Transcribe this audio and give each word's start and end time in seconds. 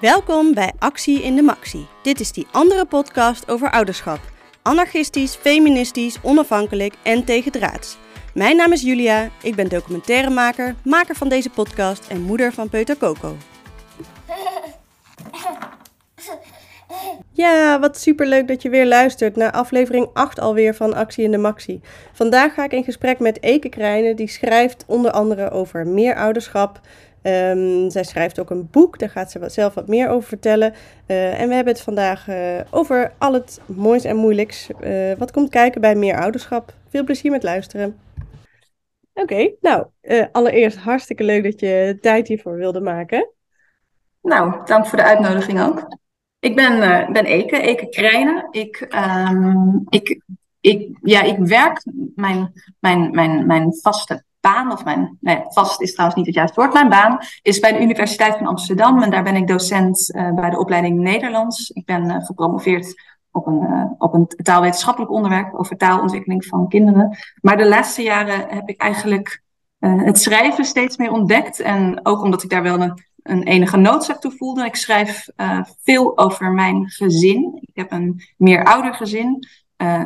Welkom 0.00 0.54
bij 0.54 0.72
Actie 0.78 1.22
in 1.22 1.36
de 1.36 1.42
Maxi. 1.42 1.86
Dit 2.02 2.20
is 2.20 2.32
die 2.32 2.46
andere 2.50 2.86
podcast 2.86 3.50
over 3.50 3.70
ouderschap. 3.70 4.20
Anarchistisch, 4.62 5.34
feministisch, 5.34 6.18
onafhankelijk 6.22 6.94
en 7.02 7.24
tegendraads. 7.24 7.98
Mijn 8.34 8.56
naam 8.56 8.72
is 8.72 8.82
Julia, 8.82 9.28
ik 9.42 9.54
ben 9.54 9.68
documentairemaker, 9.68 10.74
maker 10.84 11.14
van 11.14 11.28
deze 11.28 11.50
podcast 11.50 12.08
en 12.08 12.20
moeder 12.20 12.52
van 12.52 12.68
Peuter 12.68 12.96
Coco. 12.96 13.36
Ja, 17.32 17.80
wat 17.80 17.98
superleuk 17.98 18.48
dat 18.48 18.62
je 18.62 18.68
weer 18.68 18.86
luistert 18.86 19.36
naar 19.36 19.52
aflevering 19.52 20.08
8 20.12 20.40
alweer 20.40 20.74
van 20.74 20.94
Actie 20.94 21.24
in 21.24 21.30
de 21.30 21.38
Maxi. 21.38 21.80
Vandaag 22.12 22.54
ga 22.54 22.64
ik 22.64 22.72
in 22.72 22.84
gesprek 22.84 23.18
met 23.18 23.42
Eke 23.42 23.68
Krijnen, 23.68 24.16
die 24.16 24.28
schrijft 24.28 24.84
onder 24.86 25.10
andere 25.10 25.50
over 25.50 25.86
meer 25.86 26.16
ouderschap. 26.16 26.80
Ehm, 27.22 27.90
zij 27.90 28.04
schrijft 28.04 28.40
ook 28.40 28.50
een 28.50 28.68
boek, 28.70 28.98
daar 28.98 29.10
gaat 29.10 29.30
ze 29.30 29.48
zelf 29.48 29.74
wat 29.74 29.88
meer 29.88 30.08
over 30.08 30.28
vertellen. 30.28 30.72
Uh, 31.06 31.40
en 31.40 31.48
we 31.48 31.54
hebben 31.54 31.72
het 31.72 31.82
vandaag 31.82 32.28
uh, 32.28 32.60
over 32.70 33.12
al 33.18 33.32
het 33.32 33.60
moois 33.66 34.04
en 34.04 34.16
moeilijks. 34.16 34.68
Uh, 34.80 35.12
wat 35.12 35.30
komt 35.30 35.50
kijken 35.50 35.80
bij 35.80 35.94
meer 35.94 36.20
ouderschap. 36.20 36.74
Veel 36.88 37.04
plezier 37.04 37.30
met 37.30 37.42
luisteren. 37.42 37.98
Oké, 39.14 39.32
okay, 39.32 39.54
nou, 39.60 39.86
allereerst 40.32 40.78
hartstikke 40.78 41.24
leuk 41.24 41.42
dat 41.42 41.60
je 41.60 41.98
tijd 42.00 42.28
hiervoor 42.28 42.56
wilde 42.56 42.80
maken. 42.80 43.30
Nou, 44.22 44.64
dank 44.64 44.86
voor 44.86 44.98
de 44.98 45.04
uitnodiging 45.04 45.60
ook. 45.60 45.96
Ik 46.38 46.56
ben, 46.56 46.78
ben 47.12 47.24
Eke, 47.24 47.60
Eke 47.60 47.88
Krijnen. 47.88 48.48
Ik, 48.50 48.94
um, 49.30 49.84
ik, 49.88 50.20
ik, 50.60 50.98
ja, 51.02 51.22
ik 51.22 51.38
werk, 51.38 51.82
mijn, 52.14 52.52
mijn, 52.80 53.10
mijn, 53.10 53.46
mijn 53.46 53.74
vaste 53.74 54.24
baan, 54.40 54.72
of 54.72 54.84
mijn, 54.84 55.18
nee, 55.20 55.42
vast 55.48 55.80
is 55.80 55.92
trouwens 55.92 56.18
niet 56.18 56.26
het 56.26 56.34
juiste 56.34 56.60
woord, 56.60 56.72
mijn 56.72 56.88
baan 56.88 57.18
is 57.42 57.58
bij 57.58 57.72
de 57.72 57.82
Universiteit 57.82 58.36
van 58.36 58.46
Amsterdam 58.46 59.02
en 59.02 59.10
daar 59.10 59.22
ben 59.22 59.36
ik 59.36 59.46
docent 59.46 60.14
uh, 60.14 60.34
bij 60.34 60.50
de 60.50 60.58
opleiding 60.58 60.98
Nederlands. 60.98 61.70
Ik 61.70 61.84
ben 61.84 62.04
uh, 62.04 62.24
gepromoveerd 62.24 63.02
op 63.30 63.46
een, 63.46 63.62
uh, 63.62 63.84
op 63.98 64.14
een 64.14 64.26
taalwetenschappelijk 64.26 65.12
onderwerp 65.12 65.54
over 65.54 65.76
taalontwikkeling 65.76 66.44
van 66.44 66.68
kinderen. 66.68 67.18
Maar 67.40 67.56
de 67.56 67.68
laatste 67.68 68.02
jaren 68.02 68.48
heb 68.48 68.68
ik 68.68 68.80
eigenlijk 68.80 69.42
het 69.78 70.18
schrijven 70.18 70.64
steeds 70.64 70.96
meer 70.96 71.10
ontdekt 71.12 71.60
en 71.60 72.00
ook 72.02 72.22
omdat 72.22 72.42
ik 72.42 72.50
daar 72.50 72.62
wel 72.62 72.80
een, 72.80 73.02
een 73.22 73.42
enige 73.42 73.76
noodzaak 73.76 74.20
toe 74.20 74.36
voelde. 74.36 74.64
Ik 74.64 74.76
schrijf 74.76 75.28
veel 75.82 76.18
over 76.18 76.52
mijn 76.52 76.88
gezin. 76.88 77.58
Ik 77.60 77.76
heb 77.76 77.92
een 77.92 78.22
meer 78.36 78.64
ouder 78.64 78.94
gezin. 78.94 79.46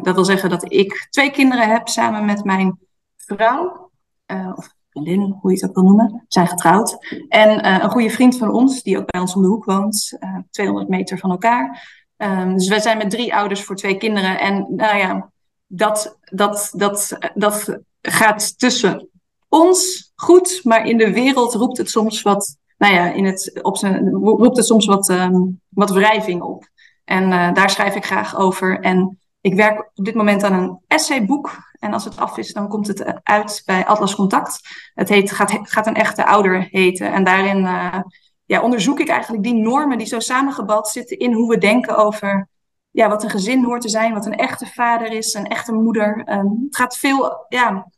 dat 0.03 0.15
wil 0.15 0.25
zeggen 0.25 0.51
dat 0.51 0.73
ik 0.73 1.07
twee 1.11 1.31
kinderen 1.31 1.69
heb 1.69 1.89
samen 1.89 2.25
met 2.25 2.45
mijn 2.45 2.79
vrouw 3.17 3.92
uh, 4.33 4.53
of 4.55 4.75
vriendin, 4.93 5.37
hoe 5.41 5.51
je 5.51 5.57
het 5.57 5.69
ook 5.69 5.75
wil 5.75 5.85
noemen, 5.85 6.25
zijn 6.29 6.49
getrouwd. 6.49 6.97
En 7.29 7.67
uh, 7.67 7.83
een 7.83 7.91
goede 7.91 8.11
vriend 8.11 8.39
van 8.39 8.51
ons, 8.51 8.83
die 8.83 8.99
ook 8.99 9.11
bij 9.11 9.21
ons 9.21 9.35
om 9.35 9.43
de 9.43 9.49
hoek 9.49 9.65
woont, 9.65 10.17
uh, 10.21 10.39
200 10.51 10.89
meter 10.89 11.19
van 11.19 11.31
elkaar. 11.31 11.91
Um, 12.17 12.55
dus 12.55 12.69
wij 12.69 12.81
zijn 12.81 12.99
met 12.99 13.11
drie 13.11 13.35
ouders 13.35 13.65
voor 13.65 13.77
twee 13.77 13.97
kinderen. 13.97 14.41
En 14.41 14.67
nou 14.69 14.97
ja, 14.97 15.31
dat, 15.67 16.19
dat, 16.21 16.73
dat, 16.77 17.19
dat 17.35 17.79
gaat 18.01 18.59
tussen 18.59 19.09
ons 19.49 20.13
goed, 20.15 20.61
maar 20.65 20.87
in 20.87 20.97
de 20.97 21.13
wereld 21.13 21.55
roept 21.55 21.79
het 21.79 21.91
soms 21.91 22.23
wat, 22.23 22.57
nou 22.79 22.95
ja, 22.95 23.13
in 23.13 23.25
het, 23.25 23.61
op 23.63 23.77
zijn, 23.77 24.11
roept 24.11 24.57
het 24.57 24.67
soms 24.67 24.87
wat, 24.87 25.09
um, 25.09 25.61
wat 25.69 25.91
wrijving 25.91 26.43
op. 26.43 26.71
En 27.05 27.55
daar 27.55 27.71
schrijf 27.71 27.95
ik 27.95 28.05
graag 28.05 28.37
over. 28.37 28.81
En 28.81 29.19
ik 29.41 29.55
werk 29.55 29.91
op 29.95 30.05
dit 30.05 30.15
moment 30.15 30.43
aan 30.43 30.63
een 30.63 30.79
essayboek. 30.87 31.72
En 31.83 31.93
als 31.93 32.05
het 32.05 32.17
af 32.17 32.37
is, 32.37 32.53
dan 32.53 32.69
komt 32.69 32.87
het 32.87 33.21
uit 33.23 33.63
bij 33.67 33.87
Atlas 33.87 34.15
Contact. 34.15 34.61
Het 34.95 35.09
heet, 35.09 35.33
gaat, 35.33 35.59
gaat 35.63 35.87
een 35.87 35.95
echte 35.95 36.27
ouder 36.27 36.69
heten. 36.71 37.13
En 37.13 37.25
daarin 37.25 37.59
uh, 37.59 38.01
ja, 38.45 38.63
onderzoek 38.63 39.01
ik 39.01 39.09
eigenlijk 39.09 39.43
die 39.43 39.55
normen 39.55 39.99
die 39.99 40.07
zo 40.07 40.21
samengebald 40.21 40.89
zitten 40.89 41.19
in 41.19 41.33
hoe 41.33 41.49
we 41.49 41.59
denken 41.59 41.97
over 41.97 42.49
ja, 42.91 43.09
wat 43.09 43.23
een 43.23 43.31
gezin 43.31 43.65
hoort 43.65 43.81
te 43.81 43.89
zijn, 43.89 44.15
wat 44.15 44.27
een 44.27 44.37
echte 44.37 44.67
vader 44.67 45.13
is, 45.13 45.35
een 45.35 45.47
echte 45.47 45.73
moeder. 45.73 46.25
Um, 46.27 46.63
het 46.65 46.77
gaat 46.77 46.97
veel, 46.97 47.47
ja, 47.49 47.91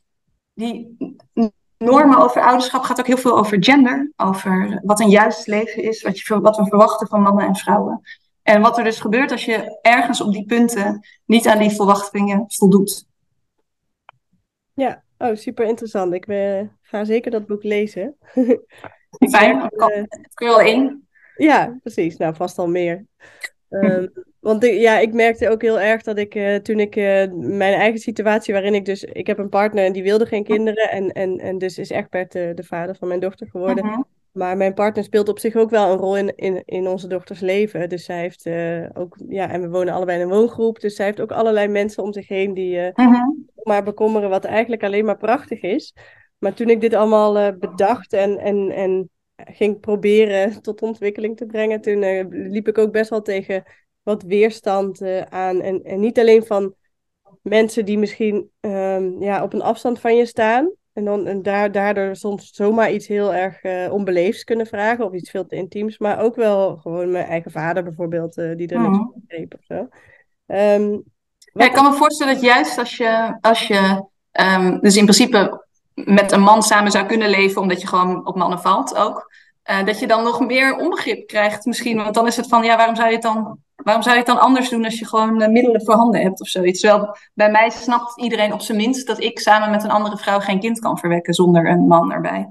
die 0.55 0.97
normen 1.79 2.19
over 2.19 2.43
ouderschap 2.43 2.83
gaat 2.83 3.01
ook 3.01 3.07
heel 3.07 3.17
veel 3.17 3.39
over 3.39 3.65
gender, 3.65 4.13
over 4.17 4.81
wat 4.85 5.01
een 5.01 5.11
juist 5.11 5.47
leven 5.47 5.83
is, 5.83 6.03
wat, 6.03 6.19
je, 6.19 6.41
wat 6.41 6.57
we 6.57 6.67
verwachten 6.67 7.07
van 7.07 7.23
mannen 7.23 7.47
en 7.47 7.57
vrouwen. 7.57 8.01
En 8.43 8.61
wat 8.61 8.79
er 8.79 8.85
dus 8.85 9.01
gebeurt 9.01 9.31
als 9.31 9.45
je 9.45 9.79
ergens 9.83 10.21
op 10.21 10.33
die 10.33 10.47
punten 10.47 11.07
niet 11.25 11.49
aan 11.49 11.59
die 11.59 11.71
verwachtingen 11.71 12.45
voldoet. 12.47 13.13
Ja, 14.75 15.05
oh, 15.19 15.35
super 15.35 15.67
interessant. 15.67 16.15
Ik 16.15 16.27
uh, 16.27 16.61
ga 16.83 17.05
zeker 17.05 17.31
dat 17.31 17.47
boek 17.47 17.63
lezen. 17.63 18.17
Fijn, 19.31 19.63
ik 19.71 19.81
uh, 19.81 20.03
kun 20.35 20.47
je 20.47 20.53
al 20.53 20.61
één. 20.61 21.09
Ja, 21.37 21.79
precies. 21.83 22.17
Nou, 22.17 22.35
vast 22.35 22.59
al 22.59 22.69
meer. 22.69 23.07
um, 23.69 24.13
want 24.41 24.65
ik, 24.65 24.81
ja, 24.81 24.99
ik 24.99 25.13
merkte 25.13 25.49
ook 25.49 25.63
heel 25.63 25.81
erg 25.81 26.03
dat 26.03 26.19
ik 26.19 26.35
uh, 26.35 26.57
toen 26.57 26.81
ik 26.81 26.95
mijn 27.35 27.75
eigen 27.75 28.01
situatie 28.01 28.55
waarin 28.55 28.75
ik 28.75 28.85
dus, 28.85 29.05
ik 29.05 29.27
heb 29.27 29.39
een 29.39 29.49
partner 29.49 29.85
en 29.85 29.93
die 29.93 30.03
wilde 30.03 30.27
geen 30.27 30.45
kinderen 30.45 30.91
en, 30.91 31.13
en, 31.13 31.39
en 31.39 31.59
dus 31.59 31.79
is 31.79 31.91
Egbert 31.91 32.33
de, 32.33 32.53
de 32.55 32.65
vader 32.65 32.97
van 32.97 33.09
mijn 33.09 33.21
dochter 33.21 33.47
geworden. 33.51 33.85
-huh. 33.85 34.03
Maar 34.35 34.57
mijn 34.57 34.75
partner 34.75 35.05
speelt 35.05 35.29
op 35.29 35.39
zich 35.39 35.57
ook 35.57 35.71
wel 35.71 35.93
een 35.93 35.99
rol 35.99 36.17
in, 36.17 36.37
in, 36.37 36.63
in 36.65 36.89
onze 36.89 37.07
dochters 37.07 37.41
leven. 37.41 37.89
Dus 37.89 38.05
zij 38.05 38.21
heeft 38.21 38.47
uh, 38.47 38.87
ook, 38.93 39.17
ja, 39.29 39.51
en 39.51 39.61
we 39.61 39.69
wonen 39.69 39.95
allebei 39.95 40.19
in 40.19 40.25
een 40.25 40.35
woongroep. 40.35 40.81
Dus 40.81 40.95
zij 40.97 41.05
heeft 41.05 41.21
ook 41.21 41.33
allerlei 41.33 41.69
mensen 41.69 42.03
om 42.03 42.13
zich 42.13 42.29
heen 42.29 42.55
die 42.55 42.77
uh, 42.77 42.85
uh 42.85 42.93
-huh. 42.95 43.29
maar 43.63 43.83
bekommeren, 43.83 44.31
wat 44.31 44.45
eigenlijk 44.45 44.83
alleen 44.83 45.05
maar 45.05 45.17
prachtig 45.17 45.61
is. 45.61 45.95
Maar 46.39 46.55
toen 46.55 46.69
ik 46.69 46.81
dit 46.81 46.95
allemaal 46.95 47.39
uh, 47.39 47.49
bedacht 47.59 48.13
en, 48.13 48.39
en, 48.39 48.71
en 48.71 49.11
ging 49.37 49.81
proberen 49.81 50.63
tot 50.63 50.83
ontwikkeling 50.83 51.37
te 51.37 51.47
brengen, 51.47 51.81
toen 51.81 52.29
liep 52.51 52.69
ik 52.69 52.79
ook 52.79 52.93
best 52.93 53.11
wel 53.11 53.23
tegen 53.23 53.63
wat 54.03 54.23
weerstand 54.23 55.03
aan. 55.29 55.61
En, 55.61 55.83
en 55.83 56.01
niet 56.01 56.19
alleen 56.19 56.45
van 56.45 56.75
mensen 57.43 57.85
die 57.85 57.99
misschien 57.99 58.51
um, 58.61 59.23
ja, 59.23 59.43
op 59.43 59.53
een 59.53 59.63
afstand 59.63 60.01
van 60.01 60.17
je 60.17 60.27
staan. 60.27 60.73
En 60.95 61.05
dan 61.05 61.27
en 61.27 61.43
daar, 61.43 61.73
daardoor 61.73 62.17
soms 62.17 62.51
zomaar 62.53 62.93
iets 62.93 63.07
heel 63.07 63.35
erg 63.35 63.65
uh, 63.65 63.93
onbeleefds 63.93 64.45
kunnen 64.45 64.67
vragen. 64.67 65.05
Of 65.05 65.13
iets 65.13 65.31
veel 65.31 65.47
te 65.47 65.57
intiems. 65.57 65.99
Maar 65.99 66.21
ook 66.21 66.37
wel 66.37 66.77
gewoon 66.77 67.11
mijn 67.11 67.27
eigen 67.27 67.51
vader 67.51 67.83
bijvoorbeeld. 67.83 68.39
Uh, 68.39 68.57
die 68.57 68.69
er 68.69 68.81
niks 68.81 68.97
van 68.97 69.13
begreep 69.15 69.55
of 69.55 69.65
zo. 69.65 69.75
Um, 70.47 71.03
ja, 71.53 71.65
ik 71.65 71.73
kan 71.73 71.85
me 71.85 71.93
voorstellen 71.93 72.35
dat 72.35 72.43
juist 72.43 72.79
als 72.79 72.97
je... 72.97 73.39
Als 73.41 73.67
je 73.67 74.05
um, 74.33 74.81
dus 74.81 74.97
in 74.97 75.05
principe 75.05 75.65
met 75.95 76.33
een 76.33 76.41
man 76.41 76.63
samen 76.63 76.91
zou 76.91 77.07
kunnen 77.07 77.29
leven. 77.29 77.63
Omdat 77.63 77.81
je 77.81 77.87
gewoon 77.87 78.27
op 78.27 78.37
mannen 78.37 78.61
valt 78.61 78.97
ook. 78.97 79.33
Uh, 79.71 79.85
dat 79.85 79.99
je 79.99 80.07
dan 80.07 80.23
nog 80.23 80.47
meer 80.47 80.77
onbegrip 80.77 81.27
krijgt 81.27 81.65
misschien. 81.65 81.97
Want 81.97 82.15
dan 82.15 82.27
is 82.27 82.37
het 82.37 82.49
van, 82.49 82.63
ja, 82.63 82.77
waarom 82.77 82.97
zou 82.97 83.09
je 83.09 83.15
het 83.15 83.23
dan, 83.23 83.59
waarom 83.85 84.03
zou 84.03 84.15
je 84.15 84.23
het 84.23 84.31
dan 84.31 84.41
anders 84.41 84.69
doen 84.69 84.85
als 84.85 84.99
je 84.99 85.07
gewoon 85.07 85.43
uh, 85.43 85.49
middelen 85.49 85.85
voorhanden 85.85 86.21
hebt 86.21 86.41
of 86.41 86.49
zoiets. 86.49 86.81
Terwijl 86.81 87.17
bij 87.35 87.51
mij 87.51 87.71
snapt 87.71 88.21
iedereen 88.21 88.53
op 88.53 88.61
zijn 88.61 88.79
minst 88.79 89.07
dat 89.07 89.23
ik 89.23 89.39
samen 89.39 89.71
met 89.71 89.85
een 89.85 89.91
andere 89.91 90.17
vrouw 90.17 90.41
geen 90.41 90.61
kind 90.61 90.79
kan 90.79 90.99
verwekken 90.99 91.35
zonder 91.35 91.69
een 91.69 91.87
man 91.87 92.13
erbij. 92.13 92.49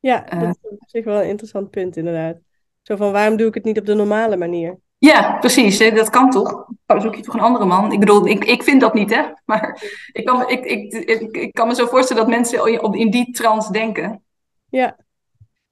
Ja, 0.00 0.34
uh, 0.34 0.40
dat 0.40 0.58
is 0.62 0.70
op 0.70 0.88
zich 0.88 1.04
wel 1.04 1.20
een 1.20 1.28
interessant 1.28 1.70
punt 1.70 1.96
inderdaad. 1.96 2.36
Zo 2.82 2.96
van, 2.96 3.12
waarom 3.12 3.36
doe 3.36 3.46
ik 3.46 3.54
het 3.54 3.64
niet 3.64 3.78
op 3.78 3.86
de 3.86 3.94
normale 3.94 4.36
manier? 4.36 4.78
Ja, 4.98 5.38
precies. 5.38 5.78
Hè? 5.78 5.90
Dat 5.90 6.10
kan 6.10 6.30
toch? 6.30 6.66
Dan 6.86 7.00
zoek 7.00 7.14
je 7.14 7.22
toch 7.22 7.34
een 7.34 7.40
andere 7.40 7.64
man? 7.64 7.92
Ik 7.92 8.00
bedoel, 8.00 8.26
ik, 8.26 8.44
ik 8.44 8.62
vind 8.62 8.80
dat 8.80 8.94
niet, 8.94 9.14
hè? 9.14 9.22
Maar 9.44 9.82
ik 10.12 10.24
kan, 10.24 10.48
ik, 10.48 10.64
ik, 10.64 10.92
ik, 10.92 11.36
ik 11.36 11.52
kan 11.52 11.68
me 11.68 11.74
zo 11.74 11.86
voorstellen 11.86 12.22
dat 12.22 12.32
mensen 12.32 12.92
in 12.92 13.10
die 13.10 13.32
trance 13.32 13.72
denken. 13.72 14.22
Ja, 14.68 14.96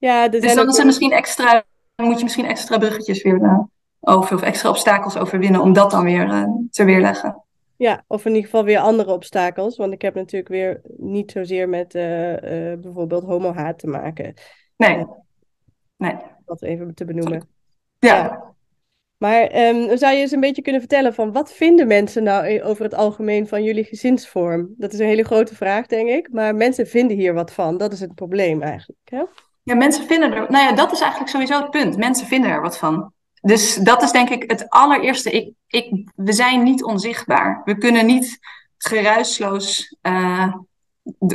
ja, 0.00 0.28
dus 0.28 0.54
dan 0.54 0.68
is 0.68 0.78
er 0.78 0.86
misschien 0.86 1.12
extra, 1.12 1.64
moet 1.96 2.16
je 2.18 2.22
misschien 2.22 2.44
extra 2.44 2.78
bruggetjes 2.78 3.22
weer 3.22 3.40
uh, 3.40 3.58
over 4.00 4.36
of 4.36 4.42
extra 4.42 4.68
obstakels 4.68 5.16
overwinnen 5.16 5.60
om 5.60 5.72
dat 5.72 5.90
dan 5.90 6.04
weer 6.04 6.26
uh, 6.26 6.44
te 6.70 6.84
weerleggen. 6.84 7.44
Ja, 7.76 8.04
of 8.06 8.24
in 8.24 8.30
ieder 8.30 8.50
geval 8.50 8.64
weer 8.64 8.78
andere 8.78 9.12
obstakels. 9.12 9.76
Want 9.76 9.92
ik 9.92 10.02
heb 10.02 10.14
natuurlijk 10.14 10.50
weer 10.50 10.80
niet 10.96 11.30
zozeer 11.30 11.68
met 11.68 11.94
uh, 11.94 12.02
bijvoorbeeld 12.80 13.24
homohaat 13.24 13.78
te 13.78 13.86
maken. 13.86 14.34
Nee. 14.76 15.06
nee. 15.96 16.16
Dat 16.44 16.62
even 16.62 16.94
te 16.94 17.04
benoemen. 17.04 17.48
Ja. 17.98 18.16
ja. 18.16 18.54
Maar 19.16 19.68
um, 19.68 19.96
zou 19.96 20.14
je 20.14 20.20
eens 20.20 20.30
een 20.30 20.40
beetje 20.40 20.62
kunnen 20.62 20.80
vertellen 20.80 21.14
van 21.14 21.32
wat 21.32 21.52
vinden 21.52 21.86
mensen 21.86 22.22
nou 22.22 22.62
over 22.62 22.84
het 22.84 22.94
algemeen 22.94 23.48
van 23.48 23.62
jullie 23.62 23.84
gezinsvorm? 23.84 24.74
Dat 24.76 24.92
is 24.92 24.98
een 24.98 25.06
hele 25.06 25.24
grote 25.24 25.54
vraag, 25.54 25.86
denk 25.86 26.08
ik. 26.08 26.32
Maar 26.32 26.54
mensen 26.54 26.86
vinden 26.86 27.16
hier 27.16 27.34
wat 27.34 27.52
van. 27.52 27.76
Dat 27.76 27.92
is 27.92 28.00
het 28.00 28.14
probleem 28.14 28.62
eigenlijk. 28.62 29.00
Hè? 29.04 29.22
Ja, 29.62 29.74
mensen 29.74 30.06
vinden 30.06 30.32
er. 30.32 30.50
Nou 30.50 30.64
ja, 30.64 30.72
dat 30.72 30.92
is 30.92 31.00
eigenlijk 31.00 31.30
sowieso 31.30 31.60
het 31.60 31.70
punt. 31.70 31.96
Mensen 31.96 32.26
vinden 32.26 32.50
er 32.50 32.60
wat 32.60 32.78
van. 32.78 33.12
Dus 33.40 33.74
dat 33.74 34.02
is 34.02 34.10
denk 34.10 34.28
ik 34.28 34.50
het 34.50 34.68
allereerste. 34.68 35.30
Ik, 35.30 35.52
ik, 35.66 36.10
we 36.14 36.32
zijn 36.32 36.62
niet 36.62 36.84
onzichtbaar. 36.84 37.62
We 37.64 37.78
kunnen 37.78 38.06
niet 38.06 38.38
geruisloos 38.78 39.96
uh, 40.02 40.54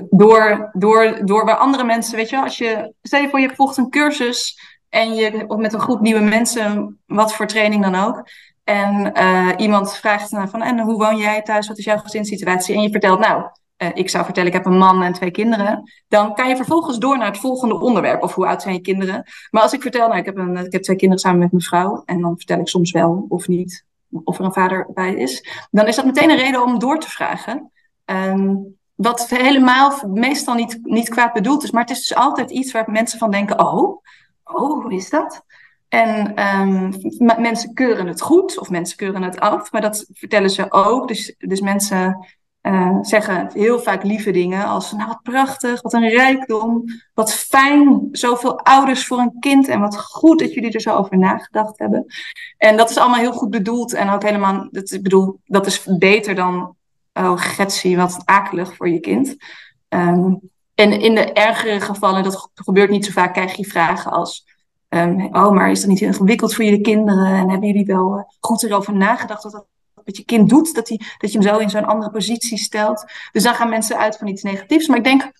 door, 0.09 0.69
door, 0.73 1.25
door 1.25 1.45
waar 1.45 1.57
andere 1.57 1.83
mensen, 1.83 2.15
weet 2.15 2.29
je 2.29 2.35
wel, 2.35 2.45
als 2.45 2.57
je, 2.57 2.93
stel 3.01 3.21
je 3.21 3.29
voor 3.29 3.39
je 3.39 3.55
volgt 3.55 3.77
een 3.77 3.89
cursus 3.89 4.59
en 4.89 5.15
je 5.15 5.45
met 5.57 5.73
een 5.73 5.79
groep 5.79 6.01
nieuwe 6.01 6.21
mensen, 6.21 6.99
wat 7.05 7.33
voor 7.33 7.47
training 7.47 7.83
dan 7.83 7.95
ook. 7.95 8.27
En 8.63 9.11
uh, 9.17 9.51
iemand 9.57 9.95
vraagt 9.95 10.29
van, 10.29 10.61
en 10.61 10.79
hoe 10.79 10.97
woon 10.97 11.17
jij 11.17 11.41
thuis? 11.41 11.67
Wat 11.67 11.77
is 11.77 11.85
jouw 11.85 11.97
gezinssituatie? 11.97 12.75
En 12.75 12.81
je 12.81 12.89
vertelt, 12.89 13.19
nou, 13.19 13.43
eh, 13.77 13.89
ik 13.93 14.09
zou 14.09 14.25
vertellen, 14.25 14.49
ik 14.49 14.55
heb 14.55 14.65
een 14.65 14.77
man 14.77 15.03
en 15.03 15.13
twee 15.13 15.31
kinderen, 15.31 15.91
dan 16.07 16.33
kan 16.33 16.49
je 16.49 16.55
vervolgens 16.55 16.97
door 16.97 17.17
naar 17.17 17.27
het 17.27 17.37
volgende 17.37 17.79
onderwerp. 17.79 18.23
Of 18.23 18.33
hoe 18.35 18.47
oud 18.47 18.61
zijn 18.61 18.73
je 18.73 18.81
kinderen? 18.81 19.23
Maar 19.51 19.61
als 19.61 19.73
ik 19.73 19.81
vertel, 19.81 20.07
nou, 20.07 20.19
ik 20.19 20.25
heb, 20.25 20.37
een, 20.37 20.57
ik 20.57 20.71
heb 20.71 20.83
twee 20.83 20.97
kinderen 20.97 21.23
samen 21.23 21.39
met 21.39 21.51
mijn 21.51 21.63
vrouw, 21.63 22.03
en 22.05 22.21
dan 22.21 22.37
vertel 22.37 22.59
ik 22.59 22.67
soms 22.67 22.91
wel 22.91 23.25
of 23.29 23.47
niet, 23.47 23.85
of 24.23 24.39
er 24.39 24.45
een 24.45 24.53
vader 24.53 24.87
bij 24.93 25.15
is, 25.15 25.67
dan 25.71 25.87
is 25.87 25.95
dat 25.95 26.05
meteen 26.05 26.29
een 26.29 26.37
reden 26.37 26.63
om 26.63 26.79
door 26.79 26.99
te 26.99 27.09
vragen. 27.09 27.71
Ehm, 28.05 28.55
wat 28.95 29.29
helemaal 29.29 30.07
meestal 30.07 30.55
niet, 30.55 30.79
niet 30.83 31.09
kwaad 31.09 31.33
bedoeld 31.33 31.63
is, 31.63 31.71
maar 31.71 31.81
het 31.81 31.91
is 31.91 32.07
dus 32.07 32.17
altijd 32.17 32.51
iets 32.51 32.71
waar 32.71 32.91
mensen 32.91 33.19
van 33.19 33.31
denken: 33.31 33.59
oh, 33.59 34.01
oh, 34.43 34.83
hoe 34.83 34.93
is 34.93 35.09
dat? 35.09 35.43
En 35.87 36.45
um, 36.59 36.91
mensen 37.37 37.73
keuren 37.73 38.07
het 38.07 38.21
goed 38.21 38.59
of 38.59 38.69
mensen 38.69 38.97
keuren 38.97 39.21
het 39.21 39.39
af, 39.39 39.71
maar 39.71 39.81
dat 39.81 40.05
vertellen 40.13 40.49
ze 40.49 40.71
ook. 40.71 41.07
Dus, 41.07 41.35
dus 41.37 41.61
mensen 41.61 42.27
uh, 42.65 42.97
zeggen 43.01 43.49
heel 43.53 43.79
vaak 43.79 44.03
lieve 44.03 44.31
dingen 44.31 44.65
als, 44.65 44.91
nou 44.91 45.07
wat 45.07 45.21
prachtig, 45.23 45.81
wat 45.81 45.93
een 45.93 46.09
rijkdom, 46.09 46.83
wat 47.13 47.33
fijn, 47.33 48.07
zoveel 48.11 48.59
ouders 48.59 49.07
voor 49.07 49.17
een 49.17 49.39
kind 49.39 49.67
en 49.67 49.79
wat 49.79 50.01
goed 50.01 50.39
dat 50.39 50.53
jullie 50.53 50.71
er 50.71 50.81
zo 50.81 50.95
over 50.95 51.17
nagedacht 51.17 51.79
hebben. 51.79 52.05
En 52.57 52.77
dat 52.77 52.89
is 52.89 52.97
allemaal 52.97 53.19
heel 53.19 53.33
goed 53.33 53.49
bedoeld 53.49 53.93
en 53.93 54.09
ook 54.09 54.23
helemaal, 54.23 54.67
dat, 54.71 54.91
ik 54.91 55.03
bedoel, 55.03 55.39
dat 55.45 55.65
is 55.65 55.83
beter 55.97 56.35
dan, 56.35 56.75
oh 57.13 57.37
getsie, 57.37 57.97
wat 57.97 58.21
akelig 58.25 58.75
voor 58.75 58.89
je 58.89 58.99
kind. 58.99 59.35
Um, 59.89 60.39
en 60.75 60.91
in 61.01 61.15
de 61.15 61.33
ergere 61.33 61.79
gevallen, 61.79 62.23
dat 62.23 62.49
gebeurt 62.53 62.89
niet 62.89 63.05
zo 63.05 63.11
vaak, 63.11 63.33
krijg 63.33 63.55
je 63.55 63.65
vragen 63.65 64.11
als, 64.11 64.45
um, 64.89 65.35
oh 65.35 65.51
maar 65.51 65.71
is 65.71 65.79
dat 65.79 65.89
niet 65.89 66.01
ingewikkeld 66.01 66.53
voor 66.53 66.63
jullie 66.63 66.81
kinderen 66.81 67.25
en 67.25 67.49
hebben 67.49 67.67
jullie 67.67 67.85
wel 67.85 68.17
uh, 68.17 68.23
goed 68.39 68.63
erover 68.63 68.95
nagedacht 68.95 69.43
dat 69.43 69.65
wat 70.05 70.17
je 70.17 70.25
kind 70.25 70.49
doet, 70.49 70.75
dat, 70.75 70.87
die, 70.87 71.05
dat 71.17 71.31
je 71.31 71.39
hem 71.39 71.47
zo 71.47 71.57
in 71.57 71.69
zo'n 71.69 71.85
andere 71.85 72.11
positie 72.11 72.57
stelt. 72.57 73.05
Dus 73.31 73.43
dan 73.43 73.53
gaan 73.55 73.69
mensen 73.69 73.97
uit 73.97 74.17
van 74.17 74.27
iets 74.27 74.43
negatiefs. 74.43 74.87
Maar 74.87 74.97
ik 74.97 75.03
denk, 75.03 75.31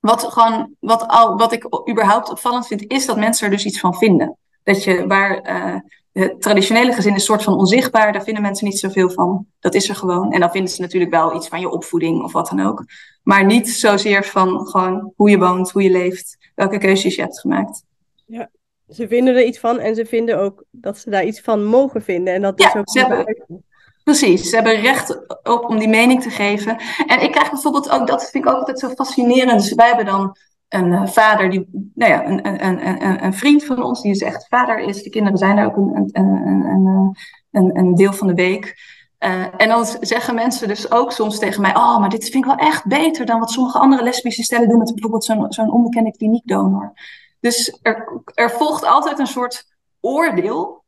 wat, 0.00 0.24
gewoon, 0.24 0.74
wat, 0.80 1.08
al, 1.08 1.36
wat 1.36 1.52
ik 1.52 1.66
überhaupt 1.90 2.30
opvallend 2.30 2.66
vind, 2.66 2.84
is 2.86 3.06
dat 3.06 3.16
mensen 3.16 3.44
er 3.44 3.52
dus 3.52 3.64
iets 3.64 3.80
van 3.80 3.94
vinden. 3.94 4.36
Dat 4.62 4.84
je 4.84 5.06
waar 5.06 5.50
uh, 5.50 5.76
het 6.12 6.42
traditionele 6.42 6.92
gezin 6.92 7.10
is 7.10 7.18
een 7.18 7.24
soort 7.24 7.42
van 7.42 7.54
onzichtbaar, 7.54 8.12
daar 8.12 8.22
vinden 8.22 8.42
mensen 8.42 8.66
niet 8.66 8.78
zoveel 8.78 9.10
van. 9.10 9.46
Dat 9.60 9.74
is 9.74 9.88
er 9.88 9.94
gewoon. 9.94 10.32
En 10.32 10.40
dan 10.40 10.50
vinden 10.50 10.72
ze 10.72 10.80
natuurlijk 10.80 11.12
wel 11.12 11.36
iets 11.36 11.48
van 11.48 11.60
je 11.60 11.70
opvoeding 11.70 12.22
of 12.22 12.32
wat 12.32 12.48
dan 12.48 12.66
ook. 12.66 12.84
Maar 13.22 13.44
niet 13.44 13.70
zozeer 13.70 14.24
van 14.24 14.66
gewoon 14.66 15.12
hoe 15.16 15.30
je 15.30 15.38
woont, 15.38 15.70
hoe 15.70 15.82
je 15.82 15.90
leeft, 15.90 16.52
welke 16.54 16.78
keuzes 16.78 17.14
je 17.14 17.22
hebt 17.22 17.40
gemaakt. 17.40 17.84
Ja, 18.26 18.50
ze 18.88 19.08
vinden 19.08 19.36
er 19.36 19.44
iets 19.44 19.58
van 19.58 19.78
en 19.78 19.94
ze 19.94 20.06
vinden 20.06 20.38
ook 20.38 20.64
dat 20.70 20.98
ze 20.98 21.10
daar 21.10 21.24
iets 21.24 21.40
van 21.40 21.64
mogen 21.64 22.02
vinden. 22.02 22.34
En 22.34 22.42
dat 22.42 22.60
ja, 22.60 22.68
is 22.68 22.74
ook 22.74 22.90
ze 22.90 22.98
hebben, 22.98 23.64
Precies, 24.10 24.48
ze 24.48 24.54
hebben 24.54 24.80
recht 24.80 25.18
op 25.42 25.64
om 25.68 25.78
die 25.78 25.88
mening 25.88 26.22
te 26.22 26.30
geven. 26.30 26.76
En 27.06 27.22
ik 27.22 27.32
krijg 27.32 27.50
bijvoorbeeld 27.50 27.90
ook, 27.90 28.06
dat 28.06 28.30
vind 28.30 28.44
ik 28.44 28.50
ook 28.50 28.58
altijd 28.58 28.78
zo 28.78 28.88
fascinerend. 28.88 29.60
Dus 29.60 29.74
wij 29.74 29.86
hebben 29.86 30.04
dan 30.04 30.36
een 30.68 30.92
uh, 30.92 31.06
vader, 31.06 31.50
die, 31.50 31.90
nou 31.94 32.12
ja, 32.12 32.26
een, 32.26 32.46
een, 32.46 32.86
een, 32.86 33.24
een, 33.24 33.34
vriend 33.34 33.64
van 33.64 33.82
ons, 33.82 34.02
die 34.02 34.12
dus 34.12 34.22
echt 34.22 34.46
vader 34.48 34.78
is. 34.78 35.02
De 35.02 35.10
kinderen 35.10 35.38
zijn 35.38 35.56
daar 35.56 35.66
ook 35.66 35.76
een, 35.76 36.10
een, 36.12 37.16
een, 37.50 37.78
een 37.78 37.94
deel 37.94 38.12
van 38.12 38.26
de 38.26 38.34
week. 38.34 38.76
Uh, 39.18 39.44
en 39.56 39.68
dan 39.68 39.86
zeggen 40.00 40.34
mensen 40.34 40.68
dus 40.68 40.90
ook 40.90 41.12
soms 41.12 41.38
tegen 41.38 41.62
mij: 41.62 41.74
Oh, 41.74 41.98
maar 41.98 42.10
dit 42.10 42.22
vind 42.22 42.44
ik 42.44 42.56
wel 42.56 42.66
echt 42.68 42.86
beter 42.86 43.26
dan 43.26 43.40
wat 43.40 43.50
sommige 43.50 43.78
andere 43.78 44.02
lesbische 44.02 44.42
stellen 44.42 44.68
doen 44.68 44.78
met 44.78 44.92
bijvoorbeeld 44.92 45.24
zo'n 45.24 45.52
zo'n 45.52 45.72
onbekende 45.72 46.16
kliniekdonor. 46.16 46.92
Dus 47.40 47.78
er, 47.82 48.22
er 48.34 48.50
volgt 48.50 48.84
altijd 48.84 49.18
een 49.18 49.26
soort 49.26 49.66
oordeel. 50.00 50.84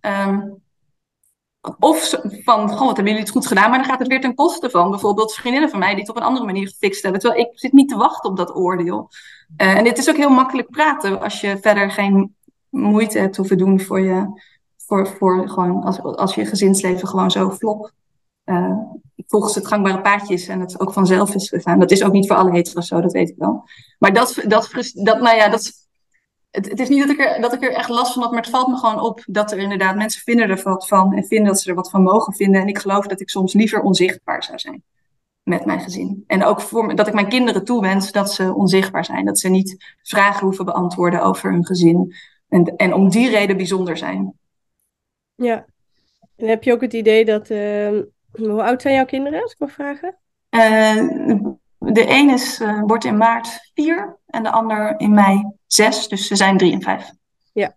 Um, 0.00 0.64
of 1.78 2.14
van, 2.44 2.68
goh, 2.68 2.78
wat 2.78 2.86
hebben 2.86 3.04
jullie 3.04 3.20
het 3.20 3.30
goed 3.30 3.46
gedaan, 3.46 3.70
maar 3.70 3.78
dan 3.78 3.88
gaat 3.88 3.98
het 3.98 4.08
weer 4.08 4.20
ten 4.20 4.34
koste 4.34 4.70
van 4.70 4.90
bijvoorbeeld 4.90 5.34
vriendinnen 5.34 5.70
van 5.70 5.78
mij 5.78 5.90
die 5.90 6.00
het 6.00 6.10
op 6.10 6.16
een 6.16 6.22
andere 6.22 6.46
manier 6.46 6.68
gefixt 6.68 7.02
hebben. 7.02 7.20
Terwijl 7.20 7.42
ik 7.42 7.58
zit 7.58 7.72
niet 7.72 7.88
te 7.88 7.96
wachten 7.96 8.30
op 8.30 8.36
dat 8.36 8.54
oordeel. 8.54 9.10
Uh, 9.62 9.76
en 9.76 9.84
dit 9.84 9.98
is 9.98 10.08
ook 10.08 10.16
heel 10.16 10.30
makkelijk 10.30 10.70
praten 10.70 11.20
als 11.20 11.40
je 11.40 11.58
verder 11.60 11.90
geen 11.90 12.34
moeite 12.68 13.18
hebt 13.18 13.36
hoeven 13.36 13.58
doen 13.58 13.80
voor 13.80 14.00
je, 14.00 14.40
voor, 14.76 15.06
voor 15.08 15.48
gewoon, 15.48 15.82
als, 15.82 16.02
als 16.02 16.34
je 16.34 16.46
gezinsleven 16.46 17.08
gewoon 17.08 17.30
zo 17.30 17.50
vlot 17.50 17.92
uh, 18.44 18.76
volgens 19.26 19.54
het 19.54 19.66
gangbare 19.66 20.00
paadje 20.00 20.52
en 20.52 20.60
het 20.60 20.80
ook 20.80 20.92
vanzelf 20.92 21.34
is 21.34 21.48
gegaan. 21.48 21.78
Dat 21.78 21.90
is 21.90 22.02
ook 22.02 22.12
niet 22.12 22.26
voor 22.26 22.36
alle 22.36 22.50
hetero's 22.50 22.86
zo, 22.86 23.00
dat 23.00 23.12
weet 23.12 23.28
ik 23.28 23.36
wel. 23.38 23.64
Maar 23.98 24.12
dat, 24.12 24.42
dat, 24.46 24.70
dat, 24.94 25.20
nou 25.20 25.36
ja, 25.36 25.48
dat 25.48 25.72
het, 26.50 26.68
het, 26.68 26.80
is 26.80 26.88
niet 26.88 27.00
dat 27.00 27.10
ik, 27.10 27.20
er, 27.20 27.40
dat 27.40 27.52
ik 27.52 27.62
er 27.62 27.72
echt 27.72 27.88
last 27.88 28.12
van 28.12 28.22
had, 28.22 28.30
maar 28.30 28.40
het 28.40 28.50
valt 28.50 28.68
me 28.68 28.76
gewoon 28.76 29.00
op 29.00 29.22
dat 29.26 29.52
er 29.52 29.58
inderdaad 29.58 29.96
mensen 29.96 30.22
vinden 30.22 30.48
er 30.48 30.62
wat 30.62 30.88
van 30.88 31.12
en 31.12 31.24
vinden 31.24 31.46
dat 31.46 31.60
ze 31.60 31.68
er 31.68 31.74
wat 31.74 31.90
van 31.90 32.02
mogen 32.02 32.34
vinden. 32.34 32.60
En 32.60 32.68
ik 32.68 32.78
geloof 32.78 33.06
dat 33.06 33.20
ik 33.20 33.30
soms 33.30 33.52
liever 33.52 33.80
onzichtbaar 33.80 34.42
zou 34.42 34.58
zijn 34.58 34.82
met 35.42 35.64
mijn 35.64 35.80
gezin. 35.80 36.24
En 36.26 36.44
ook 36.44 36.60
voor, 36.60 36.96
dat 36.96 37.06
ik 37.06 37.14
mijn 37.14 37.28
kinderen 37.28 37.64
toewens 37.64 38.12
dat 38.12 38.32
ze 38.32 38.54
onzichtbaar 38.54 39.04
zijn. 39.04 39.24
Dat 39.24 39.38
ze 39.38 39.48
niet 39.48 39.96
vragen 40.02 40.46
hoeven 40.46 40.64
beantwoorden 40.64 41.22
over 41.22 41.50
hun 41.50 41.66
gezin. 41.66 42.14
En, 42.48 42.76
en 42.76 42.94
om 42.94 43.08
die 43.08 43.30
reden 43.30 43.56
bijzonder 43.56 43.96
zijn. 43.96 44.32
Ja. 45.34 45.66
En 46.36 46.48
heb 46.48 46.62
je 46.62 46.72
ook 46.72 46.80
het 46.80 46.92
idee 46.92 47.24
dat... 47.24 47.50
Uh, 47.50 48.00
hoe 48.32 48.62
oud 48.62 48.82
zijn 48.82 48.94
jouw 48.94 49.04
kinderen, 49.04 49.42
als 49.42 49.52
ik 49.52 49.58
mag 49.58 49.72
vragen? 49.72 50.16
Uh, 50.50 51.52
de 51.92 52.08
een 52.08 52.30
is, 52.30 52.60
uh, 52.60 52.82
wordt 52.86 53.04
in 53.04 53.16
maart 53.16 53.70
vier 53.74 54.18
en 54.26 54.42
de 54.42 54.50
ander 54.50 54.94
in 54.96 55.14
mei 55.14 55.44
zes. 55.66 56.08
Dus 56.08 56.26
ze 56.26 56.36
zijn 56.36 56.56
drie 56.56 56.72
en 56.72 56.82
vijf. 56.82 57.10
Ja. 57.52 57.74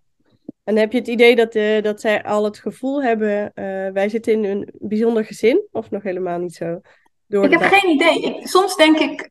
En 0.64 0.76
heb 0.76 0.92
je 0.92 0.98
het 0.98 1.08
idee 1.08 1.36
dat, 1.36 1.54
uh, 1.54 1.82
dat 1.82 2.00
zij 2.00 2.24
al 2.24 2.44
het 2.44 2.58
gevoel 2.58 3.02
hebben, 3.02 3.52
uh, 3.54 3.92
wij 3.92 4.08
zitten 4.08 4.32
in 4.32 4.44
een 4.44 4.68
bijzonder 4.78 5.24
gezin? 5.24 5.66
Of 5.72 5.90
nog 5.90 6.02
helemaal 6.02 6.38
niet 6.38 6.54
zo? 6.54 6.80
Door 7.26 7.44
ik 7.44 7.50
heb 7.50 7.62
geen 7.62 7.90
idee. 7.90 8.20
Ik, 8.20 8.46
soms 8.46 8.76
denk 8.76 8.98
ik 8.98 9.28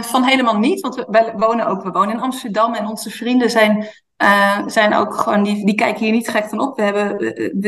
van 0.00 0.24
helemaal 0.24 0.58
niet. 0.58 0.80
Want 0.80 0.94
we, 0.94 1.06
wij 1.08 1.32
wonen 1.36 1.66
ook, 1.66 1.82
we 1.82 1.90
wonen 1.90 2.14
in 2.14 2.20
Amsterdam 2.20 2.74
en 2.74 2.86
onze 2.86 3.10
vrienden 3.10 3.50
zijn 3.50 3.88
uh, 4.22 4.58
zijn 4.66 4.94
ook 4.94 5.14
gewoon, 5.14 5.42
die, 5.42 5.66
die 5.66 5.74
kijken 5.74 6.04
hier 6.04 6.12
niet 6.12 6.28
gek 6.28 6.48
van 6.48 6.60
op. 6.60 6.76
We, 6.76 6.82
hebben, 6.82 7.16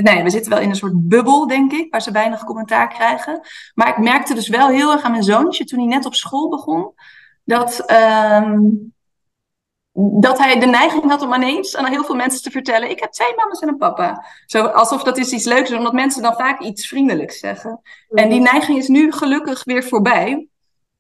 nee, 0.05 0.23
we 0.23 0.31
zitten 0.31 0.53
wel 0.53 0.61
in 0.61 0.69
een 0.69 0.77
soort 0.77 1.09
bubbel, 1.09 1.47
denk 1.47 1.73
ik, 1.73 1.91
waar 1.91 2.03
ze 2.03 2.11
weinig 2.11 2.45
commentaar 2.45 2.89
krijgen. 2.89 3.41
Maar 3.75 3.89
ik 3.89 3.99
merkte 3.99 4.35
dus 4.35 4.49
wel 4.49 4.69
heel 4.69 4.93
erg 4.93 5.03
aan 5.03 5.11
mijn 5.11 5.23
zoontje 5.23 5.65
toen 5.65 5.79
hij 5.79 5.89
net 5.89 6.07
op 6.07 6.15
school 6.15 6.49
begon, 6.49 6.93
dat, 7.45 7.85
uh, 7.91 8.59
dat 10.21 10.39
hij 10.39 10.59
de 10.59 10.67
neiging 10.67 11.09
had 11.09 11.23
om 11.23 11.35
ineens 11.35 11.77
aan 11.77 11.87
heel 11.87 12.05
veel 12.05 12.15
mensen 12.15 12.43
te 12.43 12.51
vertellen: 12.51 12.91
Ik 12.91 13.01
heb 13.01 13.11
twee 13.11 13.35
mama's 13.37 13.61
en 13.61 13.69
een 13.69 13.77
papa. 13.77 14.25
Zo, 14.47 14.65
alsof 14.65 15.03
dat 15.03 15.19
is 15.19 15.33
iets 15.33 15.45
leuks 15.45 15.71
is, 15.71 15.77
omdat 15.77 15.93
mensen 15.93 16.23
dan 16.23 16.35
vaak 16.35 16.61
iets 16.61 16.89
vriendelijks 16.89 17.39
zeggen. 17.39 17.81
En 18.09 18.31
die 18.31 18.41
neiging 18.41 18.79
is 18.79 18.89
nu 18.89 19.13
gelukkig 19.13 19.65
weer 19.65 19.85
voorbij. 19.85 20.47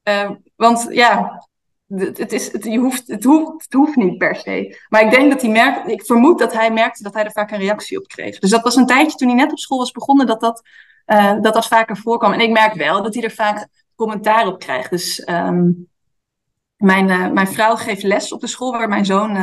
Uh, 0.09 0.31
want 0.57 0.87
ja, 0.91 1.43
het, 1.95 2.33
is, 2.33 2.53
het, 2.53 2.65
je 2.65 2.79
hoeft, 2.79 3.07
het, 3.07 3.25
hoeft, 3.71 3.97
niet 3.97 4.19
per 4.19 4.37
se. 4.37 4.81
Maar 4.89 5.03
ik 5.03 5.11
denk 5.11 5.31
dat 5.31 5.43
hij 5.43 5.51
merkt, 5.51 5.89
ik 5.89 6.05
vermoed 6.05 6.39
dat 6.39 6.53
hij 6.53 6.73
merkte 6.73 7.03
dat 7.03 7.15
hij 7.15 7.25
er 7.25 7.33
vaak 7.33 7.51
een 7.51 7.59
reactie 7.59 7.99
op 7.99 8.07
kreeg. 8.07 8.39
Dus 8.39 8.51
dat 8.51 8.63
was 8.63 8.77
een 8.77 8.87
tijdje 8.87 9.17
toen 9.17 9.29
hij 9.29 9.37
net 9.37 9.53
op 9.53 9.59
school 9.59 9.79
was 9.79 9.91
begonnen, 9.91 10.27
dat 10.27 10.41
dat, 10.41 10.63
uh, 11.07 11.41
dat, 11.41 11.55
dat 11.55 11.67
vaker 11.67 11.97
voorkwam. 11.97 12.33
En 12.33 12.41
ik 12.41 12.51
merk 12.51 12.75
wel 12.75 13.03
dat 13.03 13.15
hij 13.15 13.23
er 13.23 13.31
vaak 13.31 13.69
commentaar 13.95 14.47
op 14.47 14.59
krijgt. 14.59 14.91
Dus 14.91 15.29
um, 15.29 15.89
mijn, 16.77 17.09
uh, 17.09 17.31
mijn 17.31 17.49
vrouw 17.49 17.77
geeft 17.77 18.03
les 18.03 18.33
op 18.33 18.41
de 18.41 18.47
school 18.47 18.73
waar 18.73 18.89
mijn 18.89 19.05
zoon 19.05 19.37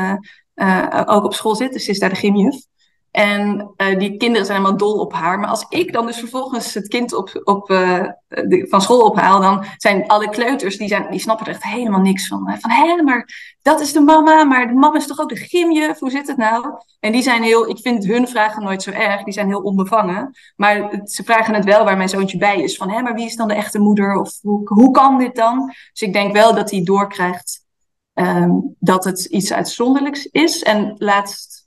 uh, 0.56 1.04
ook 1.06 1.24
op 1.24 1.34
school 1.34 1.56
zit. 1.56 1.74
Dus 1.74 1.86
ze 1.86 1.92
is 1.92 2.00
daar 2.00 2.10
de 2.10 2.16
gymjuf. 2.16 2.69
En 3.12 3.72
uh, 3.78 4.00
die 4.00 4.18
kinderen 4.18 4.46
zijn 4.46 4.58
helemaal 4.58 4.78
dol 4.78 5.00
op 5.00 5.14
haar. 5.14 5.40
Maar 5.40 5.50
als 5.50 5.66
ik 5.70 5.94
dan 5.94 6.06
dus 6.06 6.18
vervolgens 6.20 6.74
het 6.74 6.88
kind 6.88 7.14
op, 7.14 7.42
op, 7.44 7.68
de, 7.68 8.66
van 8.70 8.82
school 8.82 9.02
ophaal, 9.02 9.42
dan 9.42 9.66
zijn 9.78 10.08
alle 10.08 10.30
kleuters, 10.30 10.78
die, 10.78 10.88
zijn, 10.88 11.08
die 11.12 11.20
snappen 11.20 11.46
er 11.46 11.52
echt 11.52 11.64
helemaal 11.64 12.00
niks 12.00 12.28
van. 12.28 12.58
Van, 12.60 12.72
hé, 12.72 13.04
maar 13.04 13.56
dat 13.62 13.80
is 13.80 13.94
de 13.94 14.00
mama, 14.00 14.44
maar 14.44 14.68
de 14.68 14.74
mama 14.74 14.98
is 14.98 15.08
toch 15.08 15.20
ook 15.20 15.30
de 15.30 15.36
gymjuf? 15.36 16.00
Hoe 16.00 16.10
zit 16.10 16.28
het 16.28 16.38
nou? 16.38 16.66
En 17.00 17.12
die 17.12 17.22
zijn 17.22 17.44
heel, 17.44 17.70
ik 17.70 17.80
vind 17.80 18.06
hun 18.06 18.28
vragen 18.28 18.64
nooit 18.64 18.84
zo 18.84 18.92
erg, 18.92 19.24
die 19.24 19.34
zijn 19.34 19.48
heel 19.48 19.62
onbevangen. 19.62 20.38
Maar 20.56 21.02
ze 21.04 21.24
vragen 21.24 21.54
het 21.54 21.66
wel 21.66 21.84
waar 21.84 21.98
mijn 21.98 22.10
zoontje 22.10 22.38
bij 22.38 22.62
is. 22.62 22.78
Van, 22.78 22.90
hé, 22.90 23.02
maar 23.02 23.14
wie 23.14 23.26
is 23.26 23.36
dan 23.36 23.48
de 23.48 23.54
echte 23.54 23.80
moeder? 23.80 24.16
Of 24.16 24.40
hoe, 24.42 24.62
hoe 24.64 24.92
kan 24.92 25.18
dit 25.18 25.36
dan? 25.36 25.66
Dus 25.66 26.02
ik 26.02 26.14
denk 26.14 26.34
wel 26.34 26.56
dat 26.56 26.72
hij 26.72 26.84
doorkrijgt 26.84 27.68
um, 28.14 28.76
dat 28.80 29.04
het 29.04 29.26
iets 29.26 29.54
uitzonderlijks 29.54 30.26
is. 30.26 30.64
En 30.64 30.96
laatst 30.98 31.59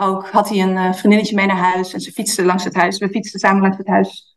ook 0.00 0.28
had 0.28 0.48
hij 0.48 0.62
een 0.62 0.76
uh, 0.76 0.92
vriendinnetje 0.92 1.34
mee 1.34 1.46
naar 1.46 1.56
huis 1.56 1.92
en 1.92 2.00
ze 2.00 2.12
fietsten 2.12 2.44
langs 2.44 2.64
het 2.64 2.74
huis. 2.74 2.98
We 2.98 3.08
fietsten 3.08 3.40
samen 3.40 3.62
langs 3.62 3.76
het 3.76 3.86
huis 3.86 4.36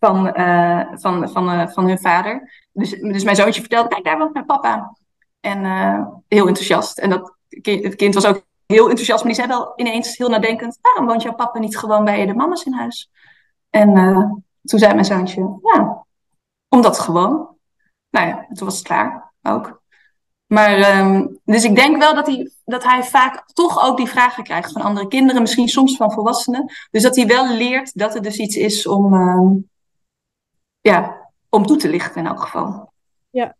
van, 0.00 0.40
uh, 0.40 0.80
van, 0.94 1.28
van, 1.28 1.52
uh, 1.52 1.68
van 1.68 1.86
hun 1.86 1.98
vader. 1.98 2.66
Dus, 2.72 2.90
dus 2.90 3.24
mijn 3.24 3.36
zoontje 3.36 3.60
vertelde, 3.60 3.88
kijk 3.88 4.04
daar 4.04 4.18
woont 4.18 4.32
mijn 4.32 4.46
papa. 4.46 4.96
En 5.40 5.64
heel 6.28 6.46
enthousiast. 6.46 6.98
En 6.98 7.10
dat, 7.10 7.34
het 7.62 7.94
kind 7.94 8.14
was 8.14 8.26
ook 8.26 8.46
heel 8.66 8.88
enthousiast, 8.88 9.24
maar 9.24 9.32
die 9.32 9.42
zei 9.42 9.48
wel 9.48 9.72
ineens 9.76 10.16
heel 10.16 10.28
nadenkend, 10.28 10.78
waarom 10.82 11.06
woont 11.06 11.22
jouw 11.22 11.34
papa 11.34 11.58
niet 11.58 11.78
gewoon 11.78 12.04
bij 12.04 12.26
de 12.26 12.34
mama's 12.34 12.64
in 12.64 12.72
huis? 12.72 13.10
En 13.70 13.92
toen 14.62 14.78
zei 14.78 14.92
mijn 14.92 15.04
zoontje, 15.04 15.58
ja, 15.74 16.04
omdat 16.68 16.98
gewoon. 16.98 17.56
Nou 18.10 18.26
ja, 18.26 18.46
toen 18.52 18.66
was 18.66 18.78
het 18.78 18.86
klaar 18.86 19.32
ook. 19.42 19.82
Maar, 20.46 20.98
um, 20.98 21.40
dus 21.44 21.64
ik 21.64 21.74
denk 21.74 21.96
wel 21.96 22.14
dat 22.14 22.26
hij, 22.26 22.50
dat 22.64 22.84
hij 22.84 23.02
vaak 23.02 23.52
toch 23.52 23.84
ook 23.84 23.96
die 23.96 24.08
vragen 24.08 24.44
krijgt 24.44 24.72
van 24.72 24.82
andere 24.82 25.08
kinderen, 25.08 25.42
misschien 25.42 25.68
soms 25.68 25.96
van 25.96 26.12
volwassenen. 26.12 26.72
Dus 26.90 27.02
dat 27.02 27.16
hij 27.16 27.26
wel 27.26 27.56
leert 27.56 27.98
dat 27.98 28.14
het 28.14 28.22
dus 28.22 28.38
iets 28.38 28.56
is 28.56 28.86
om, 28.86 29.14
um, 29.14 29.70
ja, 30.80 31.30
om 31.48 31.66
toe 31.66 31.76
te 31.76 31.88
lichten 31.88 32.20
in 32.20 32.26
elk 32.26 32.40
geval. 32.40 32.92
Ja, 33.30 33.56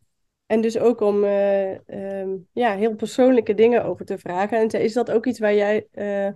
En 0.46 0.60
dus 0.60 0.78
ook 0.78 1.00
om 1.00 1.24
eh, 1.24 1.88
ehm, 1.88 2.30
ja, 2.52 2.74
heel 2.74 2.94
persoonlijke 2.94 3.54
dingen 3.54 3.84
over 3.84 4.04
te 4.04 4.18
vragen. 4.18 4.58
En 4.58 4.80
is 4.80 4.92
dat 4.92 5.10
ook 5.10 5.26
iets 5.26 5.38
waar 5.38 5.54
jij 5.54 5.86
uh, 5.92 6.26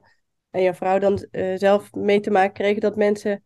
en 0.50 0.62
jouw 0.62 0.74
vrouw 0.74 0.98
dan 0.98 1.26
uh, 1.30 1.56
zelf 1.56 1.92
mee 1.92 2.20
te 2.20 2.30
maken 2.30 2.52
kregen? 2.52 2.80
Dat 2.80 2.96
mensen 2.96 3.42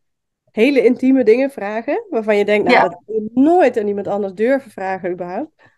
hele 0.51 0.85
intieme 0.85 1.25
dingen 1.25 1.51
vragen, 1.51 2.07
waarvan 2.11 2.37
je 2.37 2.45
denkt, 2.45 2.69
nou, 2.69 2.77
ja. 2.77 2.89
dat 2.89 3.03
je 3.07 3.31
nooit 3.35 3.79
aan 3.79 3.87
iemand 3.87 4.07
anders 4.07 4.33
durven 4.33 4.71
vragen 4.71 5.11
überhaupt. 5.11 5.72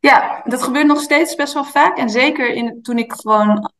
Ja, 0.00 0.42
dat 0.44 0.62
gebeurt 0.62 0.86
nog 0.86 1.00
steeds 1.00 1.34
best 1.34 1.54
wel 1.54 1.64
vaak. 1.64 1.98
En 1.98 2.10
zeker 2.10 2.52
in, 2.54 2.82
toen 2.82 2.98
ik 2.98 3.12
gewoon, 3.12 3.72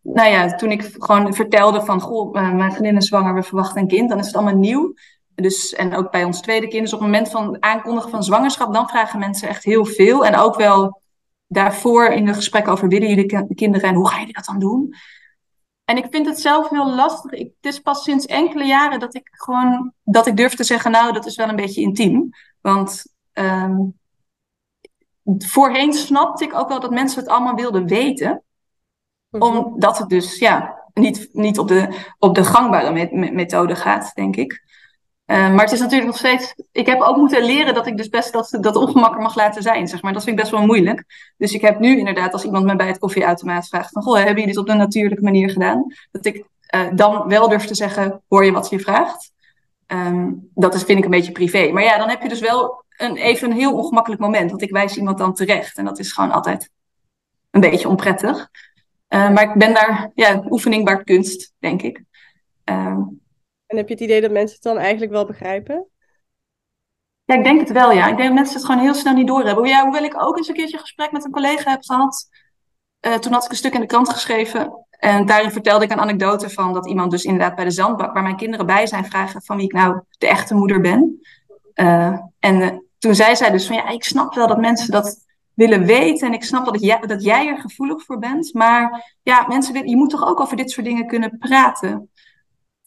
nou 0.00 0.30
ja, 0.30 0.54
toen 0.54 0.70
ik 0.70 0.90
gewoon 0.98 1.34
vertelde 1.34 1.84
van, 1.84 2.00
goh, 2.00 2.32
mijn 2.32 2.72
vriendin 2.72 2.96
is 2.96 3.06
zwanger, 3.06 3.34
we 3.34 3.42
verwachten 3.42 3.80
een 3.80 3.88
kind, 3.88 4.08
dan 4.08 4.18
is 4.18 4.26
het 4.26 4.34
allemaal 4.34 4.56
nieuw. 4.56 4.94
Dus, 5.34 5.74
en 5.74 5.94
ook 5.94 6.10
bij 6.10 6.24
ons 6.24 6.40
tweede 6.40 6.68
kind, 6.68 6.82
dus 6.82 6.92
op 6.92 6.98
het 7.00 7.08
moment 7.08 7.30
van 7.30 7.56
aankondigen 7.62 8.10
van 8.10 8.22
zwangerschap, 8.22 8.74
dan 8.74 8.88
vragen 8.88 9.18
mensen 9.18 9.48
echt 9.48 9.64
heel 9.64 9.84
veel. 9.84 10.24
En 10.24 10.36
ook 10.36 10.56
wel 10.56 11.00
daarvoor 11.46 12.06
in 12.06 12.24
de 12.24 12.34
gesprekken 12.34 12.72
over 12.72 12.88
willen 12.88 13.08
jullie 13.08 13.54
kinderen 13.54 13.88
en 13.88 13.94
hoe 13.94 14.08
ga 14.08 14.20
je 14.20 14.32
dat 14.32 14.44
dan 14.44 14.58
doen? 14.58 14.94
En 15.84 15.96
ik 15.96 16.06
vind 16.10 16.26
het 16.26 16.40
zelf 16.40 16.68
heel 16.68 16.94
lastig. 16.94 17.30
Ik, 17.30 17.52
het 17.60 17.72
is 17.72 17.80
pas 17.80 18.02
sinds 18.02 18.26
enkele 18.26 18.64
jaren 18.64 19.00
dat 19.00 19.14
ik 19.14 19.28
gewoon 19.30 19.92
dat 20.02 20.26
ik 20.26 20.36
durf 20.36 20.54
te 20.54 20.64
zeggen, 20.64 20.90
nou, 20.90 21.12
dat 21.12 21.26
is 21.26 21.36
wel 21.36 21.48
een 21.48 21.56
beetje 21.56 21.80
intiem. 21.80 22.30
Want 22.60 23.04
um, 23.32 23.98
voorheen 25.38 25.92
snapte 25.92 26.44
ik 26.44 26.54
ook 26.54 26.68
wel 26.68 26.80
dat 26.80 26.90
mensen 26.90 27.20
het 27.20 27.28
allemaal 27.28 27.54
wilden 27.54 27.86
weten. 27.86 28.42
Mhm. 29.30 29.42
Omdat 29.42 29.98
het 29.98 30.08
dus 30.08 30.38
ja, 30.38 30.84
niet, 30.94 31.28
niet 31.32 31.58
op, 31.58 31.68
de, 31.68 31.88
op 32.18 32.34
de 32.34 32.44
gangbare 32.44 33.08
methode 33.32 33.76
gaat, 33.76 34.14
denk 34.14 34.36
ik. 34.36 34.64
Uh, 35.26 35.36
maar 35.54 35.64
het 35.64 35.72
is 35.72 35.80
natuurlijk 35.80 36.06
nog 36.06 36.16
steeds. 36.16 36.54
Ik 36.72 36.86
heb 36.86 37.00
ook 37.00 37.16
moeten 37.16 37.44
leren 37.44 37.74
dat 37.74 37.86
ik 37.86 37.96
dus 37.96 38.08
best 38.08 38.32
dat, 38.32 38.58
dat 38.60 38.76
ongemak 38.76 39.14
er 39.14 39.22
mag 39.22 39.34
laten 39.34 39.62
zijn. 39.62 39.88
Zeg 39.88 40.02
maar. 40.02 40.12
Dat 40.12 40.24
vind 40.24 40.36
ik 40.36 40.42
best 40.42 40.56
wel 40.56 40.66
moeilijk. 40.66 41.04
Dus 41.36 41.52
ik 41.52 41.60
heb 41.60 41.78
nu 41.78 41.98
inderdaad, 41.98 42.32
als 42.32 42.44
iemand 42.44 42.64
me 42.64 42.76
bij 42.76 42.86
het 42.86 42.98
koffieautomaat 42.98 43.68
vraagt: 43.68 43.90
van, 43.90 44.02
Goh, 44.02 44.14
hebben 44.14 44.32
jullie 44.34 44.48
dit 44.48 44.56
op 44.56 44.68
een 44.68 44.76
natuurlijke 44.76 45.24
manier 45.24 45.50
gedaan? 45.50 45.86
Dat 46.10 46.24
ik 46.24 46.44
uh, 46.74 46.86
dan 46.94 47.28
wel 47.28 47.48
durf 47.48 47.64
te 47.64 47.74
zeggen: 47.74 48.22
Hoor 48.28 48.44
je 48.44 48.52
wat 48.52 48.70
je 48.70 48.80
vraagt? 48.80 49.32
Um, 49.86 50.50
dat 50.54 50.74
is, 50.74 50.82
vind 50.82 50.98
ik 50.98 51.04
een 51.04 51.10
beetje 51.10 51.32
privé. 51.32 51.70
Maar 51.72 51.82
ja, 51.82 51.98
dan 51.98 52.08
heb 52.08 52.22
je 52.22 52.28
dus 52.28 52.40
wel 52.40 52.84
een, 52.96 53.16
even 53.16 53.50
een 53.50 53.56
heel 53.56 53.74
ongemakkelijk 53.74 54.20
moment. 54.20 54.50
Want 54.50 54.62
ik 54.62 54.70
wijs 54.70 54.96
iemand 54.96 55.18
dan 55.18 55.34
terecht. 55.34 55.78
En 55.78 55.84
dat 55.84 55.98
is 55.98 56.12
gewoon 56.12 56.30
altijd 56.30 56.70
een 57.50 57.60
beetje 57.60 57.88
onprettig. 57.88 58.48
Uh, 59.08 59.30
maar 59.30 59.42
ik 59.42 59.54
ben 59.54 59.74
daar, 59.74 60.10
ja, 60.14 60.42
oefening 60.48 60.84
baart 60.84 61.04
kunst, 61.04 61.54
denk 61.58 61.82
ik. 61.82 62.02
Uh, 62.64 62.98
en 63.66 63.76
heb 63.76 63.88
je 63.88 63.94
het 63.94 64.02
idee 64.02 64.20
dat 64.20 64.30
mensen 64.30 64.54
het 64.54 64.64
dan 64.64 64.78
eigenlijk 64.78 65.12
wel 65.12 65.26
begrijpen? 65.26 65.88
Ja, 67.24 67.34
ik 67.34 67.44
denk 67.44 67.60
het 67.60 67.72
wel, 67.72 67.92
ja. 67.92 68.08
Ik 68.08 68.16
denk 68.16 68.28
dat 68.28 68.34
mensen 68.38 68.56
het 68.56 68.64
gewoon 68.64 68.80
heel 68.80 68.94
snel 68.94 69.14
niet 69.14 69.26
doorhebben. 69.26 69.66
Ja, 69.66 69.82
hoewel 69.82 70.04
ik 70.04 70.22
ook 70.22 70.36
eens 70.36 70.48
een 70.48 70.54
keertje 70.54 70.74
een 70.74 70.80
gesprek 70.80 71.12
met 71.12 71.24
een 71.24 71.30
collega 71.30 71.70
heb 71.70 71.82
gehad. 71.82 72.28
Uh, 73.06 73.14
toen 73.14 73.32
had 73.32 73.44
ik 73.44 73.50
een 73.50 73.56
stuk 73.56 73.74
in 73.74 73.80
de 73.80 73.86
krant 73.86 74.08
geschreven. 74.08 74.86
En 74.90 75.26
daarin 75.26 75.50
vertelde 75.50 75.84
ik 75.84 75.90
een 75.90 76.00
anekdote 76.00 76.50
van 76.50 76.72
dat 76.72 76.88
iemand 76.88 77.10
dus 77.10 77.24
inderdaad 77.24 77.54
bij 77.54 77.64
de 77.64 77.70
zandbak, 77.70 78.14
waar 78.14 78.22
mijn 78.22 78.36
kinderen 78.36 78.66
bij 78.66 78.86
zijn, 78.86 79.04
vragen 79.04 79.42
van 79.42 79.56
wie 79.56 79.66
ik 79.66 79.72
nou 79.72 80.00
de 80.18 80.26
echte 80.26 80.54
moeder 80.54 80.80
ben. 80.80 81.20
Uh, 81.74 82.18
en 82.38 82.85
toen 82.98 83.14
zei 83.14 83.36
zij 83.36 83.50
dus 83.50 83.66
van 83.66 83.76
ja, 83.76 83.88
ik 83.88 84.04
snap 84.04 84.34
wel 84.34 84.46
dat 84.46 84.60
mensen 84.60 84.90
dat 84.90 85.24
willen 85.54 85.84
weten. 85.84 86.26
En 86.26 86.34
ik 86.34 86.44
snap 86.44 86.64
dat, 86.64 87.08
dat 87.08 87.22
jij 87.22 87.46
er 87.46 87.58
gevoelig 87.58 88.04
voor 88.04 88.18
bent. 88.18 88.54
Maar 88.54 89.16
ja, 89.22 89.44
mensen 89.48 89.72
willen, 89.72 89.88
je 89.88 89.96
moet 89.96 90.10
toch 90.10 90.26
ook 90.26 90.40
over 90.40 90.56
dit 90.56 90.70
soort 90.70 90.86
dingen 90.86 91.06
kunnen 91.06 91.38
praten. 91.38 92.10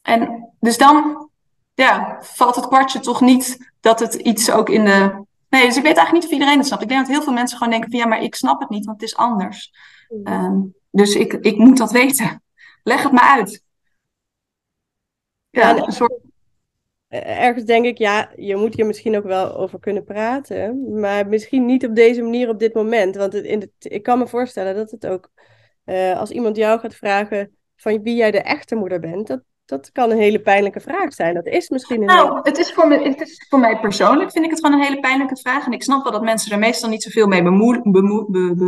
En 0.01 0.51
dus 0.59 0.77
dan 0.77 1.29
ja, 1.73 2.17
valt 2.21 2.55
het 2.55 2.67
kwartje 2.67 2.99
toch 2.99 3.21
niet 3.21 3.71
dat 3.79 3.99
het 3.99 4.13
iets 4.13 4.51
ook 4.51 4.69
in 4.69 4.85
de. 4.85 5.27
Nee, 5.49 5.65
dus 5.65 5.77
ik 5.77 5.83
weet 5.83 5.97
eigenlijk 5.97 6.11
niet 6.11 6.25
of 6.25 6.31
iedereen 6.31 6.57
het 6.57 6.67
snapt. 6.67 6.81
Ik 6.81 6.89
denk 6.89 7.01
dat 7.01 7.09
heel 7.09 7.21
veel 7.21 7.33
mensen 7.33 7.57
gewoon 7.57 7.73
denken 7.73 7.89
van 7.89 7.99
ja, 7.99 8.07
maar 8.07 8.21
ik 8.21 8.35
snap 8.35 8.59
het 8.59 8.69
niet, 8.69 8.85
want 8.85 9.01
het 9.01 9.09
is 9.09 9.17
anders. 9.17 9.71
Um, 10.23 10.73
dus 10.91 11.15
ik, 11.15 11.33
ik 11.33 11.57
moet 11.57 11.77
dat 11.77 11.91
weten. 11.91 12.43
Leg 12.83 13.03
het 13.03 13.11
maar 13.11 13.29
uit. 13.29 13.63
Ja, 15.49 15.77
een 15.77 15.91
soort... 15.91 16.13
Ergens 17.09 17.65
denk 17.65 17.85
ik, 17.85 17.97
ja, 17.97 18.31
je 18.35 18.55
moet 18.55 18.75
hier 18.75 18.85
misschien 18.85 19.17
ook 19.17 19.23
wel 19.23 19.55
over 19.55 19.79
kunnen 19.79 20.03
praten. 20.03 20.89
Maar 20.99 21.27
misschien 21.27 21.65
niet 21.65 21.85
op 21.85 21.95
deze 21.95 22.21
manier 22.21 22.49
op 22.49 22.59
dit 22.59 22.73
moment. 22.73 23.15
Want 23.15 23.33
het, 23.33 23.45
in 23.45 23.71
ik 23.79 24.03
kan 24.03 24.19
me 24.19 24.27
voorstellen 24.27 24.75
dat 24.75 24.91
het 24.91 25.07
ook, 25.07 25.31
uh, 25.85 26.19
als 26.19 26.31
iemand 26.31 26.55
jou 26.55 26.79
gaat 26.79 26.95
vragen 26.95 27.57
van 27.75 28.01
wie 28.01 28.15
jij 28.15 28.31
de 28.31 28.41
echte 28.41 28.75
moeder 28.75 28.99
bent, 28.99 29.27
dat, 29.27 29.41
dat 29.69 29.91
kan 29.91 30.11
een 30.11 30.17
hele 30.17 30.39
pijnlijke 30.39 30.79
vraag 30.79 31.13
zijn. 31.13 31.33
Dat 31.33 31.45
is 31.45 31.69
misschien 31.69 32.01
een 32.01 32.07
Nou, 32.07 32.39
het, 32.43 32.57
is 32.57 32.71
voor 32.71 32.87
me, 32.87 33.01
het 33.01 33.21
is 33.21 33.45
voor 33.49 33.59
mij 33.59 33.79
persoonlijk 33.79 34.31
vind 34.31 34.45
ik 34.45 34.51
het 34.51 34.59
gewoon 34.65 34.79
een 34.79 34.85
hele 34.85 34.99
pijnlijke 34.99 35.37
vraag. 35.37 35.65
En 35.65 35.71
ik 35.71 35.83
snap 35.83 36.03
wel 36.03 36.11
dat 36.11 36.21
mensen 36.21 36.51
er 36.51 36.59
meestal 36.59 36.89
niet 36.89 37.03
zoveel 37.03 37.27
mee 37.27 37.43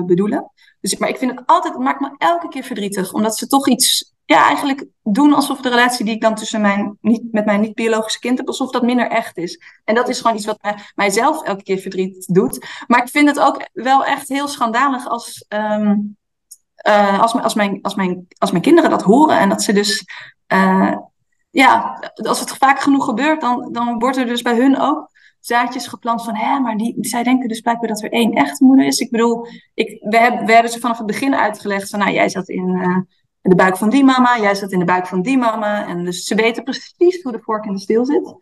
bedoelen. 0.05 0.51
Dus, 0.81 0.97
maar 0.97 1.09
ik 1.09 1.17
vind 1.17 1.31
het 1.31 1.41
altijd, 1.45 1.73
het 1.73 1.83
maakt 1.83 1.99
me 1.99 2.15
elke 2.17 2.47
keer 2.47 2.63
verdrietig. 2.63 3.13
Omdat 3.13 3.37
ze 3.37 3.47
toch 3.47 3.67
iets, 3.67 4.13
ja, 4.25 4.45
eigenlijk 4.45 4.85
doen 5.03 5.33
alsof 5.33 5.61
de 5.61 5.69
relatie 5.69 6.05
die 6.05 6.13
ik 6.13 6.21
dan 6.21 6.35
tussen 6.35 6.61
mijn, 6.61 6.97
niet, 7.01 7.23
met 7.31 7.45
mijn 7.45 7.61
niet-biologische 7.61 8.19
kind 8.19 8.37
heb, 8.37 8.47
alsof 8.47 8.71
dat 8.71 8.83
minder 8.83 9.07
echt 9.07 9.37
is. 9.37 9.61
En 9.83 9.95
dat 9.95 10.09
is 10.09 10.21
gewoon 10.21 10.35
iets 10.35 10.45
wat 10.45 10.61
mij, 10.61 10.75
mijzelf 10.95 11.43
elke 11.43 11.63
keer 11.63 11.77
verdriet 11.77 12.25
doet. 12.33 12.65
Maar 12.87 13.01
ik 13.01 13.09
vind 13.09 13.27
het 13.27 13.39
ook 13.39 13.69
wel 13.73 14.05
echt 14.05 14.27
heel 14.27 14.47
schandalig 14.47 15.07
als... 15.07 15.45
Um, 15.49 16.19
uh, 16.87 17.19
als, 17.19 17.33
als, 17.33 17.53
mijn, 17.53 17.79
als, 17.81 17.95
mijn, 17.95 18.25
als 18.37 18.51
mijn 18.51 18.63
kinderen 18.63 18.89
dat 18.89 19.01
horen 19.01 19.39
en 19.39 19.49
dat 19.49 19.63
ze 19.63 19.73
dus 19.73 20.05
uh, 20.53 20.97
ja, 21.49 21.99
als 22.23 22.39
het 22.39 22.57
vaak 22.57 22.79
genoeg 22.79 23.05
gebeurt, 23.05 23.41
dan, 23.41 23.69
dan 23.71 23.99
wordt 23.99 24.17
er 24.17 24.25
dus 24.25 24.41
bij 24.41 24.55
hun 24.55 24.79
ook 24.79 25.09
zaadjes 25.39 25.87
geplant 25.87 26.23
van, 26.23 26.35
hè, 26.35 26.59
maar 26.59 26.77
die, 26.77 26.95
zij 26.99 27.23
denken 27.23 27.47
dus 27.47 27.59
blijkbaar 27.59 27.89
dat 27.89 28.01
er 28.01 28.11
één 28.11 28.33
echte 28.33 28.63
moeder 28.63 28.85
is. 28.85 28.99
Ik 28.99 29.11
bedoel, 29.11 29.47
ik, 29.73 29.97
we, 30.01 30.17
hebben, 30.17 30.69
ze 30.69 30.79
vanaf 30.79 30.97
het 30.97 31.07
begin 31.07 31.35
uitgelegd 31.35 31.89
van, 31.89 31.99
nou, 31.99 32.11
jij 32.11 32.29
zat 32.29 32.49
in, 32.49 32.67
uh, 32.67 32.97
in 33.41 33.49
de 33.49 33.55
buik 33.55 33.77
van 33.77 33.89
die 33.89 34.03
mama, 34.03 34.39
jij 34.39 34.55
zat 34.55 34.71
in 34.71 34.79
de 34.79 34.85
buik 34.85 35.07
van 35.07 35.21
die 35.21 35.37
mama. 35.37 35.87
En 35.87 36.03
dus 36.03 36.23
ze 36.23 36.35
weten 36.35 36.63
precies 36.63 37.21
hoe 37.23 37.31
de 37.31 37.39
vork 37.41 37.65
in 37.65 37.73
de 37.73 37.79
steel 37.79 38.05
zit. 38.05 38.35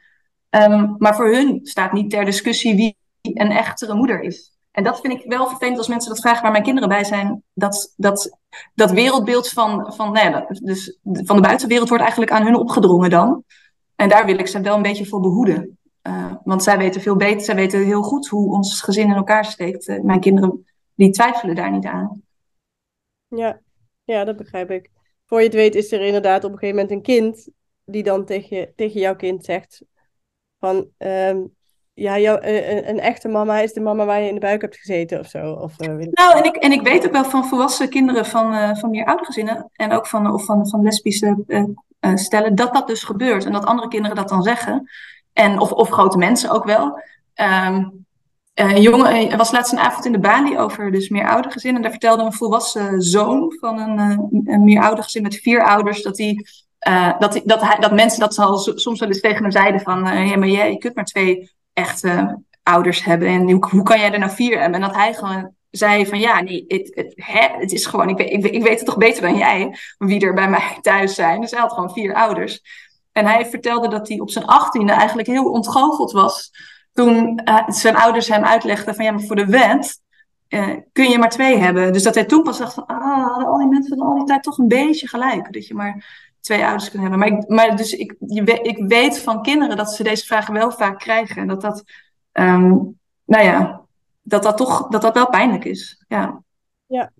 Um, 0.49 0.95
maar 0.97 1.15
voor 1.15 1.33
hun 1.33 1.59
staat 1.63 1.91
niet 1.91 2.09
ter 2.09 2.25
discussie 2.25 2.75
wie 2.75 2.97
een 3.21 3.51
echtere 3.51 3.93
moeder 3.93 4.21
is. 4.21 4.58
En 4.79 4.85
dat 4.85 5.01
vind 5.01 5.13
ik 5.13 5.29
wel 5.29 5.47
vervelend 5.47 5.77
als 5.77 5.87
mensen 5.87 6.09
dat 6.09 6.21
vragen 6.21 6.41
waar 6.41 6.51
mijn 6.51 6.63
kinderen 6.63 6.89
bij 6.89 7.03
zijn. 7.03 7.43
Dat, 7.53 7.93
dat, 7.97 8.37
dat 8.73 8.91
wereldbeeld 8.91 9.49
van, 9.49 9.93
van, 9.93 10.11
nou 10.11 10.45
dus 10.63 10.97
van 11.03 11.35
de 11.35 11.41
buitenwereld 11.41 11.87
wordt 11.87 12.03
eigenlijk 12.03 12.31
aan 12.31 12.45
hun 12.45 12.55
opgedrongen 12.55 13.09
dan. 13.09 13.43
En 13.95 14.09
daar 14.09 14.25
wil 14.25 14.37
ik 14.37 14.47
ze 14.47 14.61
wel 14.61 14.75
een 14.75 14.81
beetje 14.81 15.05
voor 15.05 15.19
behoeden. 15.19 15.77
Uh, 16.07 16.33
want 16.43 16.63
zij 16.63 16.77
weten 16.77 17.01
veel 17.01 17.15
beter, 17.15 17.41
zij 17.41 17.55
weten 17.55 17.85
heel 17.85 18.01
goed 18.01 18.27
hoe 18.27 18.51
ons 18.51 18.81
gezin 18.81 19.09
in 19.09 19.15
elkaar 19.15 19.45
steekt. 19.45 19.87
Uh, 19.87 20.01
mijn 20.01 20.19
kinderen 20.19 20.65
die 20.95 21.11
twijfelen 21.11 21.55
daar 21.55 21.71
niet 21.71 21.85
aan. 21.85 22.21
Ja, 23.27 23.59
ja, 24.03 24.23
dat 24.23 24.37
begrijp 24.37 24.71
ik. 24.71 24.89
Voor 25.25 25.39
je 25.39 25.45
het 25.45 25.53
weet 25.53 25.75
is 25.75 25.91
er 25.91 26.01
inderdaad 26.01 26.43
op 26.43 26.51
een 26.51 26.57
gegeven 26.57 26.75
moment 26.75 26.95
een 26.95 27.13
kind 27.15 27.49
die 27.85 28.03
dan 28.03 28.25
tegen, 28.25 28.73
tegen 28.75 28.99
jouw 28.99 29.15
kind 29.15 29.45
zegt 29.45 29.83
van 30.59 30.89
um, 30.97 31.55
ja, 31.99 32.19
jou, 32.19 32.39
eh, 32.39 32.77
eh, 32.77 32.87
een 32.87 32.99
echte 32.99 33.27
mama 33.27 33.59
is 33.59 33.73
de 33.73 33.79
mama 33.79 34.05
waar 34.05 34.21
je 34.21 34.27
in 34.27 34.33
de 34.33 34.39
buik 34.39 34.61
hebt 34.61 34.77
gezeten 34.77 35.19
of 35.19 35.27
zo. 35.27 35.51
Of, 35.51 35.73
uh, 35.77 35.87
nou, 36.11 36.37
en 36.37 36.43
ik, 36.43 36.55
en 36.55 36.71
ik 36.71 36.81
weet 36.81 37.05
ook 37.05 37.11
wel 37.11 37.23
van 37.23 37.47
volwassen 37.47 37.89
kinderen 37.89 38.25
van, 38.25 38.53
uh, 38.53 38.75
van 38.75 38.89
meer 38.89 39.05
oude 39.05 39.25
gezinnen 39.25 39.69
en 39.73 39.91
ook 39.91 40.07
van, 40.07 40.33
of 40.33 40.45
van, 40.45 40.67
van 40.67 40.83
lesbische 40.83 41.43
uh, 41.47 42.15
stellen, 42.15 42.55
dat 42.55 42.73
dat 42.73 42.87
dus 42.87 43.03
gebeurt. 43.03 43.45
En 43.45 43.51
dat 43.51 43.65
andere 43.65 43.87
kinderen 43.87 44.15
dat 44.15 44.29
dan 44.29 44.43
zeggen. 44.43 44.89
En, 45.33 45.59
of, 45.59 45.71
of 45.71 45.89
grote 45.89 46.17
mensen 46.17 46.49
ook 46.49 46.65
wel. 46.65 47.01
Um, 47.35 48.07
een 48.53 48.81
jongen, 48.81 49.31
er 49.31 49.37
was 49.37 49.51
laatst 49.51 49.71
een 49.71 49.79
avond 49.79 50.05
in 50.05 50.11
de 50.11 50.19
Bali 50.19 50.57
over 50.57 50.91
dus 50.91 51.09
meer. 51.09 51.45
En 51.63 51.81
daar 51.81 51.91
vertelde 51.91 52.23
een 52.23 52.33
volwassen 52.33 53.01
zoon 53.01 53.55
van 53.59 53.79
een, 53.79 53.99
een 54.45 54.63
meer 54.63 54.81
oude 54.81 55.01
gezin 55.01 55.21
met 55.21 55.35
vier 55.35 55.63
ouders 55.63 56.01
dat 56.01 56.17
hij 56.17 56.45
uh, 56.87 57.19
dat, 57.19 57.41
dat, 57.45 57.61
hij, 57.61 57.79
dat 57.79 57.91
mensen 57.91 58.19
dat 58.19 58.37
al 58.37 58.57
soms 58.57 58.99
wel 58.99 59.07
eens 59.07 59.19
tegen 59.19 59.41
hem 59.41 59.51
zeiden 59.51 59.81
van... 59.81 60.07
Uh, 60.07 60.29
ja, 60.29 60.37
maar 60.37 60.47
jij, 60.47 60.71
je 60.71 60.77
kunt 60.77 60.95
maar 60.95 61.05
twee 61.05 61.51
echte 61.79 62.41
ouders 62.63 63.03
hebben. 63.03 63.27
En 63.27 63.51
hoe, 63.51 63.67
hoe 63.69 63.83
kan 63.83 63.99
jij 63.99 64.11
er 64.11 64.19
nou 64.19 64.31
vier 64.31 64.59
hebben? 64.59 64.81
En 64.81 64.87
dat 64.87 64.95
hij 64.95 65.13
gewoon 65.13 65.53
zei 65.69 66.05
van 66.05 66.19
ja, 66.19 66.41
nee, 66.41 66.65
het, 66.67 66.91
het, 66.95 67.13
het 67.59 67.71
is 67.71 67.85
gewoon, 67.85 68.09
ik 68.09 68.17
weet, 68.17 68.31
ik, 68.31 68.45
ik 68.45 68.63
weet 68.63 68.77
het 68.77 68.85
toch 68.85 68.97
beter 68.97 69.21
dan 69.21 69.37
jij, 69.37 69.77
wie 69.97 70.21
er 70.21 70.33
bij 70.33 70.49
mij 70.49 70.77
thuis 70.81 71.15
zijn. 71.15 71.41
Dus 71.41 71.51
hij 71.51 71.59
had 71.59 71.73
gewoon 71.73 71.91
vier 71.91 72.13
ouders. 72.13 72.61
En 73.11 73.25
hij 73.25 73.45
vertelde 73.45 73.87
dat 73.87 74.07
hij 74.07 74.19
op 74.19 74.29
zijn 74.29 74.45
achttiende 74.45 74.91
eigenlijk 74.91 75.27
heel 75.27 75.51
ontgoocheld 75.51 76.11
was. 76.11 76.51
Toen 76.93 77.41
uh, 77.45 77.67
zijn 77.67 77.95
ouders 77.95 78.27
hem 78.27 78.43
uitlegden 78.43 78.95
van 78.95 79.05
ja, 79.05 79.11
maar 79.11 79.21
voor 79.21 79.35
de 79.35 79.45
wet 79.45 80.01
uh, 80.49 80.75
kun 80.91 81.09
je 81.09 81.17
maar 81.17 81.29
twee 81.29 81.57
hebben. 81.57 81.93
Dus 81.93 82.03
dat 82.03 82.15
hij 82.15 82.25
toen 82.25 82.43
pas 82.43 82.57
dacht 82.57 82.73
van 82.73 82.85
ah, 82.85 83.25
hadden 83.25 83.47
al 83.47 83.57
die 83.57 83.67
mensen 83.67 83.97
van 83.97 84.07
al 84.07 84.15
die 84.15 84.23
tijd 84.23 84.43
toch 84.43 84.57
een 84.57 84.67
beetje 84.67 85.07
gelijk. 85.07 85.53
Dat 85.53 85.67
je 85.67 85.73
maar 85.73 86.28
twee 86.39 86.63
ouders 86.63 86.89
kunnen 86.89 87.09
hebben. 87.09 87.29
Maar, 87.29 87.39
ik, 87.39 87.47
maar 87.49 87.75
dus 87.75 87.93
ik, 87.93 88.15
je, 88.19 88.43
ik 88.61 88.87
weet 88.87 89.19
van 89.19 89.41
kinderen 89.41 89.77
dat 89.77 89.93
ze 89.93 90.03
deze 90.03 90.25
vragen 90.25 90.53
wel 90.53 90.71
vaak 90.71 90.99
krijgen. 90.99 91.41
En 91.41 91.47
dat 91.47 91.61
dat, 91.61 91.83
um, 92.33 92.99
nou 93.25 93.43
ja, 93.43 93.85
dat 94.21 94.43
dat 94.43 94.57
toch 94.57 94.87
dat 94.87 95.01
dat 95.01 95.13
wel 95.13 95.29
pijnlijk 95.29 95.65
is. 95.65 96.03
Ja, 96.07 96.43
ja. 96.85 97.11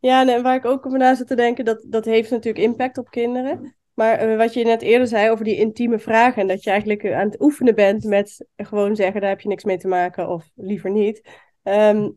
ja 0.00 0.28
en 0.28 0.42
waar 0.42 0.54
ik 0.54 0.64
ook 0.64 0.86
over 0.86 0.98
na 0.98 1.14
zit 1.14 1.26
te 1.26 1.36
denken, 1.36 1.64
dat, 1.64 1.84
dat 1.88 2.04
heeft 2.04 2.30
natuurlijk 2.30 2.64
impact 2.64 2.98
op 2.98 3.10
kinderen. 3.10 3.76
Maar 3.94 4.28
uh, 4.28 4.36
wat 4.36 4.54
je 4.54 4.64
net 4.64 4.82
eerder 4.82 5.06
zei 5.06 5.30
over 5.30 5.44
die 5.44 5.56
intieme 5.56 5.98
vragen. 5.98 6.42
En 6.42 6.48
dat 6.48 6.62
je 6.64 6.70
eigenlijk 6.70 7.12
aan 7.12 7.26
het 7.26 7.40
oefenen 7.40 7.74
bent 7.74 8.04
met 8.04 8.46
gewoon 8.56 8.96
zeggen, 8.96 9.20
daar 9.20 9.30
heb 9.30 9.40
je 9.40 9.48
niks 9.48 9.64
mee 9.64 9.78
te 9.78 9.88
maken 9.88 10.28
of 10.28 10.50
liever 10.54 10.90
niet. 10.90 11.28
Ehm, 11.62 12.08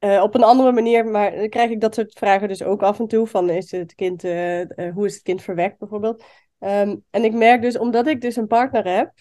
eh, 0.00 0.22
op 0.22 0.34
een 0.34 0.42
andere 0.42 0.72
manier, 0.72 1.06
maar 1.06 1.36
dan 1.36 1.48
krijg 1.48 1.70
ik 1.70 1.80
dat 1.80 1.94
soort 1.94 2.12
vragen 2.18 2.48
dus 2.48 2.62
ook 2.62 2.82
af 2.82 2.98
en 2.98 3.06
toe. 3.06 3.26
Van 3.26 3.50
is 3.50 3.70
het 3.70 3.94
kind, 3.94 4.24
uh, 4.24 4.60
uh, 4.60 4.66
hoe 4.94 5.06
is 5.06 5.14
het 5.14 5.22
kind 5.22 5.42
verwekt 5.42 5.78
bijvoorbeeld? 5.78 6.24
Ehm, 6.58 6.96
en 7.10 7.24
ik 7.24 7.32
merk 7.32 7.62
dus, 7.62 7.78
omdat 7.78 8.06
ik 8.06 8.20
dus 8.20 8.36
een 8.36 8.46
partner 8.46 8.96
heb, 8.96 9.12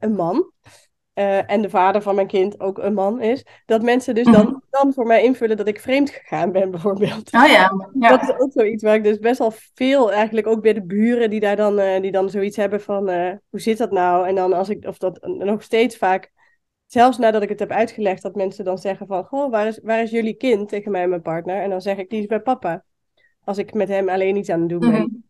een 0.00 0.14
man, 0.14 0.52
en 1.14 1.62
de 1.62 1.70
vader 1.70 2.02
van 2.02 2.14
mijn 2.14 2.26
kind 2.26 2.60
ook 2.60 2.78
een 2.78 2.94
man 2.94 3.20
is, 3.20 3.44
dat 3.66 3.82
mensen 3.82 4.14
dus 4.14 4.24
dan, 4.24 4.46
mhm. 4.46 4.56
dan 4.70 4.92
voor 4.92 5.06
mij 5.06 5.22
invullen 5.22 5.56
dat 5.56 5.68
ik 5.68 5.80
vreemd 5.80 6.10
gegaan 6.10 6.52
ben 6.52 6.70
bijvoorbeeld. 6.76 7.32
Oh 7.32 7.46
ja. 7.46 7.70
ja. 8.00 8.08
Dat 8.08 8.22
is 8.22 8.38
ook 8.38 8.52
zoiets 8.52 8.82
waar 8.82 8.94
ik 8.94 9.04
dus 9.04 9.18
best 9.18 9.38
wel 9.38 9.52
veel, 9.74 10.12
eigenlijk 10.12 10.46
ook 10.46 10.62
bij 10.62 10.72
de 10.72 10.84
buren, 10.84 11.30
die 11.30 11.40
daar 11.40 11.56
dan, 11.56 12.00
die 12.00 12.12
dan 12.12 12.30
zoiets 12.30 12.56
hebben 12.56 12.80
van, 12.80 13.08
hoe 13.48 13.60
zit 13.60 13.78
dat 13.78 13.90
nou? 13.90 14.28
En 14.28 14.34
dan 14.34 14.52
als 14.52 14.68
ik, 14.68 14.86
of 14.86 14.98
dat 14.98 15.26
nog 15.26 15.62
steeds 15.62 15.96
vaak 15.96 16.34
zelfs 16.86 17.18
nadat 17.18 17.42
ik 17.42 17.48
het 17.48 17.58
heb 17.58 17.70
uitgelegd, 17.70 18.22
dat 18.22 18.34
mensen 18.34 18.64
dan 18.64 18.78
zeggen 18.78 19.06
van, 19.06 19.24
goh, 19.24 19.50
waar 19.50 19.66
is, 19.66 19.80
waar 19.82 20.02
is 20.02 20.10
jullie 20.10 20.34
kind 20.34 20.68
tegen 20.68 20.90
mij 20.90 21.02
en 21.02 21.08
mijn 21.08 21.22
partner? 21.22 21.62
En 21.62 21.70
dan 21.70 21.80
zeg 21.80 21.96
ik, 21.96 22.10
die 22.10 22.20
is 22.20 22.26
bij 22.26 22.40
papa. 22.40 22.84
Als 23.44 23.58
ik 23.58 23.74
met 23.74 23.88
hem 23.88 24.08
alleen 24.08 24.36
iets 24.36 24.50
aan 24.50 24.60
het 24.60 24.68
doen 24.68 24.80
ben. 24.80 24.90
Mhm. 24.90 25.24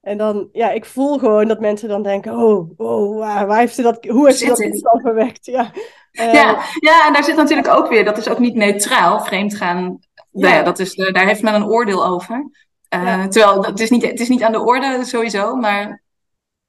En 0.00 0.18
dan, 0.18 0.48
ja, 0.52 0.70
ik 0.70 0.84
voel 0.84 1.18
gewoon 1.18 1.48
dat 1.48 1.60
mensen 1.60 1.88
dan 1.88 2.02
denken, 2.02 2.32
oh, 2.36 2.70
oh 2.76 3.18
waar, 3.18 3.46
waar 3.46 3.58
heeft 3.58 3.74
ze 3.74 3.82
dat, 3.82 4.04
hoe 4.04 4.26
heeft 4.26 4.38
ze 4.38 4.46
dat 4.46 4.58
kind 4.58 4.82
dan 4.82 5.00
verwekt? 5.00 5.46
Ja. 5.46 5.70
Uh, 6.12 6.32
ja, 6.32 6.62
ja, 6.80 7.06
en 7.06 7.12
daar 7.12 7.24
zit 7.24 7.36
natuurlijk 7.36 7.68
ook 7.68 7.88
weer, 7.88 8.04
dat 8.04 8.18
is 8.18 8.28
ook 8.28 8.38
niet 8.38 8.54
neutraal, 8.54 9.20
vreemd 9.20 9.56
gaan. 9.56 9.98
Ja. 10.30 10.48
ja 10.48 10.62
dat 10.62 10.78
is, 10.78 10.94
daar 10.94 11.26
heeft 11.26 11.42
men 11.42 11.54
een 11.54 11.66
oordeel 11.66 12.06
over. 12.06 12.50
Uh, 12.94 13.24
Terwijl, 13.24 13.64
het 13.64 13.80
is, 13.80 13.90
niet, 13.90 14.02
het 14.02 14.20
is 14.20 14.28
niet 14.28 14.42
aan 14.42 14.52
de 14.52 14.64
orde 14.64 15.04
sowieso, 15.04 15.54
maar 15.54 16.02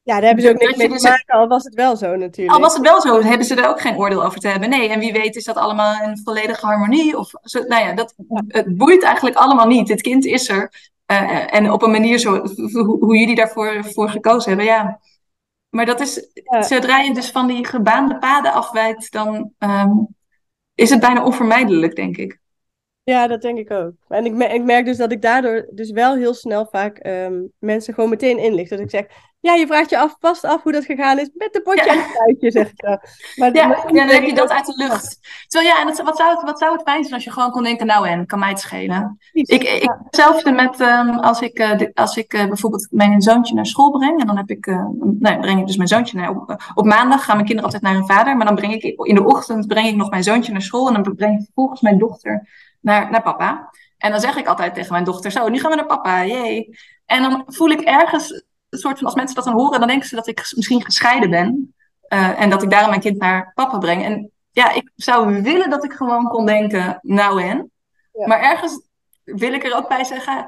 ja, 0.10 0.16
daar 0.16 0.26
hebben 0.26 0.44
ze 0.44 0.50
ook 0.50 0.60
niks 0.60 0.76
mee 0.76 0.88
te 0.88 0.94
dus 0.94 1.04
maken, 1.04 1.36
al 1.36 1.48
was 1.48 1.64
het 1.64 1.74
wel 1.74 1.96
zo 1.96 2.16
natuurlijk. 2.16 2.58
Al 2.58 2.62
was 2.62 2.74
het 2.74 2.84
wel 2.84 3.02
zo, 3.02 3.22
hebben 3.22 3.48
ze 3.48 3.56
er 3.56 3.68
ook 3.68 3.82
geen 3.82 3.98
oordeel 3.98 4.26
over 4.26 4.40
te 4.40 4.48
hebben. 4.48 4.70
Nee, 4.70 4.90
en 4.90 5.00
wie 5.00 5.12
weet 5.12 5.36
is 5.36 5.44
dat 5.44 5.56
allemaal 5.56 6.04
in 6.04 6.18
volledige 6.24 6.66
harmonie. 6.66 7.18
Of 7.18 7.32
zo, 7.42 7.64
nou 7.64 7.84
ja, 7.84 7.94
dat, 7.94 8.14
het 8.48 8.78
boeit 8.78 9.04
eigenlijk 9.04 9.36
allemaal 9.36 9.68
niet. 9.68 9.90
Het 9.90 10.02
kind 10.02 10.26
is 10.26 10.50
er. 10.50 10.92
Uh, 11.12 11.54
en 11.54 11.72
op 11.72 11.82
een 11.82 11.92
manier 11.92 12.18
zo, 12.18 12.42
hoe, 13.00 13.18
jullie 13.18 13.36
daarvoor 13.36 13.86
voor 13.86 14.10
gekozen 14.10 14.50
hebben, 14.50 14.68
ja. 14.68 15.00
Maar 15.70 15.86
dat 15.86 16.00
is, 16.00 16.30
zodra 16.60 17.00
je 17.00 17.14
dus 17.14 17.32
van 17.32 17.48
die 17.48 17.66
gebaande 17.66 18.18
paden 18.18 18.54
afwijkt, 18.54 19.12
dan 19.12 19.52
um, 19.60 20.08
is 20.76 20.90
het 20.90 21.00
bijna 21.00 21.24
onvermijdelijk, 21.24 21.96
denk 21.96 22.18
ik. 22.18 22.40
Ja, 23.10 23.28
dat 23.28 23.42
denk 23.42 23.58
ik 23.58 23.72
ook. 23.72 23.92
En 24.08 24.26
ik, 24.26 24.34
merk, 24.34 24.52
ik 24.52 24.64
merk 24.64 24.86
dus 24.86 24.98
dat 24.98 25.12
ik 25.12 25.22
daardoor 25.22 25.68
dus 25.72 25.92
wel 25.92 26.16
heel 26.16 26.34
snel 26.34 26.68
vaak 26.72 27.06
um, 27.08 27.52
mensen 27.60 27.94
gewoon 27.94 28.10
meteen 28.10 28.38
inlicht. 28.38 28.70
Dat 28.70 28.80
ik 28.80 28.90
zeg, 28.90 29.06
ja, 29.40 29.54
je 29.54 29.68
vraagt 29.68 29.90
je 29.90 29.98
af, 29.98 30.16
vast 30.20 30.46
af 30.46 30.64
hoe 30.64 30.72
dat 30.72 30.86
gegaan 30.86 31.20
is 31.20 31.30
met 31.34 31.54
de 31.54 31.62
potje 31.62 31.86
ja. 31.86 31.92
en 31.92 31.98
het 31.98 32.08
fruitje, 32.08 32.52
zeg 32.52 32.70
ik 32.70 32.82
dan. 32.82 33.00
Maar, 33.36 33.56
ja, 33.56 33.68
ja, 33.68 34.06
dan 34.06 34.16
heb 34.16 34.24
je 34.24 34.34
dat 34.34 34.50
uit 34.50 34.66
de 34.66 34.74
lucht. 34.76 35.20
Terwijl 35.48 35.74
ja, 35.74 35.82
en 35.82 35.88
het, 35.88 36.02
wat, 36.02 36.18
zou 36.18 36.30
het, 36.32 36.42
wat 36.42 36.60
zou 36.60 36.72
het 36.72 36.82
fijn 36.82 37.02
zijn 37.02 37.14
als 37.14 37.24
je 37.24 37.32
gewoon 37.32 37.52
kon 37.52 37.64
denken, 37.64 37.88
nou 37.88 38.08
en, 38.08 38.26
kan 38.26 38.40
mij 38.40 38.50
het 38.50 38.60
schelen. 38.60 39.18
Ik, 39.32 39.50
ik, 39.50 39.96
hetzelfde 40.04 40.52
met 40.52 40.80
um, 40.80 41.10
als 41.10 41.42
ik, 41.42 41.60
uh, 41.60 41.78
de, 41.78 41.92
als 41.94 42.18
ik 42.18 42.34
uh, 42.34 42.48
bijvoorbeeld 42.48 42.88
mijn 42.92 43.22
zoontje 43.22 43.56
naar 43.56 43.66
school 43.66 43.92
breng. 43.92 44.20
En 44.20 44.28
dan 44.28 44.38
heb 44.38 44.50
ik, 44.50 44.66
uh, 44.66 44.86
nou, 45.20 45.40
breng 45.40 45.60
ik 45.60 45.68
dus 45.68 45.78
mijn 45.78 45.90
zoontje 45.90 46.18
naar, 46.18 46.30
op, 46.30 46.72
op 46.74 46.86
maandag 46.86 47.26
gaan 47.26 47.36
mijn 47.36 47.48
kinderen 47.48 47.72
altijd 47.72 47.82
naar 47.82 47.94
hun 47.94 48.08
vader. 48.08 48.38
Maar 48.38 48.46
dan 48.46 48.56
breng 48.56 48.74
ik 48.74 48.84
in 48.84 49.16
de 49.16 49.26
ochtend 49.26 49.68
breng 49.68 49.88
ik 49.88 49.96
nog 49.96 50.10
mijn 50.10 50.24
zoontje 50.24 50.52
naar 50.52 50.62
school. 50.62 50.88
En 50.88 50.94
dan 50.94 51.16
breng 51.16 51.40
ik 51.40 51.46
vervolgens 51.46 51.82
mijn 51.82 51.98
dochter 51.98 52.48
naar, 52.80 53.12
naar 53.12 53.22
papa. 53.22 53.70
En 53.98 54.12
dan 54.12 54.20
zeg 54.20 54.36
ik 54.36 54.48
altijd 54.48 54.74
tegen 54.74 54.92
mijn 54.92 55.04
dochter, 55.04 55.32
zo, 55.32 55.50
nu 55.50 55.60
gaan 55.60 55.70
we 55.70 55.76
naar 55.76 55.86
papa, 55.86 56.26
jee. 56.26 56.78
En 57.06 57.22
dan 57.22 57.44
voel 57.48 57.70
ik 57.70 57.82
ergens 57.82 58.32
een 58.70 58.80
soort 58.80 58.98
van, 58.98 59.06
als 59.06 59.16
mensen 59.16 59.36
dat 59.36 59.46
dan 59.46 59.54
horen, 59.54 59.80
dan 59.80 59.88
denken 59.88 60.08
ze 60.08 60.16
dat 60.16 60.28
ik 60.28 60.52
misschien 60.56 60.84
gescheiden 60.84 61.30
ben. 61.30 61.76
Uh, 62.14 62.42
en 62.42 62.50
dat 62.50 62.64
ik 62.64 62.70
daarom 62.70 62.90
mijn 62.90 63.02
kind 63.02 63.18
naar 63.18 63.52
papa 63.54 63.78
breng. 63.78 64.04
En 64.04 64.32
ja, 64.52 64.72
ik 64.72 64.92
zou 64.96 65.42
willen 65.42 65.70
dat 65.70 65.84
ik 65.84 65.94
gewoon 65.94 66.28
kon 66.28 66.46
denken, 66.46 67.00
nou 67.02 67.44
en. 67.44 67.72
Ja. 68.12 68.28
Maar 68.28 68.40
ergens 68.40 68.82
wil 69.24 69.54
ik 69.54 69.64
er 69.64 69.76
ook 69.76 69.88
bij 69.88 70.04
zeggen, 70.04 70.46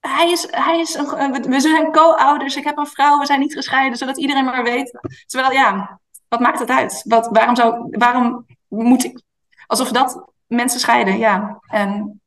hij 0.00 0.30
is, 0.30 0.46
hij 0.50 0.80
is 0.80 0.94
een, 0.94 1.42
we 1.42 1.60
zijn 1.60 1.92
co-ouders, 1.92 2.56
ik 2.56 2.64
heb 2.64 2.78
een 2.78 2.86
vrouw, 2.86 3.18
we 3.18 3.26
zijn 3.26 3.40
niet 3.40 3.54
gescheiden, 3.54 3.98
zodat 3.98 4.18
iedereen 4.18 4.44
maar 4.44 4.62
weet. 4.62 4.98
Terwijl, 5.26 5.52
ja, 5.52 6.00
wat 6.28 6.40
maakt 6.40 6.58
het 6.58 6.70
uit? 6.70 7.02
Wat, 7.06 7.28
waarom, 7.32 7.56
zou, 7.56 7.86
waarom 7.90 8.46
moet 8.68 9.04
ik, 9.04 9.22
alsof 9.66 9.90
dat 9.90 10.32
mensen 10.46 10.80
scheiden, 10.80 11.18
ja. 11.18 11.60
En 11.66 12.20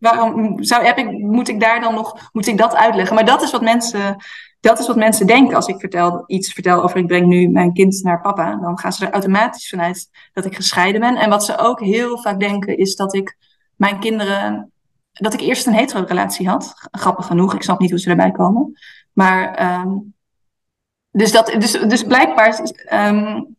waarom 0.00 0.62
zou, 0.62 0.84
heb 0.84 0.98
ik, 0.98 1.10
moet 1.10 1.48
ik 1.48 1.60
daar 1.60 1.80
dan 1.80 1.94
nog 1.94 2.30
moet 2.32 2.46
ik 2.46 2.58
dat 2.58 2.74
uitleggen? 2.74 3.14
Maar 3.14 3.24
dat 3.24 3.42
is 3.42 3.50
wat 3.50 3.62
mensen, 3.62 4.16
dat 4.60 4.78
is 4.78 4.86
wat 4.86 4.96
mensen 4.96 5.26
denken 5.26 5.56
als 5.56 5.66
ik 5.66 5.80
vertel, 5.80 6.24
iets 6.26 6.52
vertel 6.52 6.82
over 6.82 6.96
ik 6.96 7.06
breng 7.06 7.26
nu 7.26 7.48
mijn 7.48 7.72
kind 7.72 8.02
naar 8.02 8.20
papa. 8.20 8.56
Dan 8.56 8.78
gaan 8.78 8.92
ze 8.92 9.06
er 9.06 9.12
automatisch 9.12 9.68
vanuit 9.68 10.10
dat 10.32 10.44
ik 10.44 10.54
gescheiden 10.54 11.00
ben. 11.00 11.16
En 11.16 11.30
wat 11.30 11.44
ze 11.44 11.58
ook 11.58 11.80
heel 11.80 12.18
vaak 12.18 12.40
denken 12.40 12.78
is 12.78 12.96
dat 12.96 13.14
ik 13.14 13.36
mijn 13.76 14.00
kinderen. 14.00 14.70
Dat 15.12 15.34
ik 15.34 15.40
eerst 15.40 15.66
een 15.66 15.74
hetero-relatie 15.74 16.48
had. 16.48 16.74
Grappig 16.90 17.26
genoeg, 17.26 17.54
ik 17.54 17.62
snap 17.62 17.78
niet 17.78 17.90
hoe 17.90 17.98
ze 17.98 18.10
erbij 18.10 18.30
komen. 18.30 18.78
Maar. 19.12 19.70
Um, 19.80 20.14
dus, 21.10 21.32
dat, 21.32 21.46
dus, 21.46 21.72
dus 21.72 22.02
blijkbaar 22.02 22.60
um, 22.92 23.55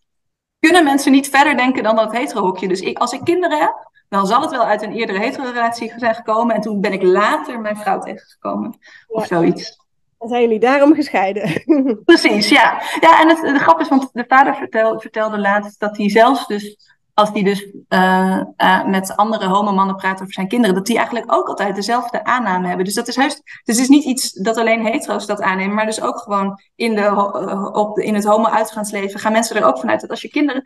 kunnen 0.60 0.84
mensen 0.84 1.12
niet 1.12 1.30
verder 1.30 1.58
denken 1.58 1.84
dan 1.84 1.96
dat 1.96 2.12
hetero-hokje. 2.12 2.67
Dus 2.67 2.80
ik, 2.80 2.98
als 2.98 3.12
ik 3.12 3.24
kinderen 3.24 3.60
heb, 3.60 3.89
dan 4.10 4.28
zal 4.28 4.41
het 4.41 4.52
wel 4.52 4.63
uit 4.63 4.82
een 4.82 4.93
eerdere 4.93 5.20
hetero-relatie 5.20 5.93
zijn 5.98 6.15
gekomen. 6.15 6.56
En 6.56 6.62
toen 6.62 6.82
ben 6.82 6.93
ik 6.93 7.04
later 7.04 7.60
mijn 7.60 7.78
vrouw 7.78 8.00
tegengekomen. 8.00 8.78
Of 9.08 9.26
zoiets. 9.26 9.86
En 10.20 10.28
zijn 10.28 10.41
jullie 10.41 10.60
daarom 10.60 10.93
gescheiden? 10.93 11.63
Precies, 12.06 12.50
ja. 12.50 12.82
Ja, 13.00 13.22
en 13.22 13.30
het, 13.30 13.41
de 13.41 13.60
grap 13.60 13.80
is, 13.80 13.88
want 13.88 14.10
de 14.13 14.26
vader 14.28 14.56
vertel, 14.56 15.00
vertelde 15.00 15.38
laatst 15.38 15.80
dat 15.80 15.98
hij 15.98 16.10
zelfs 16.10 16.48
dus, 16.48 16.78
als 17.18 17.30
hij 17.30 17.44
dus 17.44 17.68
uh, 17.90 18.42
uh, 18.58 18.86
met 18.86 19.16
andere 19.16 19.48
homomannen 19.48 19.96
praat 19.96 20.22
over 20.22 20.34
zijn 20.34 20.48
kinderen, 20.48 20.76
dat 20.76 20.86
die 20.86 20.98
eigenlijk 20.98 21.34
ook 21.34 21.48
altijd 21.48 21.76
dezelfde 21.76 22.24
aanname 22.24 22.68
hebben. 22.68 22.86
Dus 22.86 22.94
dat 22.94 23.08
is 23.08 23.16
heus, 23.16 23.42
dus 23.44 23.76
het 23.76 23.78
is 23.78 23.88
niet 23.88 24.04
iets 24.04 24.32
dat 24.32 24.58
alleen 24.58 24.86
hetero's 24.86 25.26
dat 25.26 25.42
aannemen, 25.42 25.76
maar 25.76 25.86
dus 25.86 26.02
ook 26.02 26.18
gewoon 26.18 26.62
in, 26.76 26.96
de, 26.96 27.32
op 27.74 27.96
de, 27.96 28.04
in 28.04 28.16
het 28.16 28.26
homo-uitgaansleven 28.26 29.20
gaan 29.20 29.32
mensen 29.32 29.56
er 29.56 29.66
ook 29.66 29.80
vanuit 29.80 30.02
dat 30.02 30.10
als 30.10 30.22
je 30.22 30.30
kinderen 30.30 30.66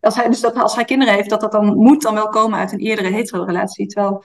als 0.00 0.16
hij, 0.16 0.28
dus 0.28 0.40
dat 0.40 0.56
als 0.56 0.74
hij 0.74 0.84
kinderen 0.84 1.14
heeft, 1.14 1.30
dat 1.30 1.40
dat 1.40 1.52
dan 1.52 1.76
moet 1.76 2.02
dan 2.02 2.14
wel 2.14 2.28
komen 2.28 2.58
uit 2.58 2.72
een 2.72 2.78
eerdere 2.78 3.10
hetero-relatie. 3.10 3.86
Terwijl 3.86 4.24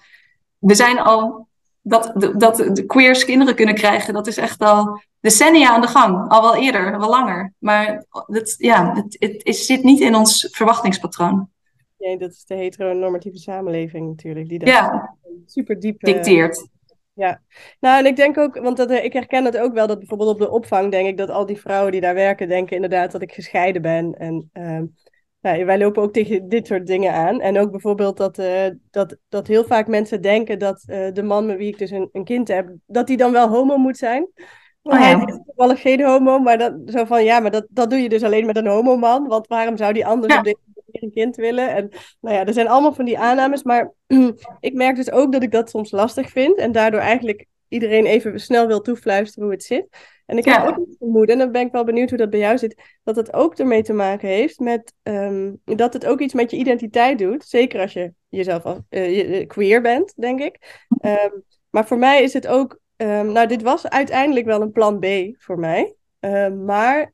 we 0.57 0.75
zijn 0.75 0.99
al, 0.99 1.47
dat, 1.81 2.11
dat 2.37 2.55
de 2.55 2.85
queers 2.85 3.25
kinderen 3.25 3.55
kunnen 3.55 3.75
krijgen, 3.75 4.13
dat 4.13 4.27
is 4.27 4.37
echt 4.37 4.61
al 4.61 5.01
decennia 5.19 5.69
aan 5.69 5.81
de 5.81 5.87
gang. 5.87 6.29
Al 6.29 6.41
wel 6.41 6.55
eerder, 6.55 6.99
wel 6.99 7.09
langer. 7.09 7.53
Maar 7.57 8.05
dat, 8.27 8.55
ja, 8.57 8.93
het, 8.93 9.15
het, 9.19 9.41
het 9.43 9.55
zit 9.55 9.83
niet 9.83 9.99
in 9.99 10.15
ons 10.15 10.47
verwachtingspatroon. 10.51 11.49
Nee, 11.97 12.17
dat 12.17 12.31
is 12.31 12.45
de 12.45 12.55
heteronormatieve 12.55 13.37
samenleving 13.37 14.07
natuurlijk. 14.07 14.49
Die 14.49 14.59
dat 14.59 14.67
ja. 14.67 15.17
super 15.45 15.79
diep... 15.79 15.99
Dicteert. 15.99 16.67
Ja, 17.13 17.41
nou 17.79 17.99
en 17.99 18.05
ik 18.05 18.15
denk 18.15 18.37
ook, 18.37 18.59
want 18.59 18.77
dat, 18.77 18.91
ik 18.91 19.13
herken 19.13 19.45
het 19.45 19.57
ook 19.57 19.73
wel, 19.73 19.87
dat 19.87 19.99
bijvoorbeeld 19.99 20.29
op 20.29 20.39
de 20.39 20.49
opvang 20.49 20.91
denk 20.91 21.07
ik 21.07 21.17
dat 21.17 21.29
al 21.29 21.45
die 21.45 21.59
vrouwen 21.59 21.91
die 21.91 22.01
daar 22.01 22.13
werken 22.13 22.47
denken 22.47 22.75
inderdaad 22.75 23.11
dat 23.11 23.21
ik 23.21 23.33
gescheiden 23.33 23.81
ben. 23.81 24.13
En 24.13 24.49
uh, 24.53 24.81
ja, 25.39 25.65
wij 25.65 25.77
lopen 25.77 26.03
ook 26.03 26.13
tegen 26.13 26.49
dit 26.49 26.67
soort 26.67 26.87
dingen 26.87 27.13
aan. 27.13 27.41
En 27.41 27.57
ook 27.57 27.71
bijvoorbeeld 27.71 28.17
dat, 28.17 28.39
uh, 28.39 28.65
dat, 28.91 29.17
dat 29.29 29.47
heel 29.47 29.63
vaak 29.63 29.87
mensen 29.87 30.21
denken 30.21 30.59
dat 30.59 30.81
de 31.13 31.23
man 31.23 31.45
met 31.45 31.57
wie 31.57 31.67
ik 31.67 31.77
dus 31.77 31.91
een, 31.91 32.09
een 32.11 32.23
kind 32.23 32.47
heb, 32.47 32.75
dat 32.85 33.07
die 33.07 33.17
dan 33.17 33.31
wel 33.31 33.49
homo 33.49 33.77
moet 33.77 33.97
zijn. 33.97 34.27
Oh, 34.81 34.99
Hij 34.99 35.13
is 35.25 35.39
toevallig 35.45 35.81
geen 35.81 36.03
homo, 36.03 36.39
maar 36.39 36.57
dat, 36.57 36.73
zo 36.85 37.05
van 37.05 37.23
ja, 37.23 37.39
maar 37.39 37.51
dat, 37.51 37.65
dat 37.69 37.89
doe 37.89 37.99
je 37.99 38.09
dus 38.09 38.23
alleen 38.23 38.45
met 38.45 38.57
een 38.57 38.67
homoman. 38.67 39.27
Want 39.27 39.47
waarom 39.47 39.77
zou 39.77 39.93
die 39.93 40.05
anders 40.05 40.33
ja. 40.33 40.39
op 40.39 40.45
een 41.01 41.11
kind 41.11 41.35
willen? 41.35 41.75
En 41.75 41.89
nou 42.19 42.35
ja, 42.35 42.45
er 42.45 42.53
zijn 42.53 42.67
allemaal 42.67 42.93
van 42.93 43.05
die 43.05 43.19
aannames. 43.19 43.63
Maar 43.63 43.93
ik 44.59 44.73
merk 44.73 44.95
dus 44.95 45.11
ook 45.11 45.31
dat 45.31 45.43
ik 45.43 45.51
dat 45.51 45.69
soms 45.69 45.91
lastig 45.91 46.29
vind. 46.29 46.57
En 46.57 46.71
daardoor 46.71 46.99
eigenlijk 46.99 47.45
iedereen 47.67 48.05
even 48.05 48.39
snel 48.39 48.67
wil 48.67 48.81
toefluisteren 48.81 49.43
hoe 49.43 49.53
het 49.53 49.63
zit. 49.63 49.87
En 50.25 50.37
ik 50.37 50.45
heb 50.45 50.65
ook 50.65 50.75
het 50.75 50.95
vermoeden, 50.97 51.33
en 51.33 51.41
dan 51.41 51.51
ben 51.51 51.65
ik 51.65 51.71
wel 51.71 51.83
benieuwd 51.83 52.09
hoe 52.09 52.17
dat 52.17 52.29
bij 52.29 52.39
jou 52.39 52.57
zit, 52.57 52.81
dat 53.03 53.15
het 53.15 53.33
ook 53.33 53.57
ermee 53.57 53.83
te 53.83 53.93
maken 53.93 54.27
heeft 54.27 54.59
met 54.59 54.93
um, 55.03 55.61
dat 55.63 55.93
het 55.93 56.05
ook 56.05 56.19
iets 56.19 56.33
met 56.33 56.51
je 56.51 56.57
identiteit 56.57 57.17
doet. 57.17 57.45
Zeker 57.45 57.81
als 57.81 57.93
je 57.93 58.13
jezelf 58.29 58.63
als, 58.63 58.79
uh, 58.89 59.47
queer 59.47 59.81
bent, 59.81 60.13
denk 60.15 60.39
ik. 60.39 60.85
Um, 61.01 61.43
maar 61.69 61.87
voor 61.87 61.97
mij 61.97 62.23
is 62.23 62.33
het 62.33 62.47
ook, 62.47 62.79
um, 62.97 63.31
nou, 63.31 63.47
dit 63.47 63.61
was 63.61 63.87
uiteindelijk 63.89 64.45
wel 64.45 64.61
een 64.61 64.71
plan 64.71 64.99
B 64.99 65.05
voor 65.37 65.59
mij. 65.59 65.95
maar 66.65 67.13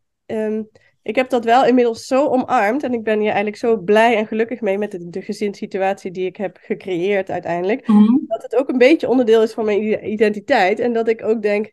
ik 1.04 1.16
heb 1.16 1.30
dat 1.30 1.46
wel 1.46 1.66
inmiddels 1.66 2.06
zo 2.06 2.28
omarmd 2.28 2.84
en 2.84 2.94
ik 2.94 3.04
ben 3.04 3.18
hier 3.18 3.28
eigenlijk 3.28 3.58
zo 3.58 3.78
blij 3.78 4.16
en 4.16 4.28
gelukkig 4.28 4.62
mee 4.62 4.78
met 4.78 4.92
de, 4.92 5.10
de 5.10 5.22
gezinssituatie 5.22 6.12
die 6.12 6.26
ik 6.26 6.36
heb 6.36 6.58
gecreëerd 6.62 7.30
uiteindelijk. 7.30 7.88
Mm 7.88 7.98
-hmm. 7.98 8.24
Dat 8.28 8.42
het 8.42 8.56
ook 8.56 8.70
een 8.70 8.78
beetje 8.78 9.10
onderdeel 9.10 9.44
is 9.44 9.54
van 9.54 9.66
mijn 9.66 10.12
identiteit 10.12 10.80
en 10.80 10.94
dat 10.94 11.08
ik 11.08 11.24
ook 11.24 11.42
denk, 11.42 11.72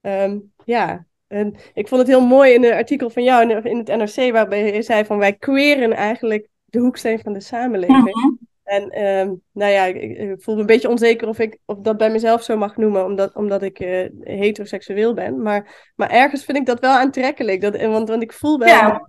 um, 0.00 0.52
ja, 0.64 1.06
en 1.26 1.54
ik 1.74 1.88
vond 1.88 2.00
het 2.00 2.10
heel 2.10 2.26
mooi 2.26 2.52
in 2.52 2.64
een 2.64 2.72
artikel 2.72 3.10
van 3.10 3.22
jou 3.22 3.62
in 3.62 3.78
het 3.78 3.86
NRC, 3.86 4.32
waarbij 4.32 4.74
je 4.74 4.82
zei 4.82 5.04
van 5.04 5.18
wij 5.18 5.32
queren 5.32 5.92
eigenlijk 5.92 6.48
de 6.64 6.78
hoeksteen 6.78 7.18
van 7.18 7.32
de 7.32 7.40
samenleving. 7.40 7.98
Mm 7.98 8.22
-hmm. 8.22 8.38
En 8.72 9.06
um, 9.06 9.42
nou 9.52 9.72
ja, 9.72 9.84
ik, 9.84 10.18
ik, 10.18 10.42
voel 10.42 10.54
me 10.54 10.60
een 10.60 10.66
beetje 10.66 10.88
onzeker 10.88 11.28
of 11.28 11.38
ik 11.38 11.58
of 11.64 11.78
dat 11.78 11.96
bij 11.96 12.10
mezelf 12.10 12.42
zo 12.42 12.56
mag 12.56 12.76
noemen, 12.76 13.04
omdat, 13.04 13.34
omdat 13.34 13.62
ik 13.62 13.80
uh, 13.80 14.08
heteroseksueel 14.20 15.14
ben. 15.14 15.42
Maar, 15.42 15.90
maar 15.96 16.10
ergens 16.10 16.44
vind 16.44 16.58
ik 16.58 16.66
dat 16.66 16.80
wel 16.80 16.92
aantrekkelijk. 16.92 17.60
Dat, 17.60 17.80
want, 17.80 18.08
want 18.08 18.22
ik 18.22 18.32
voel 18.32 18.58
bij 18.58 18.68
ja. 18.68 19.08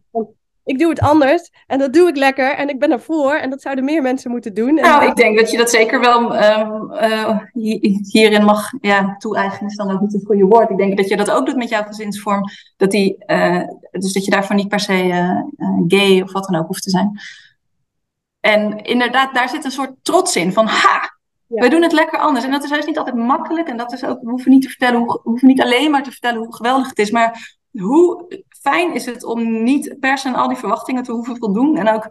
ik 0.63 0.79
doe 0.79 0.89
het 0.89 0.99
anders 0.99 1.51
en 1.67 1.79
dat 1.79 1.93
doe 1.93 2.07
ik 2.07 2.17
lekker 2.17 2.55
en 2.55 2.69
ik 2.69 2.79
ben 2.79 2.91
ervoor 2.91 3.33
en 3.33 3.49
dat 3.49 3.61
zouden 3.61 3.83
meer 3.83 4.01
mensen 4.01 4.31
moeten 4.31 4.53
doen. 4.53 4.73
Nou, 4.73 5.05
ik 5.05 5.15
denk 5.15 5.39
dat 5.39 5.51
je 5.51 5.57
dat 5.57 5.69
zeker 5.69 5.99
wel 5.99 6.35
um, 6.35 6.91
uh, 6.91 7.37
hierin 8.11 8.43
mag 8.43 8.71
ja, 8.81 9.15
toe-eigenen, 9.17 9.69
is 9.69 9.77
dan 9.77 9.91
ook 9.91 10.01
niet 10.01 10.13
het 10.13 10.25
goede 10.25 10.45
woord. 10.45 10.69
Ik 10.69 10.77
denk 10.77 10.97
dat 10.97 11.07
je 11.07 11.17
dat 11.17 11.31
ook 11.31 11.45
doet 11.45 11.57
met 11.57 11.69
jouw 11.69 11.83
gezinsvorm, 11.83 12.43
dat 12.77 12.91
die, 12.91 13.23
uh, 13.27 13.63
dus 13.91 14.13
dat 14.13 14.25
je 14.25 14.31
daarvan 14.31 14.55
niet 14.55 14.67
per 14.67 14.79
se 14.79 14.93
gay 15.87 16.21
of 16.21 16.31
wat 16.31 16.47
dan 16.49 16.59
ook 16.59 16.67
hoeft 16.67 16.83
te 16.83 16.89
zijn. 16.89 17.19
En 18.43 18.81
inderdaad, 18.81 19.33
daar 19.33 19.49
zit 19.49 19.65
een 19.65 19.71
soort 19.71 19.91
trots 20.01 20.35
in 20.35 20.53
van 20.53 20.65
ha, 20.67 21.17
we 21.47 21.69
doen 21.69 21.81
het 21.81 21.91
lekker 21.91 22.19
anders. 22.19 22.45
En 22.45 22.51
dat 22.51 22.63
is 22.63 22.69
juist 22.69 22.87
niet 22.87 22.97
altijd 22.97 23.15
makkelijk. 23.15 23.67
En 23.67 23.77
dat 23.77 23.93
is 23.93 24.03
ook, 24.03 24.21
we 24.21 24.29
hoeven 24.29 24.51
niet 24.51 24.61
te 24.61 24.67
vertellen 24.67 24.99
hoe, 24.99 25.07
we 25.23 25.29
hoeven 25.29 25.47
niet 25.47 25.61
alleen 25.61 25.91
maar 25.91 26.03
te 26.03 26.11
vertellen 26.11 26.39
hoe 26.39 26.55
geweldig 26.55 26.89
het 26.89 26.99
is. 26.99 27.11
Maar 27.11 27.57
hoe 27.71 28.27
fijn 28.61 28.93
is 28.93 29.05
het 29.05 29.23
om 29.23 29.63
niet 29.63 29.95
per 29.99 30.17
se 30.17 30.27
aan 30.27 30.35
al 30.35 30.47
die 30.47 30.57
verwachtingen 30.57 31.03
te 31.03 31.11
hoeven 31.11 31.37
voldoen. 31.37 31.77
En 31.77 31.89
ook, 31.89 32.07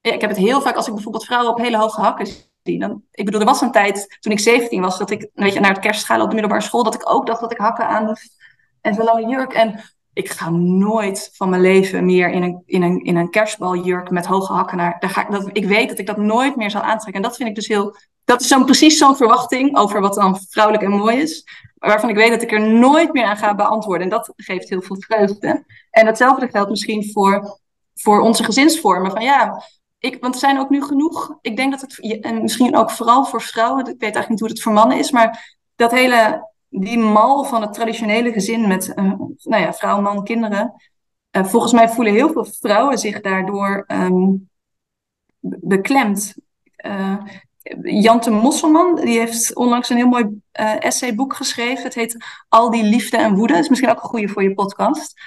ik 0.00 0.20
heb 0.20 0.30
het 0.30 0.38
heel 0.38 0.60
vaak 0.60 0.76
als 0.76 0.86
ik 0.86 0.94
bijvoorbeeld 0.94 1.24
vrouwen 1.24 1.50
op 1.50 1.58
hele 1.58 1.76
hoge 1.76 2.00
hakken 2.00 2.26
zie. 2.62 2.78
Dan, 2.78 3.02
ik 3.10 3.24
bedoel, 3.24 3.40
er 3.40 3.46
was 3.46 3.60
een 3.60 3.72
tijd 3.72 4.16
toen 4.20 4.32
ik 4.32 4.40
17 4.40 4.80
was, 4.80 4.98
dat 4.98 5.10
ik 5.10 5.30
weet 5.34 5.52
je, 5.52 5.60
naar 5.60 5.70
het 5.70 5.78
kerstschalen 5.78 6.22
op 6.22 6.28
de 6.28 6.34
middelbare 6.34 6.66
school, 6.66 6.82
dat 6.82 6.94
ik 6.94 7.10
ook 7.10 7.26
dacht 7.26 7.40
dat 7.40 7.52
ik 7.52 7.58
hakken 7.58 7.88
aan 7.88 8.04
moest. 8.04 8.44
En 8.80 8.94
zo'n 8.94 9.04
lange 9.04 9.28
jurk. 9.28 9.52
En 9.52 9.80
ik 10.16 10.30
ga 10.30 10.50
nooit 10.50 11.30
van 11.32 11.48
mijn 11.48 11.62
leven 11.62 12.04
meer 12.04 12.30
in 12.30 12.42
een, 12.42 12.62
in 12.66 12.82
een, 12.82 13.04
in 13.04 13.16
een 13.16 13.30
kerstbaljurk 13.30 14.10
met 14.10 14.26
hoge 14.26 14.52
hakken 14.52 14.76
naar. 14.76 14.96
Daar 14.98 15.10
ga 15.10 15.22
ik, 15.22 15.30
dat, 15.30 15.48
ik 15.52 15.64
weet 15.66 15.88
dat 15.88 15.98
ik 15.98 16.06
dat 16.06 16.16
nooit 16.16 16.56
meer 16.56 16.70
zal 16.70 16.80
aantrekken. 16.80 17.22
En 17.22 17.28
dat 17.28 17.36
vind 17.36 17.48
ik 17.48 17.54
dus 17.54 17.66
heel 17.66 17.96
dat 18.24 18.40
is 18.40 18.48
zo'n 18.48 18.64
precies 18.64 18.98
zo'n 18.98 19.16
verwachting 19.16 19.76
over 19.76 20.00
wat 20.00 20.14
dan 20.14 20.40
vrouwelijk 20.48 20.84
en 20.84 20.90
mooi 20.90 21.16
is. 21.16 21.44
Waarvan 21.74 22.08
ik 22.08 22.16
weet 22.16 22.30
dat 22.30 22.42
ik 22.42 22.52
er 22.52 22.60
nooit 22.60 23.12
meer 23.12 23.24
aan 23.24 23.36
ga 23.36 23.54
beantwoorden. 23.54 24.02
En 24.02 24.08
dat 24.08 24.32
geeft 24.36 24.68
heel 24.68 24.82
veel 24.82 24.96
vreugde. 24.98 25.64
En 25.90 26.06
hetzelfde 26.06 26.48
geldt 26.48 26.70
misschien 26.70 27.10
voor, 27.12 27.58
voor 27.94 28.20
onze 28.20 28.44
gezinsvormen. 28.44 29.10
Van 29.10 29.22
ja, 29.22 29.62
ik, 29.98 30.16
want 30.20 30.34
er 30.34 30.40
zijn 30.40 30.58
ook 30.58 30.70
nu 30.70 30.82
genoeg. 30.82 31.38
Ik 31.40 31.56
denk 31.56 31.70
dat 31.70 31.80
het, 31.80 32.20
en 32.20 32.42
misschien 32.42 32.76
ook 32.76 32.90
vooral 32.90 33.24
voor 33.24 33.42
vrouwen, 33.42 33.80
ik 33.80 33.86
weet 33.86 34.00
eigenlijk 34.00 34.28
niet 34.28 34.40
hoe 34.40 34.48
het 34.48 34.62
voor 34.62 34.72
mannen 34.72 34.98
is, 34.98 35.10
maar 35.10 35.58
dat 35.76 35.90
hele, 35.90 36.50
die 36.68 36.98
mal 36.98 37.44
van 37.44 37.62
het 37.62 37.72
traditionele 37.72 38.32
gezin 38.32 38.68
met 38.68 38.92
uh, 38.96 39.12
nou 39.42 39.62
ja, 39.62 39.74
vrouw, 39.74 40.00
man, 40.00 40.24
kinderen. 40.24 40.74
Uh, 41.36 41.44
volgens 41.44 41.72
mij 41.72 41.88
voelen 41.88 42.12
heel 42.12 42.32
veel 42.32 42.44
vrouwen 42.44 42.98
zich 42.98 43.20
daardoor 43.20 43.84
um, 43.86 44.48
beklemd. 45.40 46.34
Uh, 46.86 47.16
Jante 47.82 48.30
Mosselman, 48.30 48.94
die 48.94 49.18
heeft 49.18 49.54
onlangs 49.54 49.90
een 49.90 49.96
heel 49.96 50.08
mooi 50.08 50.24
uh, 50.60 50.84
essayboek 50.84 51.34
geschreven. 51.34 51.82
Het 51.82 51.94
heet 51.94 52.16
Al 52.48 52.70
die 52.70 52.84
liefde 52.84 53.16
en 53.16 53.34
woede. 53.34 53.52
Dat 53.52 53.62
is 53.62 53.68
misschien 53.68 53.90
ook 53.90 54.02
een 54.02 54.08
goede 54.08 54.28
voor 54.28 54.42
je 54.42 54.54
podcast. 54.54 55.20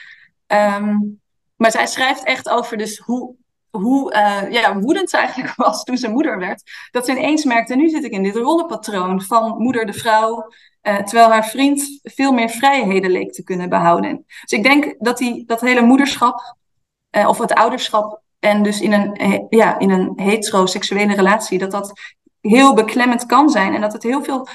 Um, 0.47 1.21
maar 1.55 1.71
zij 1.71 1.87
schrijft 1.87 2.23
echt 2.23 2.49
over 2.49 2.77
dus 2.77 2.97
hoe, 2.97 3.35
hoe 3.71 4.13
uh, 4.13 4.51
ja, 4.51 4.79
woedend 4.79 5.09
ze 5.09 5.17
eigenlijk 5.17 5.55
was 5.65 5.83
toen 5.83 5.97
ze 5.97 6.09
moeder 6.09 6.39
werd. 6.39 6.63
Dat 6.91 7.05
ze 7.05 7.11
ineens 7.11 7.43
merkte, 7.43 7.75
nu 7.75 7.89
zit 7.89 8.03
ik 8.03 8.11
in 8.11 8.23
dit 8.23 8.35
rollenpatroon 8.35 9.21
van 9.21 9.57
moeder 9.57 9.85
de 9.85 9.93
vrouw. 9.93 10.51
Uh, 10.83 10.97
terwijl 10.97 11.29
haar 11.29 11.45
vriend 11.45 11.99
veel 12.03 12.31
meer 12.31 12.49
vrijheden 12.49 13.11
leek 13.11 13.33
te 13.33 13.43
kunnen 13.43 13.69
behouden. 13.69 14.25
Dus 14.41 14.59
ik 14.59 14.63
denk 14.63 14.95
dat 14.97 15.17
die, 15.17 15.45
dat 15.45 15.61
hele 15.61 15.81
moederschap, 15.81 16.55
of 17.11 17.37
het 17.37 17.53
ouderschap 17.53 18.21
en 18.39 18.63
dus 18.63 18.81
in 18.81 18.93
een, 18.93 19.45
ja, 19.49 19.79
in 19.79 19.89
een 19.89 20.13
heteroseksuele 20.15 21.15
relatie, 21.15 21.57
dat 21.57 21.71
dat 21.71 21.91
heel 22.41 22.73
beklemmend 22.73 23.25
kan 23.25 23.49
zijn. 23.49 23.73
En 23.73 23.81
dat 23.81 23.93
het 23.93 24.03
heel 24.03 24.23
veel 24.23 24.47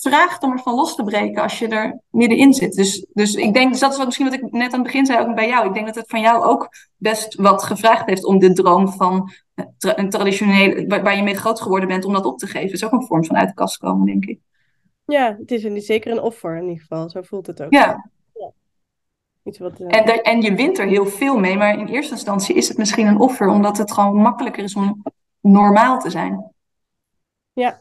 vraagt 0.00 0.42
om 0.42 0.52
ervan 0.52 0.74
los 0.74 0.94
te 0.94 1.04
breken 1.04 1.42
als 1.42 1.58
je 1.58 1.68
er 1.68 2.00
middenin 2.10 2.54
zit. 2.54 2.74
Dus, 2.74 3.06
dus 3.12 3.34
ik 3.34 3.54
denk, 3.54 3.70
dus 3.70 3.80
dat 3.80 3.90
is 3.90 3.96
wat 3.96 4.06
misschien 4.06 4.26
wat 4.26 4.34
ik 4.34 4.50
net 4.50 4.72
aan 4.72 4.78
het 4.78 4.82
begin 4.82 5.06
zei, 5.06 5.26
ook 5.26 5.34
bij 5.34 5.48
jou. 5.48 5.66
Ik 5.66 5.74
denk 5.74 5.86
dat 5.86 5.94
het 5.94 6.08
van 6.08 6.20
jou 6.20 6.44
ook 6.44 6.68
best 6.96 7.34
wat 7.34 7.62
gevraagd 7.62 8.06
heeft 8.06 8.24
om 8.24 8.38
de 8.38 8.52
droom 8.52 8.88
van 8.88 9.32
een 9.78 10.10
traditionele, 10.10 10.86
waar 10.86 11.16
je 11.16 11.22
mee 11.22 11.34
groot 11.34 11.60
geworden 11.60 11.88
bent, 11.88 12.04
om 12.04 12.12
dat 12.12 12.24
op 12.24 12.38
te 12.38 12.46
geven. 12.46 12.72
is 12.72 12.84
ook 12.84 12.92
een 12.92 13.06
vorm 13.06 13.24
van 13.24 13.36
uit 13.36 13.48
de 13.48 13.54
kast 13.54 13.78
komen, 13.78 14.06
denk 14.06 14.24
ik. 14.24 14.40
Ja, 15.04 15.36
het 15.38 15.50
is 15.50 15.64
een, 15.64 15.80
zeker 15.80 16.12
een 16.12 16.20
offer 16.20 16.56
in 16.56 16.62
ieder 16.62 16.80
geval. 16.80 17.10
Zo 17.10 17.22
voelt 17.22 17.46
het 17.46 17.62
ook. 17.62 17.72
Ja. 17.72 18.10
Iets 19.42 19.58
wat, 19.58 19.80
uh... 19.80 19.96
en, 19.96 20.22
en 20.22 20.42
je 20.42 20.54
wint 20.54 20.78
er 20.78 20.86
heel 20.86 21.06
veel 21.06 21.38
mee, 21.38 21.56
maar 21.56 21.78
in 21.78 21.86
eerste 21.86 22.12
instantie 22.12 22.54
is 22.54 22.68
het 22.68 22.78
misschien 22.78 23.06
een 23.06 23.20
offer, 23.20 23.48
omdat 23.48 23.78
het 23.78 23.92
gewoon 23.92 24.16
makkelijker 24.16 24.64
is 24.64 24.74
om 24.74 25.02
normaal 25.40 25.98
te 25.98 26.10
zijn. 26.10 26.52
Ja. 27.52 27.80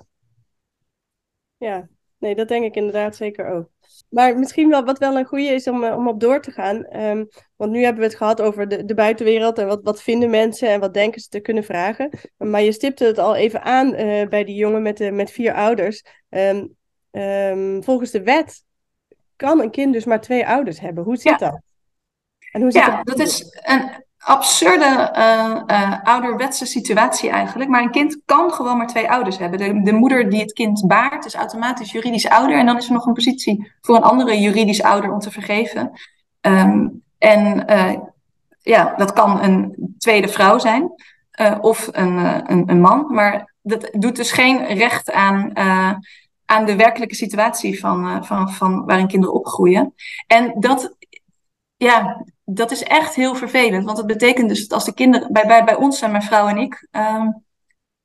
Ja, 1.58 1.88
nee, 2.26 2.36
dat 2.36 2.48
denk 2.48 2.66
ik 2.66 2.76
inderdaad 2.76 3.16
zeker 3.16 3.48
ook. 3.48 3.70
Maar 4.10 4.38
misschien 4.38 4.70
wel 4.70 4.84
wat 4.84 5.00
wel 5.00 5.18
een 5.18 5.26
goede 5.26 5.48
is 5.48 5.68
om, 5.68 5.84
eh, 5.84 5.96
om 5.98 6.08
op 6.08 6.20
door 6.20 6.42
te 6.42 6.52
gaan. 6.52 7.02
Um, 7.02 7.28
want 7.56 7.72
nu 7.72 7.84
hebben 7.84 8.02
we 8.02 8.08
het 8.08 8.18
gehad 8.18 8.42
over 8.42 8.68
de, 8.68 8.86
de 8.86 8.94
buitenwereld 8.94 9.58
en 9.58 9.68
wat, 9.68 9.80
wat 9.84 10.02
vinden 10.02 10.30
mensen 10.30 10.70
en 10.70 10.80
wat 10.80 10.94
denken 10.94 11.22
ze 11.22 11.30
te 11.30 11.40
kunnen 11.40 11.64
vragen. 11.64 12.10
Maar 12.38 12.62
je 12.62 12.72
stipte 12.72 13.06
het 13.06 13.18
al 13.18 13.36
even 13.36 13.62
aan 13.62 14.00
uh, 14.00 14.28
bij 14.28 14.44
die 14.44 14.56
jongen 14.56 14.82
met, 14.82 14.98
de, 14.98 15.12
met 15.12 15.32
vier 15.32 15.54
ouders. 15.54 16.04
Um, 16.30 16.76
um, 17.12 17.84
volgens 17.84 18.12
de 18.12 18.24
wet 18.24 18.64
kan 19.36 19.62
een 19.62 19.72
kind 19.72 19.94
dus 19.94 20.06
maar 20.06 20.22
twee 20.22 20.48
ouders 20.48 20.80
hebben. 20.80 21.04
Hoe 21.04 21.18
zit 21.18 21.40
ja. 21.40 21.50
dat? 21.50 21.62
En 22.52 22.62
hoe 22.62 22.72
zit 22.72 22.82
ja, 22.82 23.04
dat, 23.04 23.18
dat 23.18 23.28
is 23.28 23.60
een, 23.64 24.06
absurde 24.26 25.12
uh, 25.18 25.62
uh, 25.68 26.04
ouderwetse 26.04 26.66
situatie 26.66 27.30
eigenlijk. 27.30 27.70
Maar 27.70 27.82
een 27.82 27.92
kind 27.92 28.22
kan 28.26 28.52
gewoon 28.52 28.78
maar 28.78 28.88
twee 28.88 29.12
ouders 29.12 29.38
hebben. 29.38 29.60
De, 29.60 29.82
de, 29.82 29.94
moeder 29.94 30.30
die 30.30 30.42
het 30.42 30.54
kind 30.54 30.88
baart 30.88 31.26
is 31.26 31.36
automatisch 31.36 31.92
juridisch 31.92 32.30
ouder. 32.30 32.58
En 32.58 32.66
dan 32.66 32.78
is 32.78 32.86
er 32.86 32.94
nog 32.94 33.06
een 33.06 33.14
positie 33.14 33.72
voor 33.82 33.96
een 33.96 34.02
andere 34.02 34.40
juridisch 34.40 34.84
ouder 34.84 35.12
om 35.12 35.20
te 35.20 35.32
vergeven. 35.32 35.92
Um, 36.42 37.04
en 37.18 37.64
uh, 37.70 37.94
ja, 38.62 38.94
dat 38.98 39.14
kan 39.14 39.44
een 39.44 39.76
tweede 39.98 40.28
vrouw 40.28 40.58
zijn 40.58 40.92
of 41.62 41.90
een, 41.92 42.18
een, 42.52 42.70
een, 42.70 42.82
man. 42.82 43.06
Maar 43.10 43.54
dat 43.62 43.90
doet 43.92 44.16
dus 44.16 44.32
geen 44.32 44.66
recht 44.66 45.12
aan, 45.12 45.58
aan 46.46 46.66
de 46.66 46.76
werkelijke 46.76 47.16
situatie 47.16 47.80
van, 47.80 48.26
van, 48.26 48.52
van 48.52 48.86
waarin 48.86 49.08
kinderen 49.08 49.36
opgroeien. 49.36 49.94
En 50.28 50.54
dat, 50.60 50.96
ja, 51.78 52.26
dat 52.46 52.72
is 52.72 52.84
echt 52.84 53.16
heel 53.16 53.36
vervelend. 53.36 53.86
Want 53.86 53.98
het 53.98 54.08
betekent 54.08 54.50
dus 54.50 54.62
dat 54.62 54.74
als 54.74 54.86
de 54.86 54.94
kinderen. 54.94 55.32
Bij, 55.32 55.46
bij, 55.46 55.64
bij 55.64 55.76
ons 55.76 55.98
zijn 56.00 56.12
mijn 56.12 56.24
vrouw 56.24 56.48
en 56.48 56.58
ik. 56.58 56.88
Uh, 56.92 57.28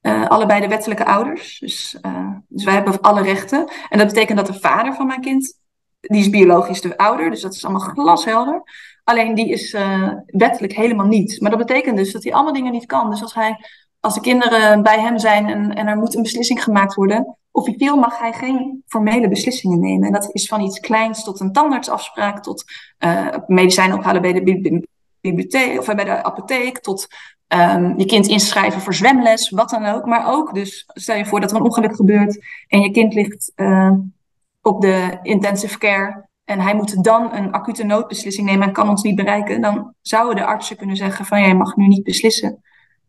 uh, 0.03 0.29
allebei 0.29 0.61
de 0.61 0.69
wettelijke 0.69 1.05
ouders. 1.05 1.59
Dus, 1.59 1.99
uh, 2.07 2.31
dus 2.49 2.65
wij 2.65 2.75
hebben 2.75 3.01
alle 3.01 3.23
rechten. 3.23 3.69
En 3.89 3.99
dat 3.99 4.07
betekent 4.07 4.39
dat 4.39 4.47
de 4.47 4.61
vader 4.61 4.95
van 4.95 5.07
mijn 5.07 5.21
kind. 5.21 5.59
Die 6.01 6.21
is 6.21 6.31
biologisch 6.31 6.81
de 6.81 6.97
ouder. 6.97 7.31
Dus 7.31 7.41
dat 7.41 7.55
is 7.55 7.65
allemaal 7.65 7.89
glashelder. 7.89 8.63
Alleen 9.05 9.35
die 9.35 9.49
is 9.49 9.75
uh, 9.75 10.13
wettelijk 10.27 10.73
helemaal 10.73 11.07
niet. 11.07 11.41
Maar 11.41 11.51
dat 11.51 11.59
betekent 11.59 11.97
dus 11.97 12.13
dat 12.13 12.23
hij 12.23 12.33
allemaal 12.33 12.53
dingen 12.53 12.73
niet 12.73 12.87
kan. 12.87 13.11
Dus 13.11 13.23
als, 13.23 13.35
hij, 13.35 13.57
als 14.01 14.15
de 14.15 14.21
kinderen 14.21 14.83
bij 14.83 15.01
hem 15.01 15.19
zijn 15.19 15.49
en, 15.49 15.75
en 15.75 15.87
er 15.87 15.97
moet 15.97 16.15
een 16.15 16.23
beslissing 16.23 16.63
gemaakt 16.63 16.95
worden 16.95 17.39
officieel 17.51 17.97
mag 17.97 18.19
hij 18.19 18.33
geen 18.33 18.83
formele 18.87 19.29
beslissingen 19.29 19.81
nemen. 19.81 20.07
En 20.07 20.13
dat 20.13 20.29
is 20.33 20.47
van 20.47 20.61
iets 20.61 20.81
kleins 20.81 21.25
tot 21.25 21.41
een 21.41 21.53
tandartsafspraak, 21.53 22.43
tot 22.43 22.65
uh, 22.99 23.27
medicijnen 23.47 23.99
ophalen 23.99 24.23
bij 24.23 24.33
de 24.33 24.83
bibliotheek 25.21 25.79
of 25.79 25.87
bij 25.87 26.05
de 26.05 26.23
apotheek, 26.23 26.79
tot 26.79 27.07
um, 27.49 27.99
je 27.99 28.07
kind 28.07 28.27
inschrijven 28.27 28.81
voor 28.81 28.95
zwemles, 28.95 29.51
wat 29.51 29.71
dan 29.71 29.85
ook. 29.85 30.07
Maar 30.07 30.33
ook 30.33 30.55
dus, 30.55 30.85
stel 30.87 31.17
je 31.17 31.27
voor 31.27 31.41
dat 31.41 31.51
er 31.51 31.57
een 31.57 31.63
ongeluk 31.63 31.97
gebeurt 31.97 32.45
en 32.69 32.81
je 32.81 32.91
kind 32.91 33.15
ligt 33.15 33.53
uh, 33.57 33.93
op 34.63 34.81
de 34.81 35.19
intensive 35.23 35.79
care 35.79 36.29
en 36.45 36.61
hij 36.61 36.75
moet 36.75 37.05
dan 37.05 37.33
een 37.33 37.53
acute 37.53 37.85
noodbeslissing 37.85 38.47
nemen 38.47 38.67
en 38.67 38.73
kan 38.73 38.89
ons 38.89 39.03
niet 39.03 39.17
bereiken, 39.17 39.61
dan 39.61 39.95
zouden 40.01 40.37
de 40.37 40.45
artsen 40.45 40.77
kunnen 40.77 40.97
zeggen 40.97 41.25
van 41.25 41.41
jij 41.41 41.55
mag 41.55 41.77
nu 41.77 41.87
niet 41.87 42.05
beslissen, 42.05 42.63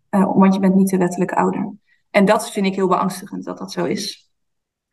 uh, 0.09 0.31
want 0.35 0.53
je 0.53 0.59
bent 0.59 0.75
niet 0.75 0.89
de 0.89 0.97
wettelijke 0.97 1.35
ouder. 1.35 1.73
En 2.11 2.25
dat 2.25 2.51
vind 2.51 2.65
ik 2.65 2.75
heel 2.75 2.87
beangstigend 2.87 3.43
dat 3.43 3.57
dat 3.57 3.71
zo 3.71 3.85
is. 3.85 4.30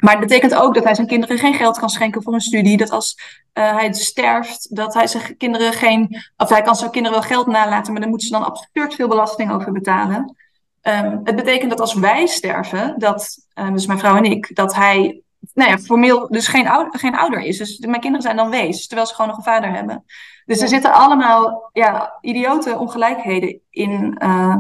Maar 0.03 0.13
het 0.13 0.27
betekent 0.27 0.55
ook 0.55 0.75
dat 0.75 0.85
hij 0.85 0.95
zijn 0.95 1.07
kinderen 1.07 1.39
geen 1.39 1.55
geld 1.55 1.79
kan 1.79 1.89
schenken 1.89 2.23
voor 2.23 2.35
een 2.35 2.41
studie. 2.41 2.77
Dat 2.77 2.91
als 2.91 3.19
uh, 3.55 3.77
hij 3.77 3.93
sterft, 3.93 4.77
dat 4.77 4.95
hij 4.95 5.07
zijn 5.07 5.37
kinderen 5.37 5.73
geen. 5.73 6.23
Of 6.37 6.49
hij 6.49 6.63
kan 6.63 6.77
zijn 6.77 6.91
kinderen 6.91 7.19
wel 7.19 7.29
geld 7.29 7.47
nalaten, 7.47 7.93
maar 7.93 8.01
daar 8.01 8.11
moeten 8.11 8.29
ze 8.29 8.35
dan 8.35 8.45
absurd 8.45 8.95
veel 8.95 9.09
belasting 9.09 9.53
over 9.53 9.73
betalen. 9.73 10.37
Um, 10.83 11.21
het 11.25 11.37
betekent 11.37 11.71
dat 11.71 11.81
als 11.81 11.95
wij 11.95 12.27
sterven, 12.27 12.95
dat, 12.99 13.37
uh, 13.55 13.73
dus 13.73 13.87
mijn 13.87 13.99
vrouw 13.99 14.17
en 14.17 14.25
ik, 14.25 14.55
dat 14.55 14.75
hij, 14.75 15.21
nou 15.55 15.71
ja, 15.71 15.79
formeel 15.79 16.29
dus 16.29 16.49
geen 16.49 16.69
ouder, 16.69 16.99
geen 16.99 17.17
ouder 17.17 17.41
is. 17.41 17.59
Dus 17.59 17.79
mijn 17.79 18.01
kinderen 18.01 18.23
zijn 18.23 18.37
dan 18.37 18.51
wees, 18.51 18.87
terwijl 18.87 19.09
ze 19.09 19.15
gewoon 19.15 19.31
nog 19.31 19.39
een 19.39 19.53
vader 19.53 19.71
hebben. 19.71 20.05
Dus 20.45 20.61
er 20.61 20.69
zitten 20.69 20.93
allemaal 20.93 21.71
ja, 21.73 22.19
idiote 22.21 22.79
ongelijkheden 22.79 23.61
in, 23.71 24.17
uh, 24.23 24.57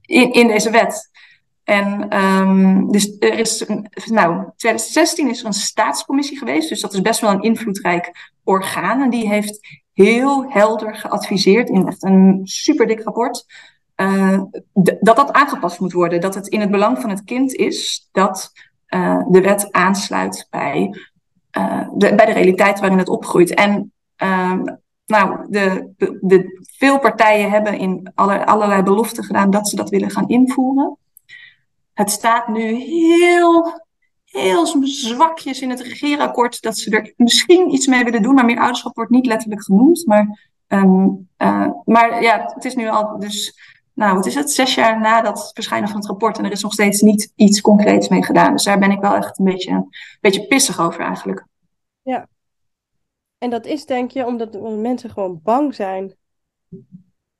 in, 0.00 0.32
in 0.32 0.46
deze 0.46 0.70
wet. 0.70 1.10
En 1.68 2.18
um, 2.24 2.90
dus 2.90 3.16
er 3.18 3.38
is, 3.38 3.64
nou, 4.04 4.44
2016 4.56 5.28
is 5.28 5.40
er 5.40 5.46
een 5.46 5.52
staatscommissie 5.52 6.38
geweest, 6.38 6.68
dus 6.68 6.80
dat 6.80 6.94
is 6.94 7.00
best 7.00 7.20
wel 7.20 7.30
een 7.30 7.42
invloedrijk 7.42 8.32
orgaan. 8.44 9.02
En 9.02 9.10
die 9.10 9.28
heeft 9.28 9.82
heel 9.92 10.50
helder 10.50 10.94
geadviseerd 10.94 11.68
in 11.68 11.86
echt 11.86 12.04
een 12.04 12.40
super 12.44 12.86
dik 12.86 13.02
rapport. 13.02 13.44
Uh, 13.96 14.42
dat 15.00 15.16
dat 15.16 15.32
aangepast 15.32 15.80
moet 15.80 15.92
worden. 15.92 16.20
Dat 16.20 16.34
het 16.34 16.48
in 16.48 16.60
het 16.60 16.70
belang 16.70 17.00
van 17.00 17.10
het 17.10 17.24
kind 17.24 17.54
is 17.54 18.08
dat 18.12 18.52
uh, 18.88 19.22
de 19.28 19.40
wet 19.40 19.72
aansluit 19.72 20.46
bij, 20.50 20.94
uh, 21.58 21.88
de, 21.96 22.14
bij 22.14 22.26
de 22.26 22.32
realiteit 22.32 22.80
waarin 22.80 22.98
het 22.98 23.08
opgroeit. 23.08 23.54
En 23.54 23.92
nou, 25.06 25.46
de, 25.48 25.92
de, 25.96 26.18
de, 26.20 26.66
veel 26.78 26.98
partijen 26.98 27.50
hebben 27.50 27.78
in 27.78 28.10
alle, 28.14 28.46
allerlei 28.46 28.82
beloften 28.82 29.24
gedaan 29.24 29.50
dat 29.50 29.68
ze 29.68 29.76
dat 29.76 29.90
willen 29.90 30.10
gaan 30.10 30.28
invoeren. 30.28 30.96
Het 31.98 32.10
staat 32.10 32.48
nu 32.48 32.74
heel, 32.74 33.82
heel 34.24 34.66
zwakjes 34.82 35.60
in 35.60 35.70
het 35.70 35.80
regeerakkoord 35.80 36.62
dat 36.62 36.78
ze 36.78 36.90
er 36.90 37.12
misschien 37.16 37.74
iets 37.74 37.86
mee 37.86 38.04
willen 38.04 38.22
doen, 38.22 38.34
maar 38.34 38.44
meer 38.44 38.58
ouderschap 38.58 38.94
wordt 38.94 39.10
niet 39.10 39.26
letterlijk 39.26 39.64
genoemd. 39.64 40.06
Maar, 40.06 40.50
um, 40.68 41.28
uh, 41.38 41.68
maar 41.84 42.22
ja, 42.22 42.50
het 42.54 42.64
is 42.64 42.74
nu 42.74 42.88
al 42.88 43.18
dus, 43.18 43.58
nou, 43.94 44.14
wat 44.14 44.26
is 44.26 44.34
het, 44.34 44.52
zes 44.52 44.74
jaar 44.74 45.00
na 45.00 45.22
dat 45.22 45.50
verschijnen 45.54 45.88
van 45.88 45.98
het 45.98 46.06
rapport 46.06 46.38
en 46.38 46.44
er 46.44 46.50
is 46.50 46.62
nog 46.62 46.72
steeds 46.72 47.00
niet 47.00 47.32
iets 47.34 47.60
concreets 47.60 48.08
mee 48.08 48.24
gedaan. 48.24 48.52
Dus 48.52 48.64
daar 48.64 48.78
ben 48.78 48.90
ik 48.90 49.00
wel 49.00 49.14
echt 49.14 49.38
een 49.38 49.44
beetje, 49.44 49.70
een 49.70 49.92
beetje 50.20 50.46
pissig 50.46 50.80
over 50.80 51.00
eigenlijk. 51.00 51.44
Ja, 52.02 52.28
en 53.38 53.50
dat 53.50 53.66
is 53.66 53.84
denk 53.84 54.10
je 54.10 54.26
omdat 54.26 54.60
mensen 54.76 55.10
gewoon 55.10 55.40
bang 55.42 55.74
zijn. 55.74 56.16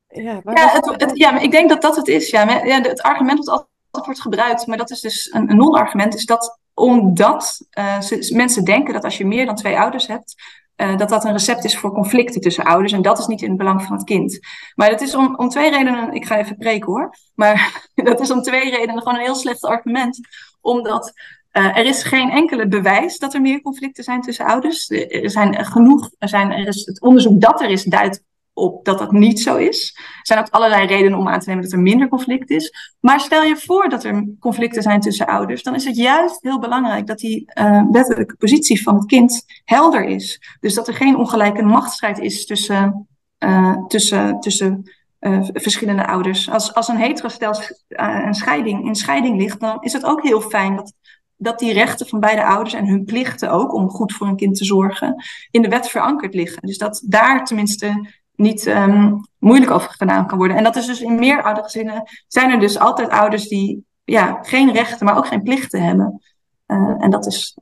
Ja, 0.08 0.40
ja, 0.44 0.68
het, 0.68 1.02
het, 1.02 1.18
ja, 1.18 1.38
ik 1.38 1.50
denk 1.50 1.68
dat 1.68 1.82
dat 1.82 1.96
het 1.96 2.08
is. 2.08 2.30
Ja. 2.30 2.64
ja 2.64 2.80
het 2.80 3.02
argument 3.02 3.44
dat 3.44 3.68
altijd 3.90 4.04
wordt 4.04 4.20
gebruikt, 4.20 4.66
maar 4.66 4.76
dat 4.76 4.90
is 4.90 5.00
dus 5.00 5.32
een, 5.32 5.50
een 5.50 5.56
non-argument, 5.56 6.14
is 6.14 6.24
dat 6.24 6.58
omdat 6.74 7.66
uh, 7.78 7.98
mensen 8.30 8.64
denken 8.64 8.94
dat 8.94 9.04
als 9.04 9.18
je 9.18 9.26
meer 9.26 9.46
dan 9.46 9.54
twee 9.54 9.78
ouders 9.78 10.06
hebt, 10.06 10.34
uh, 10.76 10.96
dat 10.96 11.08
dat 11.08 11.24
een 11.24 11.32
recept 11.32 11.64
is 11.64 11.78
voor 11.78 11.92
conflicten 11.92 12.40
tussen 12.40 12.64
ouders. 12.64 12.92
En 12.92 13.02
dat 13.02 13.18
is 13.18 13.26
niet 13.26 13.42
in 13.42 13.48
het 13.48 13.58
belang 13.58 13.82
van 13.82 13.92
het 13.92 14.04
kind. 14.04 14.38
Maar 14.74 14.90
dat 14.90 15.00
is 15.00 15.14
om, 15.14 15.36
om 15.36 15.48
twee 15.48 15.70
redenen, 15.70 16.12
ik 16.12 16.26
ga 16.26 16.38
even 16.38 16.56
preken 16.56 16.86
hoor, 16.86 17.14
maar 17.34 17.86
dat 17.94 18.20
is 18.20 18.30
om 18.30 18.42
twee 18.42 18.70
redenen 18.70 18.98
gewoon 18.98 19.14
een 19.14 19.24
heel 19.24 19.34
slecht 19.34 19.64
argument. 19.64 20.20
Omdat 20.60 21.12
uh, 21.52 21.76
er 21.76 21.86
is 21.86 22.02
geen 22.02 22.30
enkele 22.30 22.68
bewijs 22.68 23.18
dat 23.18 23.34
er 23.34 23.40
meer 23.40 23.60
conflicten 23.60 24.04
zijn 24.04 24.20
tussen 24.20 24.46
ouders. 24.46 24.90
Er 24.90 25.30
zijn 25.30 25.64
genoeg, 25.64 26.10
er, 26.18 26.28
zijn, 26.28 26.50
er 26.50 26.66
is 26.66 26.86
het 26.86 27.00
onderzoek 27.00 27.40
dat 27.40 27.60
er 27.60 27.70
is 27.70 27.82
duidt 27.82 28.22
op 28.58 28.84
dat 28.84 28.98
dat 28.98 29.12
niet 29.12 29.40
zo 29.40 29.56
is. 29.56 29.92
Er 29.96 30.20
zijn 30.22 30.38
ook 30.38 30.48
allerlei 30.48 30.86
redenen 30.86 31.18
om 31.18 31.28
aan 31.28 31.40
te 31.40 31.48
nemen 31.48 31.64
dat 31.64 31.72
er 31.72 31.80
minder 31.80 32.08
conflict 32.08 32.50
is. 32.50 32.94
Maar 33.00 33.20
stel 33.20 33.42
je 33.42 33.56
voor 33.56 33.88
dat 33.88 34.04
er 34.04 34.28
conflicten 34.40 34.82
zijn 34.82 35.00
tussen 35.00 35.26
ouders, 35.26 35.62
dan 35.62 35.74
is 35.74 35.84
het 35.84 35.96
juist 35.96 36.42
heel 36.42 36.58
belangrijk 36.58 37.06
dat 37.06 37.18
die 37.18 37.50
uh, 37.60 37.82
wettelijke 37.90 38.36
positie 38.36 38.82
van 38.82 38.94
het 38.94 39.06
kind 39.06 39.44
helder 39.64 40.04
is. 40.04 40.56
Dus 40.60 40.74
dat 40.74 40.88
er 40.88 40.94
geen 40.94 41.16
ongelijke 41.16 41.62
machtsstrijd 41.62 42.18
is 42.18 42.46
tussen, 42.46 43.08
uh, 43.38 43.86
tussen, 43.86 44.40
tussen 44.40 44.92
uh, 45.20 45.48
verschillende 45.52 46.06
ouders. 46.06 46.50
Als, 46.50 46.74
als 46.74 46.88
een 46.88 46.96
heterostel 46.96 47.54
een 47.88 48.34
scheiding, 48.34 48.86
in 48.86 48.94
scheiding 48.94 49.40
ligt, 49.40 49.60
dan 49.60 49.78
is 49.80 49.92
het 49.92 50.04
ook 50.04 50.22
heel 50.22 50.40
fijn 50.40 50.76
dat 50.76 50.92
dat 51.38 51.58
die 51.58 51.72
rechten 51.72 52.06
van 52.06 52.20
beide 52.20 52.44
ouders 52.44 52.74
en 52.74 52.86
hun 52.86 53.04
plichten 53.04 53.50
ook 53.50 53.74
om 53.74 53.88
goed 53.88 54.12
voor 54.12 54.26
een 54.26 54.36
kind 54.36 54.56
te 54.56 54.64
zorgen 54.64 55.24
in 55.50 55.62
de 55.62 55.68
wet 55.68 55.88
verankerd 55.88 56.34
liggen. 56.34 56.62
Dus 56.66 56.78
dat 56.78 57.02
daar 57.06 57.44
tenminste 57.44 58.06
niet 58.38 58.66
um, 58.66 59.20
moeilijk 59.38 59.70
over 59.70 59.90
gedaan 59.90 60.26
kan 60.26 60.38
worden. 60.38 60.56
En 60.56 60.64
dat 60.64 60.76
is 60.76 60.86
dus 60.86 61.00
in 61.00 61.18
meer 61.18 61.42
gezinnen 61.62 62.02
zijn 62.26 62.50
er 62.50 62.60
dus 62.60 62.78
altijd 62.78 63.08
ouders 63.08 63.48
die 63.48 63.84
ja, 64.04 64.38
geen 64.42 64.72
rechten, 64.72 65.06
maar 65.06 65.16
ook 65.16 65.26
geen 65.26 65.42
plichten 65.42 65.82
hebben. 65.82 66.22
Uh, 66.66 66.94
en 66.98 67.10
dat 67.10 67.26
is, 67.26 67.58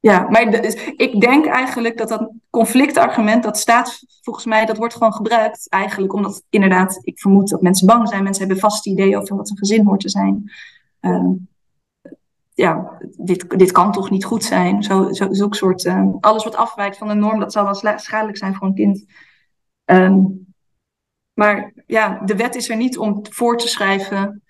ja, 0.00 0.26
maar 0.28 0.54
ik 0.96 1.20
denk 1.20 1.46
eigenlijk 1.46 1.98
dat 1.98 2.08
dat 2.08 2.30
conflictargument, 2.50 3.42
dat 3.42 3.58
staat 3.58 4.02
volgens 4.22 4.46
mij, 4.46 4.66
dat 4.66 4.76
wordt 4.76 4.94
gewoon 4.94 5.14
gebruikt 5.14 5.68
eigenlijk 5.68 6.12
omdat 6.12 6.42
inderdaad, 6.50 6.98
ik 7.02 7.18
vermoed 7.18 7.48
dat 7.48 7.62
mensen 7.62 7.86
bang 7.86 8.08
zijn, 8.08 8.22
mensen 8.22 8.42
hebben 8.42 8.62
vaste 8.62 8.90
ideeën 8.90 9.18
over 9.18 9.36
wat 9.36 9.50
een 9.50 9.58
gezin 9.58 9.86
hoort 9.86 10.00
te 10.00 10.08
zijn. 10.08 10.50
Um, 11.00 11.48
ja, 12.54 12.98
dit, 13.16 13.58
dit 13.58 13.72
kan 13.72 13.92
toch 13.92 14.10
niet 14.10 14.24
goed 14.24 14.44
zijn. 14.44 14.82
Zo, 14.82 15.12
zo, 15.12 15.26
zulk 15.30 15.54
soort, 15.54 15.84
uh, 15.84 16.04
alles 16.20 16.44
wat 16.44 16.56
afwijkt 16.56 16.98
van 16.98 17.08
de 17.08 17.14
norm, 17.14 17.40
dat 17.40 17.52
zal 17.52 17.64
wel 17.64 17.98
schadelijk 17.98 18.36
zijn 18.36 18.54
voor 18.54 18.66
een 18.66 18.74
kind. 18.74 19.04
Um, 19.90 20.48
maar 21.32 21.72
ja, 21.86 22.20
de 22.24 22.36
wet 22.36 22.54
is 22.54 22.68
er 22.68 22.76
niet 22.76 22.98
om 22.98 23.26
voor 23.30 23.58
te 23.58 23.68
schrijven. 23.68 24.42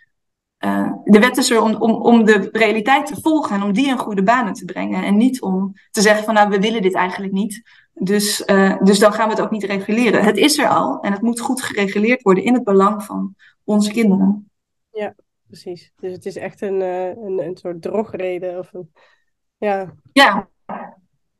Uh, 0.64 0.92
de 1.04 1.18
wet 1.18 1.36
is 1.36 1.50
er 1.50 1.62
om, 1.62 1.74
om, 1.74 1.90
om 1.90 2.24
de 2.24 2.48
realiteit 2.52 3.06
te 3.06 3.20
volgen 3.20 3.56
en 3.56 3.62
om 3.62 3.72
die 3.72 3.88
in 3.88 3.98
goede 3.98 4.22
banen 4.22 4.52
te 4.52 4.64
brengen. 4.64 5.04
En 5.04 5.16
niet 5.16 5.40
om 5.42 5.74
te 5.90 6.00
zeggen 6.00 6.24
van 6.24 6.34
nou, 6.34 6.48
we 6.48 6.60
willen 6.60 6.82
dit 6.82 6.94
eigenlijk 6.94 7.32
niet. 7.32 7.62
Dus, 7.92 8.42
uh, 8.46 8.76
dus 8.82 8.98
dan 8.98 9.12
gaan 9.12 9.28
we 9.28 9.34
het 9.34 9.42
ook 9.42 9.50
niet 9.50 9.64
reguleren. 9.64 10.24
Het 10.24 10.36
is 10.36 10.58
er 10.58 10.68
al 10.68 11.00
en 11.00 11.12
het 11.12 11.22
moet 11.22 11.40
goed 11.40 11.62
gereguleerd 11.62 12.22
worden 12.22 12.44
in 12.44 12.54
het 12.54 12.64
belang 12.64 13.02
van 13.02 13.34
onze 13.64 13.92
kinderen. 13.92 14.50
Ja, 14.92 15.14
precies. 15.46 15.92
Dus 15.96 16.12
het 16.12 16.26
is 16.26 16.36
echt 16.36 16.60
een, 16.60 16.80
uh, 16.80 17.08
een, 17.08 17.42
een 17.44 17.56
soort 17.56 17.82
drogreden. 17.82 18.58
Of 18.58 18.72
een, 18.72 18.92
ja. 19.56 19.94
ja. 20.12 20.48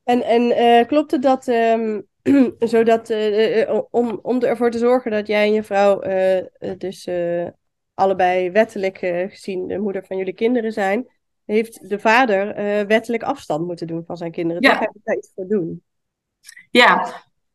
En, 0.05 0.23
en 0.23 0.87
klopt 0.87 1.11
het 1.11 1.23
dat 1.23 1.47
um, 1.47 2.09
zodat, 2.59 3.11
uh, 3.11 3.81
om, 3.91 4.19
om 4.23 4.43
ervoor 4.43 4.71
te 4.71 4.79
zorgen 4.79 5.11
dat 5.11 5.27
jij 5.27 5.47
en 5.47 5.53
je 5.53 5.63
vrouw 5.63 6.01
dus 6.79 7.09
allebei 7.95 8.51
wettelijk 8.51 8.99
gezien 9.29 9.67
de 9.67 9.79
moeder 9.79 10.05
van 10.07 10.17
jullie 10.17 10.35
kinderen 10.35 10.73
zijn, 10.73 11.09
heeft 11.45 11.89
de 11.89 11.99
vader 11.99 12.55
wettelijk 12.87 13.23
afstand 13.23 13.67
moeten 13.67 13.87
doen 13.87 14.05
van 14.07 14.17
zijn 14.17 14.31
kinderen. 14.31 14.63
Ja. 14.63 14.69
Daar 14.69 14.79
ga 14.79 14.91
je 14.93 15.01
daar 15.03 15.17
iets 15.17 15.33
voor 15.35 15.47
doen. 15.47 15.83
Ja, 16.71 17.07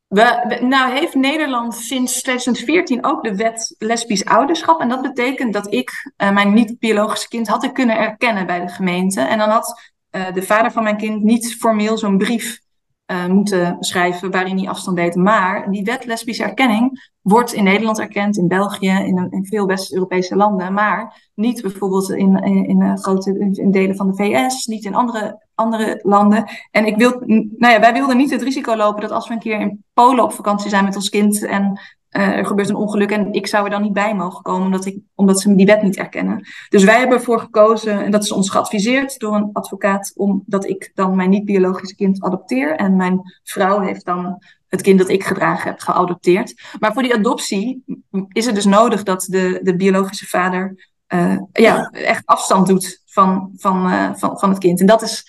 we, 0.08 0.58
nou 0.62 0.92
heeft 0.92 1.16
Nederland 1.16 1.76
sinds 1.76 2.22
2014 2.22 3.06
ook 3.06 3.24
de 3.24 3.36
wet 3.36 3.76
lesbisch 3.78 4.26
ouderschap. 4.26 4.82
En 4.82 4.90
dat 4.90 5.02
betekent 5.02 5.54
dat 5.54 5.74
ik 5.74 6.14
mijn 6.16 6.54
niet-biologische 6.54 7.28
kind 7.28 7.48
had 7.48 7.64
ik 7.64 7.74
kunnen 7.74 7.98
erkennen 7.98 8.46
bij 8.46 8.60
de 8.60 8.68
gemeente. 8.68 9.22
En 9.22 9.38
dan 9.38 9.50
had 9.50 9.94
de 10.10 10.42
vader 10.42 10.72
van 10.72 10.84
mijn 10.84 10.98
kind 10.98 11.24
niet 11.24 11.56
formeel 11.56 11.98
zo'n 11.98 12.18
brief 12.18 12.64
uh, 13.12 13.26
moeten 13.26 13.78
schrijven 13.80 14.32
waarin 14.32 14.58
hij 14.58 14.68
afstand 14.68 14.98
deed. 14.98 15.16
Maar 15.16 15.72
die 15.72 15.84
wet 15.84 16.06
lesbische 16.06 16.44
erkenning 16.44 17.12
wordt 17.22 17.54
in 17.54 17.64
Nederland 17.64 18.00
erkend, 18.00 18.38
in 18.38 18.48
België, 18.48 18.90
in, 18.90 19.28
in 19.30 19.46
veel 19.46 19.66
West-Europese 19.66 20.36
landen, 20.36 20.74
maar 20.74 21.30
niet 21.36 21.62
bijvoorbeeld 21.62 22.10
in, 22.10 22.44
in, 22.44 22.66
in 22.66 22.98
grote 22.98 23.52
in 23.52 23.72
delen 23.72 23.96
van 23.96 24.08
de 24.08 24.16
VS, 24.16 24.66
niet 24.66 24.86
in 24.86 24.96
andere, 24.96 25.46
andere 25.56 26.00
landen. 26.04 26.50
En 26.72 26.86
ik 26.86 26.98
wil, 26.98 27.22
nou 27.58 27.74
ja, 27.74 27.80
wij 27.80 27.94
wilden 27.94 28.18
niet 28.18 28.32
het 28.32 28.42
risico 28.42 28.76
lopen 28.76 29.02
dat 29.02 29.12
als 29.12 29.28
we 29.28 29.34
een 29.34 29.40
keer 29.40 29.60
in 29.60 29.84
Polen 29.94 30.24
op 30.24 30.34
vakantie 30.34 30.70
zijn 30.70 30.86
met 30.86 30.96
ons 30.96 31.10
kind 31.10 31.46
en 31.46 31.80
uh, 32.18 32.28
er 32.28 32.46
gebeurt 32.46 32.70
een 32.70 32.76
ongeluk 32.76 33.12
en 33.12 33.34
ik 33.34 33.48
zou 33.48 33.64
er 33.64 33.70
dan 33.70 33.82
niet 33.82 33.94
bij 33.94 34.16
mogen 34.16 34.42
komen, 34.42 34.66
omdat, 34.66 34.86
ik, 34.86 35.00
omdat 35.16 35.42
ze 35.42 35.56
die 35.56 35.66
wet 35.66 35.82
niet 35.82 35.98
erkennen. 35.98 36.48
Dus 36.70 36.84
wij 36.84 36.98
hebben 36.98 37.18
ervoor 37.18 37.40
gekozen, 37.40 38.04
en 38.04 38.12
dat 38.12 38.24
is 38.24 38.32
ons 38.32 38.50
geadviseerd 38.50 39.20
door 39.20 39.36
een 39.36 39.50
advocaat, 39.54 40.12
omdat 40.16 40.66
ik 40.66 40.92
dan 40.94 41.16
mijn 41.16 41.30
niet-biologische 41.30 41.96
kind 41.96 42.24
adopteer. 42.24 42.76
En 42.76 42.96
mijn 42.96 43.22
vrouw 43.44 43.80
heeft 43.80 44.06
dan 44.06 44.44
het 44.68 44.82
kind 44.82 45.00
dat 45.00 45.10
ik 45.10 45.24
gedragen 45.24 45.70
heb 45.70 45.80
geadopteerd. 45.80 46.54
Maar 46.80 46.94
voor 46.94 47.02
die 47.02 47.16
adoptie 47.16 47.84
is 48.30 48.46
het 48.46 48.56
dus 48.56 48.66
nodig 48.66 49.04
dat 49.04 49.22
de, 49.22 49.60
de 49.64 49.76
biologische 49.76 50.28
vader 50.28 50.92
uh, 51.14 51.38
ja, 51.52 51.90
echt 51.90 52.26
afstand 52.26 52.68
doet 52.68 53.02
van, 53.06 53.52
van, 53.56 53.92
uh, 53.92 54.10
van, 54.14 54.40
van 54.40 54.50
het 54.50 54.60
kind. 54.60 54.80
En 54.80 54.86
dat 54.86 55.02
is 55.02 55.24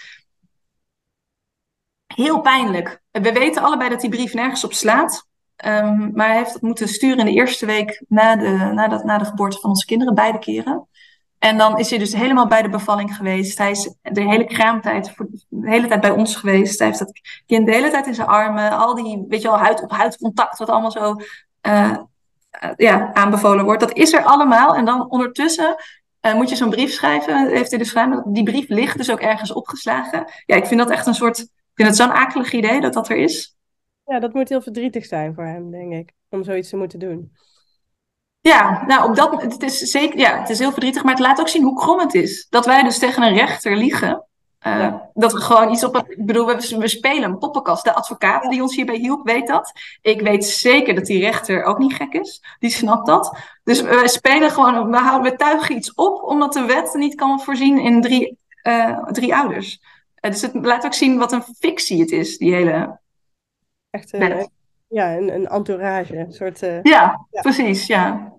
heel 2.07 2.41
pijnlijk. 2.41 3.03
We 3.11 3.33
weten 3.33 3.63
allebei 3.63 3.91
dat 3.91 4.01
die 4.01 4.11
brief 4.11 4.35
nergens 4.35 4.65
op 4.65 4.73
slaat. 4.73 5.27
Um, 5.65 6.11
maar 6.15 6.27
hij 6.27 6.37
heeft 6.37 6.53
het 6.53 6.63
moeten 6.63 6.89
sturen 6.89 7.19
in 7.19 7.25
de 7.25 7.33
eerste 7.33 7.67
week 7.67 8.05
na 8.09 8.37
de, 8.37 8.71
na, 8.75 9.03
na 9.05 9.19
de 9.19 9.25
geboorte 9.25 9.59
van 9.61 9.71
onze 9.71 9.87
kinderen, 9.87 10.15
beide 10.15 10.39
keren. 10.39 10.89
En 11.39 11.59
dan 11.59 11.79
is 11.79 11.91
hij 11.91 11.99
dus 11.99 12.15
helemaal 12.15 12.47
bij 12.47 12.63
de 12.63 12.69
bevalling 12.69 13.17
geweest. 13.17 13.59
Hij 13.59 13.71
is 13.71 13.95
de 14.03 14.21
hele 14.23 14.45
kraamtijd, 14.45 15.15
de 15.49 15.71
hele 15.71 15.87
tijd 15.87 16.01
bij 16.01 16.11
ons 16.11 16.37
geweest. 16.37 16.79
Hij 16.79 16.87
heeft 16.87 16.99
dat 16.99 17.21
kind 17.47 17.67
de 17.67 17.73
hele 17.73 17.91
tijd 17.91 18.07
in 18.07 18.15
zijn 18.15 18.29
armen. 18.29 18.71
Al 18.71 18.95
die, 18.95 19.25
weet 19.29 19.43
je 19.43 19.49
wel, 19.49 19.59
huid 19.59 19.83
op 19.83 19.91
huid 19.91 20.17
contact, 20.17 20.59
wat 20.59 20.71
allemaal 20.71 20.91
zo 20.91 21.17
uh, 21.67 21.97
ja, 22.77 23.13
aanbevolen 23.15 23.65
wordt. 23.65 23.81
Dat 23.81 23.97
is 23.97 24.13
er 24.13 24.25
allemaal. 24.25 24.75
En 24.75 24.85
dan 24.85 25.11
ondertussen 25.11 25.77
uh, 26.23 26.35
moet 26.35 26.49
je 26.49 26.57
zo'n 26.57 26.71
brief 26.71 26.93
schrijven. 26.93 27.49
Heeft 27.49 27.71
hij 27.71 27.79
dus 27.79 27.89
gedaan. 27.89 28.23
Die 28.27 28.45
brief 28.45 28.69
ligt 28.69 28.97
dus 28.97 29.11
ook 29.11 29.21
ergens 29.21 29.53
opgeslagen. 29.53 30.25
Ja, 30.47 30.57
ik 30.57 30.67
vind 30.67 30.81
dat 30.81 30.91
echt 30.91 31.07
een 31.07 31.15
soort, 31.15 31.39
ik 31.39 31.73
vind 31.75 31.89
het 31.89 31.97
zo'n 31.97 32.13
akelig 32.13 32.53
idee 32.53 32.81
dat 32.81 32.93
dat 32.93 33.09
er 33.09 33.17
is. 33.17 33.56
Ja, 34.07 34.19
dat 34.19 34.33
moet 34.33 34.49
heel 34.49 34.63
verdrietig 34.63 35.05
zijn 35.05 35.35
voor 35.35 35.45
hem, 35.45 35.71
denk 35.71 35.93
ik, 35.93 36.13
om 36.29 36.45
zoiets 36.45 36.69
te 36.69 36.77
moeten 36.77 36.99
doen. 36.99 37.33
Ja, 38.41 38.85
nou, 38.87 39.09
op 39.09 39.17
dat, 39.17 39.43
het 39.43 39.63
is 39.63 39.79
zeker, 39.79 40.19
ja, 40.19 40.41
het 40.41 40.51
is 40.51 40.59
heel 40.59 40.73
verdrietig, 40.73 41.03
maar 41.03 41.13
het 41.13 41.23
laat 41.23 41.41
ook 41.41 41.49
zien 41.49 41.63
hoe 41.63 41.79
krom 41.79 41.99
het 41.99 42.15
is. 42.15 42.47
Dat 42.51 42.67
wij 42.67 42.83
dus 42.83 42.99
tegen 42.99 43.23
een 43.23 43.35
rechter 43.35 43.77
liegen. 43.77 44.25
Uh, 44.67 44.95
Dat 45.15 45.33
we 45.33 45.41
gewoon 45.41 45.73
iets 45.73 45.85
op. 45.85 45.97
Ik 45.97 46.27
bedoel, 46.27 46.47
we, 46.47 46.77
we 46.79 46.89
spelen 46.89 47.23
een 47.23 47.39
poppenkast. 47.39 47.85
De 47.85 47.95
advocaat 47.95 48.51
die 48.51 48.63
ons 48.63 48.77
hierbij 48.77 48.97
hielp, 48.97 49.27
weet 49.27 49.47
dat. 49.47 49.73
Ik 50.03 50.21
weet 50.21 50.45
zeker 50.45 50.95
dat 50.95 51.07
die 51.07 51.21
rechter 51.21 51.65
ook 51.65 51.79
niet 51.79 51.95
gek 51.95 52.13
is. 52.13 52.43
Die 52.59 52.71
snapt 52.71 53.07
dat. 53.07 53.39
Dus 53.65 53.81
we 53.81 54.09
spelen 54.09 54.51
gewoon. 54.51 54.91
We, 54.91 54.97
houden, 54.97 55.31
we 55.31 55.37
tuigen 55.37 55.77
iets 55.77 55.95
op, 55.95 56.23
omdat 56.23 56.53
de 56.53 56.65
wet 56.65 56.95
niet 56.95 57.15
kan 57.15 57.41
voorzien 57.41 57.79
in 57.79 58.01
drie, 58.01 58.39
uh, 58.63 59.05
drie 59.05 59.37
ouders. 59.37 59.81
Uh, 60.21 60.31
dus 60.31 60.43
het 60.43 60.55
laat 60.55 60.85
ook 60.85 60.95
zien 60.95 61.19
wat 61.19 61.33
een 61.33 61.45
fictie 61.59 62.01
het 62.01 62.11
is, 62.11 62.39
die 62.39 62.55
hele 62.55 62.99
Echt 63.91 64.15
uh, 64.15 64.45
ja, 64.89 65.17
een, 65.17 65.35
een 65.35 65.47
entourage. 65.47 66.17
Een 66.17 66.33
soort, 66.33 66.63
uh, 66.63 66.83
ja, 66.83 67.27
ja, 67.31 67.41
precies, 67.41 67.87
ja. 67.87 68.35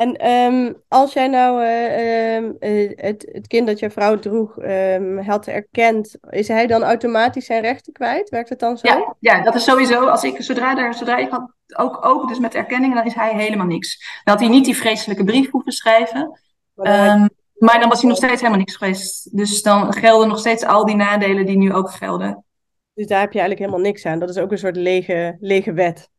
En 0.00 0.16
ehm, 0.16 0.72
als 0.88 1.12
jij 1.12 1.28
nou 1.28 1.62
eh, 1.62 2.36
ehm, 2.36 2.52
eh, 2.58 2.90
het, 2.94 3.28
het 3.32 3.46
kind 3.46 3.66
dat 3.66 3.78
jouw 3.78 3.90
vrouw 3.90 4.18
droeg 4.18 4.58
um, 4.58 5.18
had 5.18 5.46
erkend, 5.46 6.16
is 6.30 6.48
hij 6.48 6.66
dan 6.66 6.82
automatisch 6.82 7.46
zijn 7.46 7.62
rechten 7.62 7.92
kwijt? 7.92 8.28
Werkt 8.28 8.48
het 8.48 8.58
dan 8.58 8.78
zo? 8.78 8.88
Ja, 8.88 9.14
ja 9.18 9.42
dat 9.42 9.54
is 9.54 9.64
sowieso, 9.64 10.06
als 10.06 10.24
ik, 10.24 10.42
zodra, 10.42 10.78
er, 10.78 10.94
zodra 10.94 11.16
ik 11.16 11.30
had, 11.30 11.52
ook, 11.76 12.06
ook 12.06 12.28
dus 12.28 12.38
met 12.38 12.54
erkenning, 12.54 12.94
dan 12.94 13.04
is 13.04 13.14
hij 13.14 13.34
helemaal 13.34 13.66
niks. 13.66 14.20
Dan 14.24 14.34
had 14.34 14.42
hij 14.42 14.52
niet 14.52 14.64
die 14.64 14.76
vreselijke 14.76 15.24
brief 15.24 15.50
hoeven 15.50 15.72
schrijven. 15.72 16.40
Maar, 16.74 17.30
maar 17.54 17.80
dan 17.80 17.88
was 17.88 18.00
hij 18.00 18.08
nog 18.08 18.18
steeds 18.18 18.40
helemaal 18.40 18.58
niks 18.58 18.76
geweest. 18.76 19.36
Dus 19.36 19.62
dan 19.62 19.92
gelden 19.92 20.28
nog 20.28 20.38
steeds 20.38 20.64
al 20.64 20.84
die 20.84 20.96
nadelen 20.96 21.46
die 21.46 21.56
nu 21.56 21.72
ook 21.74 21.90
gelden. 21.90 22.44
Dus 22.94 23.06
daar 23.06 23.20
heb 23.20 23.32
je 23.32 23.38
eigenlijk 23.38 23.70
helemaal 23.70 23.90
niks 23.90 24.06
aan. 24.06 24.18
Dat 24.18 24.28
is 24.28 24.38
ook 24.38 24.50
een 24.50 24.58
soort 24.58 24.76
lege, 24.76 25.36
lege 25.40 25.72
wet. 25.72 26.10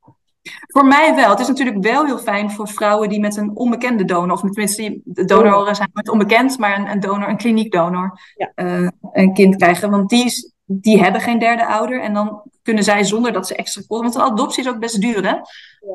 Voor 0.67 0.85
mij 0.85 1.15
wel. 1.15 1.29
Het 1.29 1.39
is 1.39 1.47
natuurlijk 1.47 1.83
wel 1.83 2.05
heel 2.05 2.17
fijn 2.17 2.51
voor 2.51 2.67
vrouwen 2.67 3.09
die 3.09 3.19
met 3.19 3.35
een 3.35 3.55
onbekende 3.55 4.05
donor, 4.05 4.31
of 4.31 4.41
tenminste, 4.41 5.01
de 5.03 5.25
donoren 5.25 5.75
zijn 5.75 5.89
met 5.93 6.09
onbekend, 6.09 6.57
maar 6.57 6.79
een, 6.79 6.87
een 6.87 6.99
donor, 6.99 7.29
een 7.29 7.37
kliniekdonor, 7.37 8.19
ja. 8.35 8.51
uh, 8.55 8.89
een 9.11 9.33
kind 9.33 9.55
krijgen. 9.55 9.89
Want 9.89 10.09
die, 10.09 10.53
die 10.65 11.03
hebben 11.03 11.21
geen 11.21 11.39
derde 11.39 11.65
ouder. 11.65 12.01
En 12.01 12.13
dan 12.13 12.41
kunnen 12.61 12.83
zij 12.83 13.03
zonder 13.03 13.33
dat 13.33 13.47
ze 13.47 13.55
extra 13.55 13.81
kosten. 13.87 14.11
Want 14.11 14.15
een 14.15 14.31
adoptie 14.33 14.63
is 14.63 14.69
ook 14.69 14.79
best 14.79 15.01
duur, 15.01 15.23
hè? 15.23 15.35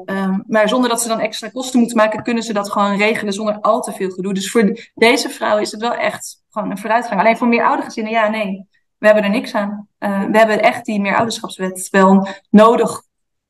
Ja. 0.04 0.24
Um, 0.24 0.44
maar 0.46 0.68
zonder 0.68 0.90
dat 0.90 1.02
ze 1.02 1.08
dan 1.08 1.20
extra 1.20 1.48
kosten 1.48 1.78
moeten 1.78 1.96
maken, 1.96 2.22
kunnen 2.22 2.42
ze 2.42 2.52
dat 2.52 2.70
gewoon 2.70 2.96
regelen 2.96 3.32
zonder 3.32 3.60
al 3.60 3.80
te 3.80 3.92
veel 3.92 4.10
gedoe. 4.10 4.34
Dus 4.34 4.50
voor 4.50 4.90
deze 4.94 5.28
vrouwen 5.28 5.62
is 5.62 5.72
het 5.72 5.80
wel 5.80 5.94
echt 5.94 6.42
gewoon 6.50 6.70
een 6.70 6.78
vooruitgang. 6.78 7.20
Alleen 7.20 7.36
voor 7.36 7.48
meer 7.48 7.64
oudergezinnen, 7.64 8.12
ja, 8.12 8.28
nee. 8.28 8.66
We 8.98 9.06
hebben 9.06 9.24
er 9.24 9.30
niks 9.30 9.54
aan. 9.54 9.88
Uh, 9.98 10.24
we 10.24 10.38
hebben 10.38 10.62
echt 10.62 10.84
die 10.84 11.00
meerouderschapswet 11.00 11.88
wel 11.90 12.28
nodig 12.50 13.02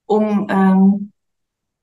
om, 0.04 0.50
um, 0.50 1.12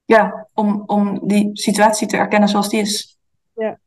ja, 0.06 0.48
om, 0.54 0.84
om 0.86 1.28
die 1.28 1.50
situatie 1.54 2.08
te 2.08 2.18
erkennen 2.18 2.50
zoals 2.50 2.70
die 2.70 2.82
is. 2.82 3.18
Ja. 3.56 3.80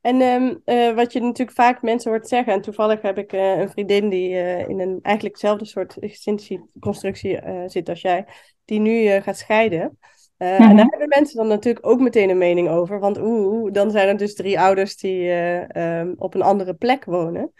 En 0.00 0.20
um, 0.20 0.62
uh, 0.64 0.94
wat 0.94 1.12
je 1.12 1.20
natuurlijk 1.20 1.56
vaak 1.56 1.82
mensen 1.82 2.10
hoort 2.10 2.28
zeggen, 2.28 2.52
en 2.52 2.60
toevallig 2.60 3.02
heb 3.02 3.18
ik 3.18 3.32
uh, 3.32 3.58
een 3.58 3.70
vriendin 3.70 4.08
die 4.08 4.30
uh, 4.30 4.68
in 4.68 4.80
een 4.80 4.98
eigenlijk 5.02 5.34
hetzelfde 5.34 5.64
soort 5.64 5.96
existentieconstructie 5.98 7.40
zit 7.66 7.88
als 7.88 8.00
jij, 8.00 8.26
die 8.64 8.80
nu 8.80 9.20
gaat 9.20 9.38
scheiden. 9.38 9.98
Mm 10.38 10.46
-hmm. 10.48 10.70
En 10.70 10.76
daar 10.76 10.86
hebben 10.86 11.08
mensen 11.08 11.36
dan 11.36 11.48
natuurlijk 11.48 11.86
ook 11.86 12.00
meteen 12.00 12.30
een 12.30 12.38
mening 12.38 12.68
over, 12.68 12.98
want 13.00 13.18
oeh, 13.18 13.72
dan 13.72 13.90
zijn 13.90 14.08
er 14.08 14.16
dus 14.16 14.34
drie 14.34 14.60
ouders 14.60 14.96
die 14.96 15.30
um, 15.78 16.14
op 16.18 16.34
een 16.34 16.42
andere 16.42 16.74
plek 16.74 17.04
wonen. 17.04 17.52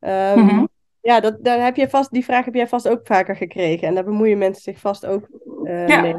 Mm 0.00 0.48
-hmm. 0.48 0.68
Ja, 1.02 1.20
dat, 1.20 1.44
daar 1.44 1.64
heb 1.64 1.76
je 1.76 1.88
vast, 1.88 2.10
die 2.10 2.24
vraag 2.24 2.44
heb 2.44 2.54
jij 2.54 2.68
vast 2.68 2.88
ook 2.88 3.00
vaker 3.02 3.36
gekregen. 3.36 3.88
En 3.88 3.94
daar 3.94 4.04
bemoeien 4.04 4.38
mensen 4.38 4.62
zich 4.62 4.78
vast 4.78 5.06
ook 5.06 5.28
uh, 5.62 5.88
ja. 5.88 6.00
mee. 6.00 6.14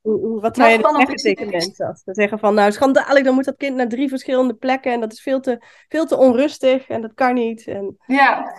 Hoe, 0.00 0.18
hoe, 0.20 0.40
wat 0.40 0.56
zou 0.56 0.70
je 0.70 0.78
zeggen 0.96 1.16
tegen 1.16 1.50
mensen? 1.50 1.86
Als 1.86 2.02
ze 2.04 2.14
zeggen 2.14 2.38
van, 2.38 2.54
nou 2.54 2.72
schandalig, 2.72 3.24
dan 3.24 3.34
moet 3.34 3.44
dat 3.44 3.56
kind 3.56 3.76
naar 3.76 3.88
drie 3.88 4.08
verschillende 4.08 4.54
plekken. 4.54 4.92
En 4.92 5.00
dat 5.00 5.12
is 5.12 5.22
veel 5.22 5.40
te, 5.40 5.62
veel 5.88 6.06
te 6.06 6.16
onrustig 6.16 6.88
en 6.88 7.00
dat 7.00 7.14
kan 7.14 7.34
niet. 7.34 7.66
En... 7.66 7.96
Ja, 8.06 8.54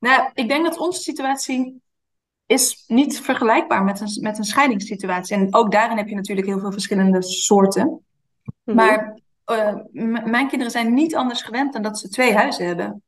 nou, 0.00 0.30
ik 0.34 0.48
denk 0.48 0.64
dat 0.64 0.78
onze 0.78 1.02
situatie 1.02 1.80
is 2.46 2.84
niet 2.86 3.20
vergelijkbaar 3.20 3.84
met 3.84 4.00
een, 4.00 4.22
met 4.22 4.38
een 4.38 4.44
scheidingssituatie. 4.44 5.36
En 5.36 5.54
ook 5.54 5.72
daarin 5.72 5.96
heb 5.96 6.08
je 6.08 6.14
natuurlijk 6.14 6.46
heel 6.46 6.60
veel 6.60 6.72
verschillende 6.72 7.22
soorten. 7.22 7.86
Mm 7.86 8.00
-hmm. 8.64 8.74
Maar 8.74 9.20
uh, 9.52 9.74
mijn 10.24 10.48
kinderen 10.48 10.70
zijn 10.70 10.94
niet 10.94 11.16
anders 11.16 11.42
gewend 11.42 11.72
dan 11.72 11.82
dat 11.82 11.98
ze 11.98 12.08
twee 12.08 12.34
huizen 12.34 12.66
hebben. 12.66 13.02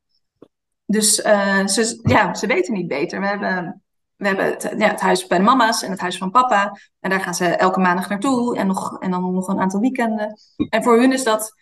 Dus 0.94 1.18
uh, 1.18 1.66
ze, 1.66 2.00
ja, 2.02 2.34
ze 2.34 2.46
weten 2.46 2.74
niet 2.74 2.88
beter. 2.88 3.20
We 3.20 3.26
hebben, 3.26 3.82
we 4.16 4.26
hebben 4.26 4.44
het, 4.44 4.74
ja, 4.78 4.88
het 4.88 5.00
huis 5.00 5.26
bij 5.26 5.38
de 5.38 5.44
mama's 5.44 5.82
en 5.82 5.90
het 5.90 6.00
huis 6.00 6.18
van 6.18 6.30
papa. 6.30 6.78
En 7.00 7.10
daar 7.10 7.20
gaan 7.20 7.34
ze 7.34 7.46
elke 7.46 7.80
maandag 7.80 8.08
naartoe. 8.08 8.56
En, 8.56 8.66
nog, 8.66 9.00
en 9.00 9.10
dan 9.10 9.34
nog 9.34 9.48
een 9.48 9.60
aantal 9.60 9.80
weekenden. 9.80 10.38
En 10.68 10.82
voor 10.82 10.98
hun 10.98 11.12
is 11.12 11.24
dat, 11.24 11.54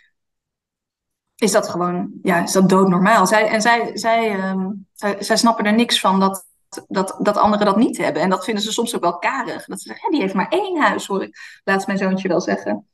is 1.36 1.52
dat 1.52 1.68
gewoon 1.68 2.12
ja, 2.22 2.42
is 2.42 2.52
dat 2.52 2.68
doodnormaal. 2.68 3.26
Zij, 3.26 3.48
en 3.48 3.60
zij, 3.60 3.90
zij, 3.94 4.50
um, 4.50 4.86
zij, 5.18 5.36
snappen 5.36 5.64
er 5.64 5.74
niks 5.74 6.00
van 6.00 6.20
dat, 6.20 6.44
dat, 6.88 7.16
dat 7.18 7.36
anderen 7.36 7.66
dat 7.66 7.76
niet 7.76 7.96
hebben. 7.96 8.22
En 8.22 8.30
dat 8.30 8.44
vinden 8.44 8.62
ze 8.62 8.72
soms 8.72 8.94
ook 8.94 9.02
wel 9.02 9.18
karig. 9.18 9.64
Dat 9.64 9.80
ze 9.80 9.88
zeggen, 9.88 10.10
die 10.10 10.20
heeft 10.20 10.34
maar 10.34 10.48
één 10.48 10.80
huis, 10.80 11.06
hoor 11.06 11.22
ik 11.22 11.60
laatst 11.64 11.86
mijn 11.86 11.98
zoontje 11.98 12.28
wel 12.28 12.40
zeggen. 12.40 12.88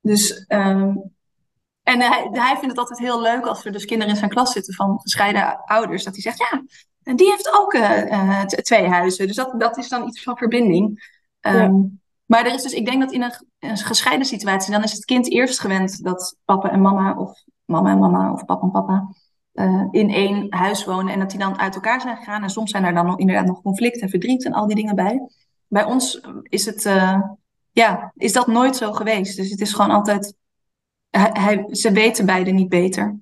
Dus 0.00 0.44
um, 0.48 1.16
en 1.88 2.00
hij, 2.00 2.28
hij 2.32 2.56
vindt 2.56 2.66
het 2.66 2.78
altijd 2.78 2.98
heel 2.98 3.20
leuk 3.20 3.46
als 3.46 3.64
er 3.64 3.72
dus 3.72 3.84
kinderen 3.84 4.12
in 4.12 4.18
zijn 4.18 4.30
klas 4.30 4.52
zitten 4.52 4.74
van 4.74 5.00
gescheiden 5.00 5.64
ouders. 5.64 6.04
Dat 6.04 6.12
hij 6.12 6.22
zegt, 6.22 6.38
ja, 6.38 6.62
en 7.02 7.16
die 7.16 7.30
heeft 7.30 7.58
ook 7.58 7.72
uh, 7.72 8.40
twee 8.44 8.88
huizen. 8.88 9.26
Dus 9.26 9.36
dat, 9.36 9.60
dat 9.60 9.76
is 9.76 9.88
dan 9.88 10.08
iets 10.08 10.22
van 10.22 10.36
verbinding. 10.36 10.86
Um, 11.40 11.54
ja. 11.54 11.88
Maar 12.26 12.46
er 12.46 12.54
is 12.54 12.62
dus, 12.62 12.72
ik 12.72 12.86
denk 12.86 13.00
dat 13.00 13.12
in 13.12 13.22
een, 13.22 13.32
een, 13.58 13.76
gescheiden 13.76 14.26
situatie, 14.26 14.72
dan 14.72 14.82
is 14.82 14.92
het 14.92 15.04
kind 15.04 15.30
eerst 15.30 15.60
gewend 15.60 16.04
dat 16.04 16.36
papa 16.44 16.70
en 16.70 16.80
mama, 16.80 17.14
of 17.16 17.44
mama 17.64 17.90
en 17.90 17.98
mama, 17.98 18.32
of 18.32 18.44
papa 18.44 18.62
en 18.62 18.70
papa, 18.70 19.08
uh, 19.52 19.86
in 19.90 20.10
één 20.10 20.46
huis 20.50 20.84
wonen. 20.84 21.12
En 21.12 21.18
dat 21.18 21.30
die 21.30 21.38
dan 21.38 21.58
uit 21.58 21.74
elkaar 21.74 22.00
zijn 22.00 22.16
gegaan. 22.16 22.42
En 22.42 22.50
soms 22.50 22.70
zijn 22.70 22.84
er 22.84 22.94
dan 22.94 23.06
nog, 23.06 23.18
inderdaad 23.18 23.46
nog 23.46 23.62
conflict 23.62 24.00
en 24.00 24.08
verdriet 24.08 24.44
en 24.44 24.52
al 24.52 24.66
die 24.66 24.76
dingen 24.76 24.94
bij. 24.94 25.28
Bij 25.66 25.84
ons 25.84 26.20
is 26.42 26.66
het, 26.66 26.82
ja, 27.72 28.12
is 28.16 28.32
dat 28.32 28.46
nooit 28.46 28.76
zo 28.76 28.92
geweest. 28.92 29.36
Dus 29.36 29.50
het 29.50 29.60
is 29.60 29.72
gewoon 29.72 29.90
altijd 29.90 30.34
hij, 31.10 31.66
ze 31.70 31.92
weten 31.92 32.26
beide 32.26 32.50
niet 32.50 32.68
beter. 32.68 33.18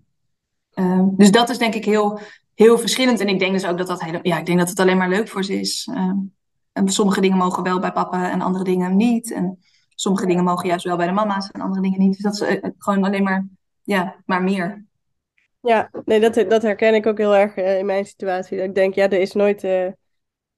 Uh, 0.75 1.03
dus 1.11 1.31
dat 1.31 1.49
is 1.49 1.59
denk 1.59 1.75
ik 1.75 1.85
heel, 1.85 2.21
heel 2.55 2.79
verschillend. 2.79 3.21
En 3.21 3.29
ik 3.29 3.39
denk 3.39 3.53
dus 3.53 3.67
ook 3.67 3.79
dat 3.79 3.87
dat, 3.87 4.07
ja, 4.23 4.39
ik 4.39 4.47
denk 4.47 4.59
dat 4.59 4.69
het 4.69 4.81
alleen 4.81 4.97
maar 4.97 5.09
leuk 5.09 5.29
voor 5.29 5.45
ze 5.45 5.61
is. 5.61 5.89
Uh, 5.91 6.13
en 6.73 6.89
sommige 6.89 7.21
dingen 7.21 7.37
mogen 7.37 7.63
wel 7.63 7.79
bij 7.79 7.93
papa 7.93 8.31
en 8.31 8.41
andere 8.41 8.65
dingen 8.65 8.97
niet. 8.97 9.33
En 9.33 9.59
sommige 9.95 10.27
dingen 10.27 10.45
mogen 10.45 10.69
juist 10.69 10.85
wel 10.85 10.97
bij 10.97 11.07
de 11.07 11.13
mama's 11.13 11.51
en 11.51 11.61
andere 11.61 11.83
dingen 11.83 11.99
niet. 11.99 12.13
Dus 12.13 12.23
dat 12.23 12.51
is 12.51 12.57
uh, 12.57 12.71
gewoon 12.79 13.05
alleen 13.05 13.23
maar, 13.23 13.47
ja, 13.83 14.17
maar 14.27 14.43
meer. 14.43 14.85
Ja, 15.61 15.91
nee, 16.05 16.21
dat, 16.21 16.35
dat 16.35 16.63
herken 16.63 16.95
ik 16.95 17.07
ook 17.07 17.19
heel 17.19 17.37
erg 17.37 17.57
in 17.57 17.87
mijn 17.87 18.07
situatie. 18.07 18.63
Ik 18.63 18.75
denk, 18.75 18.95
ja, 18.95 19.05
er 19.05 19.21
is 19.21 19.33
nooit 19.33 19.67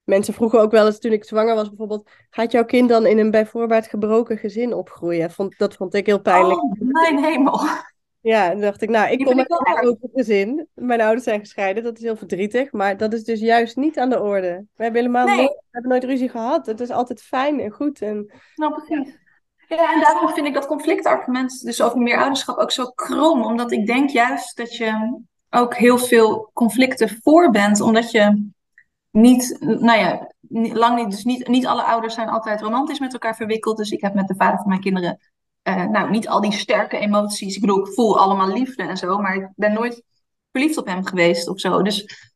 Mensen 0.09 0.33
vroegen 0.33 0.59
ook 0.59 0.71
wel 0.71 0.85
eens 0.85 0.99
toen 0.99 1.11
ik 1.11 1.23
zwanger 1.23 1.55
was 1.55 1.67
bijvoorbeeld, 1.67 2.09
gaat 2.29 2.51
jouw 2.51 2.65
kind 2.65 2.89
dan 2.89 3.05
in 3.05 3.17
een 3.17 3.31
bijvoorbeeld 3.31 3.87
gebroken 3.87 4.37
gezin 4.37 4.73
opgroeien? 4.73 5.31
Vond, 5.31 5.57
dat 5.57 5.75
vond 5.75 5.93
ik 5.93 6.05
heel 6.05 6.21
pijnlijk. 6.21 6.63
Oh, 6.63 6.73
mijn 6.79 7.23
hemel. 7.23 7.59
Ja, 8.21 8.49
dan 8.49 8.61
dacht 8.61 8.81
ik, 8.81 8.89
nou, 8.89 9.11
ik 9.11 9.25
kom 9.25 9.39
uit 9.39 9.51
een 9.51 9.75
gebroken 9.75 10.09
gezin. 10.13 10.67
Mijn 10.73 11.01
ouders 11.01 11.23
zijn 11.23 11.39
gescheiden, 11.39 11.83
dat 11.83 11.97
is 11.97 12.03
heel 12.03 12.15
verdrietig. 12.15 12.71
Maar 12.71 12.97
dat 12.97 13.13
is 13.13 13.23
dus 13.23 13.39
juist 13.39 13.75
niet 13.75 13.99
aan 13.99 14.09
de 14.09 14.21
orde. 14.21 14.65
We 14.75 14.83
hebben 14.83 15.01
helemaal 15.01 15.25
nee. 15.25 15.35
nooit, 15.35 15.49
we 15.49 15.67
hebben 15.71 15.91
nooit 15.91 16.03
ruzie 16.03 16.29
gehad. 16.29 16.65
Het 16.65 16.79
is 16.79 16.89
altijd 16.89 17.21
fijn 17.21 17.59
en 17.59 17.71
goed. 17.71 18.01
En, 18.01 18.31
nou, 18.55 18.73
precies. 18.73 19.17
Ja, 19.67 19.93
en 19.93 20.01
daarom 20.01 20.29
vind 20.29 20.47
ik 20.47 20.53
dat 20.53 20.67
conflictargument 20.67 21.65
dus 21.65 21.81
over 21.81 21.99
meer 21.99 22.17
ouderschap 22.17 22.57
ook 22.57 22.71
zo 22.71 22.85
krom. 22.85 23.43
Omdat 23.43 23.71
ik 23.71 23.85
denk 23.85 24.09
juist 24.09 24.57
dat 24.57 24.75
je 24.75 25.21
ook 25.49 25.75
heel 25.75 25.97
veel 25.97 26.49
conflicten 26.53 27.17
voor 27.21 27.51
bent. 27.51 27.81
Omdat 27.81 28.11
je 28.11 28.51
niet, 29.21 29.57
nou 29.59 29.99
ja, 29.99 30.31
lang 30.73 30.95
niet, 30.95 31.11
dus 31.11 31.23
niet, 31.23 31.47
niet 31.47 31.65
alle 31.65 31.83
ouders 31.83 32.13
zijn 32.13 32.29
altijd 32.29 32.61
romantisch 32.61 32.99
met 32.99 33.13
elkaar 33.13 33.35
verwikkeld. 33.35 33.77
Dus 33.77 33.91
ik 33.91 34.01
heb 34.01 34.13
met 34.13 34.27
de 34.27 34.35
vader 34.35 34.57
van 34.57 34.67
mijn 34.67 34.81
kinderen, 34.81 35.19
uh, 35.63 35.85
nou, 35.85 36.09
niet 36.09 36.27
al 36.27 36.41
die 36.41 36.51
sterke 36.51 36.97
emoties. 36.97 37.55
Ik 37.55 37.61
bedoel, 37.61 37.87
ik 37.87 37.93
voel 37.93 38.19
allemaal 38.19 38.47
liefde 38.47 38.83
en 38.83 38.97
zo, 38.97 39.17
maar 39.17 39.35
ik 39.35 39.49
ben 39.55 39.73
nooit 39.73 40.03
verliefd 40.51 40.77
op 40.77 40.87
hem 40.87 41.05
geweest 41.05 41.47
of 41.47 41.59
zo. 41.59 41.81
Dus 41.81 42.29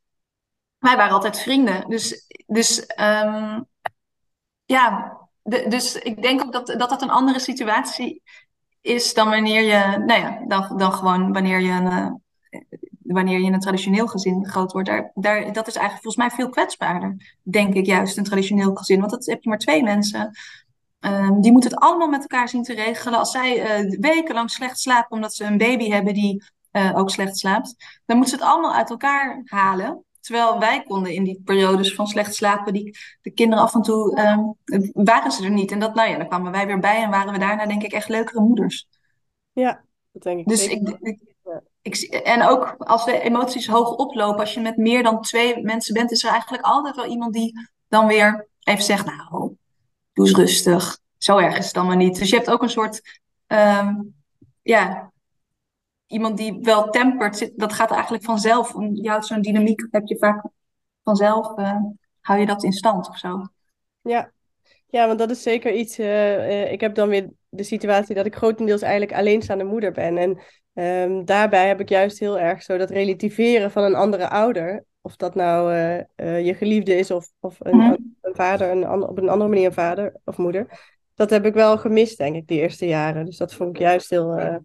wij 0.77 0.95
waren 0.97 1.13
altijd 1.13 1.39
vrienden. 1.39 1.89
Dus, 1.89 2.27
dus 2.45 2.79
um, 2.79 3.65
ja, 4.65 5.17
dus 5.43 5.95
ik 5.95 6.21
denk 6.21 6.41
ook 6.41 6.51
dat, 6.51 6.67
dat 6.67 6.89
dat 6.89 7.01
een 7.01 7.09
andere 7.09 7.39
situatie 7.39 8.21
is 8.81 9.13
dan 9.13 9.29
wanneer 9.29 9.61
je, 9.61 9.97
nou 9.97 10.19
ja, 10.19 10.43
dan, 10.47 10.77
dan 10.77 10.93
gewoon 10.93 11.33
wanneer 11.33 11.59
je 11.59 11.71
een, 11.71 11.85
uh, 11.85 12.11
wanneer 13.13 13.39
je 13.39 13.45
in 13.45 13.53
een 13.53 13.59
traditioneel 13.59 14.07
gezin 14.07 14.47
groot 14.47 14.71
wordt, 14.71 14.87
daar, 14.87 15.11
daar, 15.13 15.53
dat 15.53 15.67
is 15.67 15.75
eigenlijk 15.75 16.03
volgens 16.03 16.15
mij 16.15 16.29
veel 16.29 16.49
kwetsbaarder, 16.49 17.37
denk 17.41 17.73
ik 17.73 17.85
juist, 17.85 18.17
een 18.17 18.23
traditioneel 18.23 18.75
gezin. 18.75 18.99
Want 18.99 19.11
dat 19.11 19.25
heb 19.25 19.43
je 19.43 19.49
maar 19.49 19.57
twee 19.57 19.83
mensen. 19.83 20.31
Um, 20.99 21.41
die 21.41 21.51
moeten 21.51 21.69
het 21.69 21.79
allemaal 21.79 22.07
met 22.07 22.21
elkaar 22.21 22.49
zien 22.49 22.63
te 22.63 22.73
regelen. 22.73 23.19
Als 23.19 23.31
zij 23.31 23.81
uh, 23.83 23.99
wekenlang 23.99 24.51
slecht 24.51 24.79
slapen 24.79 25.11
omdat 25.11 25.33
ze 25.35 25.43
een 25.43 25.57
baby 25.57 25.89
hebben 25.89 26.13
die 26.13 26.43
uh, 26.71 26.97
ook 26.97 27.09
slecht 27.09 27.37
slaapt, 27.37 27.75
dan 28.05 28.17
moeten 28.17 28.37
ze 28.37 28.43
het 28.43 28.53
allemaal 28.53 28.73
uit 28.73 28.89
elkaar 28.89 29.41
halen. 29.45 30.03
Terwijl 30.19 30.59
wij 30.59 30.83
konden 30.83 31.13
in 31.13 31.23
die 31.23 31.41
periodes 31.45 31.95
van 31.95 32.07
slecht 32.07 32.35
slapen, 32.35 32.73
die, 32.73 32.97
de 33.21 33.31
kinderen 33.31 33.63
af 33.63 33.73
en 33.73 33.81
toe, 33.81 34.19
um, 34.19 34.55
waren 35.05 35.31
ze 35.31 35.43
er 35.43 35.51
niet. 35.51 35.71
En 35.71 35.79
dat, 35.79 35.95
nou 35.95 36.09
ja, 36.09 36.17
dan 36.17 36.27
kwamen 36.27 36.51
wij 36.51 36.65
weer 36.65 36.79
bij 36.79 37.03
en 37.03 37.09
waren 37.09 37.33
we 37.33 37.39
daarna 37.39 37.65
denk 37.65 37.83
ik 37.83 37.93
echt 37.93 38.09
leukere 38.09 38.41
moeders. 38.41 38.87
Ja, 39.51 39.83
dat 40.11 40.23
denk 40.23 40.39
ik. 40.39 40.47
Dus 40.47 40.67
ik, 40.67 40.97
ik, 40.99 41.32
en 42.23 42.43
ook 42.43 42.75
als 42.77 43.05
de 43.05 43.19
emoties 43.19 43.67
hoog 43.67 43.95
oplopen, 43.95 44.39
als 44.39 44.53
je 44.53 44.59
met 44.59 44.77
meer 44.77 45.03
dan 45.03 45.21
twee 45.21 45.63
mensen 45.63 45.93
bent, 45.93 46.11
is 46.11 46.23
er 46.23 46.31
eigenlijk 46.31 46.63
altijd 46.63 46.95
wel 46.95 47.05
iemand 47.05 47.33
die 47.33 47.69
dan 47.87 48.07
weer 48.07 48.47
even 48.59 48.83
zegt, 48.83 49.05
nou, 49.05 49.55
doe 50.13 50.25
eens 50.27 50.35
rustig. 50.35 50.99
Zo 51.17 51.37
erg 51.37 51.57
is 51.57 51.65
het 51.65 51.73
dan 51.73 51.85
maar 51.85 51.95
niet. 51.95 52.19
Dus 52.19 52.29
je 52.29 52.35
hebt 52.35 52.49
ook 52.49 52.61
een 52.61 52.69
soort, 52.69 53.19
um, 53.47 54.15
ja, 54.61 55.11
iemand 56.07 56.37
die 56.37 56.59
wel 56.61 56.89
tempert. 56.89 57.51
Dat 57.55 57.73
gaat 57.73 57.91
eigenlijk 57.91 58.23
vanzelf. 58.23 58.73
Je 58.93 59.17
zo'n 59.19 59.41
dynamiek, 59.41 59.87
heb 59.91 60.07
je 60.07 60.17
vaak 60.17 60.43
vanzelf, 61.03 61.57
uh, 61.57 61.77
hou 62.21 62.39
je 62.39 62.45
dat 62.45 62.63
in 62.63 62.73
stand 62.73 63.09
of 63.09 63.17
zo. 63.17 63.47
Ja, 64.01 64.31
ja 64.87 65.07
want 65.07 65.19
dat 65.19 65.29
is 65.29 65.41
zeker 65.41 65.73
iets. 65.73 65.99
Uh, 65.99 66.35
uh, 66.37 66.71
ik 66.71 66.81
heb 66.81 66.95
dan 66.95 67.09
weer 67.09 67.29
de 67.49 67.63
situatie 67.63 68.15
dat 68.15 68.25
ik 68.25 68.35
grotendeels 68.35 68.81
eigenlijk 68.81 69.13
alleenstaande 69.13 69.63
moeder 69.63 69.91
ben. 69.91 70.17
En 70.17 70.41
ehm, 70.73 71.25
daarbij 71.25 71.67
heb 71.67 71.79
ik 71.79 71.89
juist 71.89 72.19
heel 72.19 72.39
erg 72.39 72.63
zo 72.63 72.77
dat 72.77 72.89
relativeren 72.89 73.71
van 73.71 73.83
een 73.83 73.95
andere 73.95 74.29
ouder. 74.29 74.83
Of 75.01 75.15
dat 75.15 75.35
nou 75.35 75.73
eh, 75.73 75.99
eh, 76.15 76.45
je 76.45 76.53
geliefde 76.53 76.95
is 76.95 77.11
of, 77.11 77.27
of 77.39 77.55
een, 77.59 77.77
Mhm. 77.77 77.95
een 78.21 78.35
vader, 78.35 78.69
een, 78.71 78.91
op 78.91 79.17
een 79.17 79.29
andere 79.29 79.49
manier 79.49 79.65
een 79.65 79.73
vader 79.73 80.13
of 80.25 80.37
moeder. 80.37 80.67
Dat 81.15 81.29
heb 81.29 81.45
ik 81.45 81.53
wel 81.53 81.77
gemist, 81.77 82.17
denk 82.17 82.35
ik, 82.35 82.47
de 82.47 82.53
eerste 82.53 82.87
jaren. 82.87 83.25
Dus 83.25 83.37
dat 83.37 83.53
vond 83.53 83.69
ik 83.69 83.77
juist 83.81 84.09
heel 84.09 84.33
eh, 84.33 84.55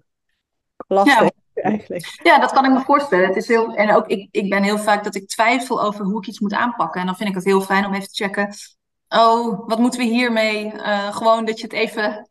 lastig, 0.86 1.30
eigenlijk. 1.54 2.20
Ja, 2.22 2.38
dat 2.38 2.52
kan 2.52 2.64
ik 2.64 2.70
me 2.70 2.80
voorstellen. 2.80 3.26
Het 3.26 3.36
is 3.36 3.48
heel, 3.48 3.74
en 3.74 3.94
ook 3.94 4.06
ik, 4.06 4.28
ik 4.30 4.50
ben 4.50 4.62
heel 4.62 4.78
vaak 4.78 5.04
dat 5.04 5.14
ik 5.14 5.28
twijfel 5.28 5.82
over 5.82 6.04
hoe 6.04 6.18
ik 6.18 6.26
iets 6.26 6.40
moet 6.40 6.52
aanpakken. 6.54 7.00
En 7.00 7.06
dan 7.06 7.16
vind 7.16 7.28
ik 7.28 7.34
het 7.34 7.44
heel 7.44 7.60
fijn 7.60 7.86
om 7.86 7.94
even 7.94 8.08
te 8.08 8.24
checken. 8.24 8.54
Oh, 9.08 9.68
wat 9.68 9.78
moeten 9.78 10.00
we 10.00 10.06
hiermee? 10.06 10.72
Eh, 10.72 11.16
gewoon 11.16 11.44
dat 11.44 11.58
je 11.58 11.64
het 11.64 11.72
even. 11.72 12.27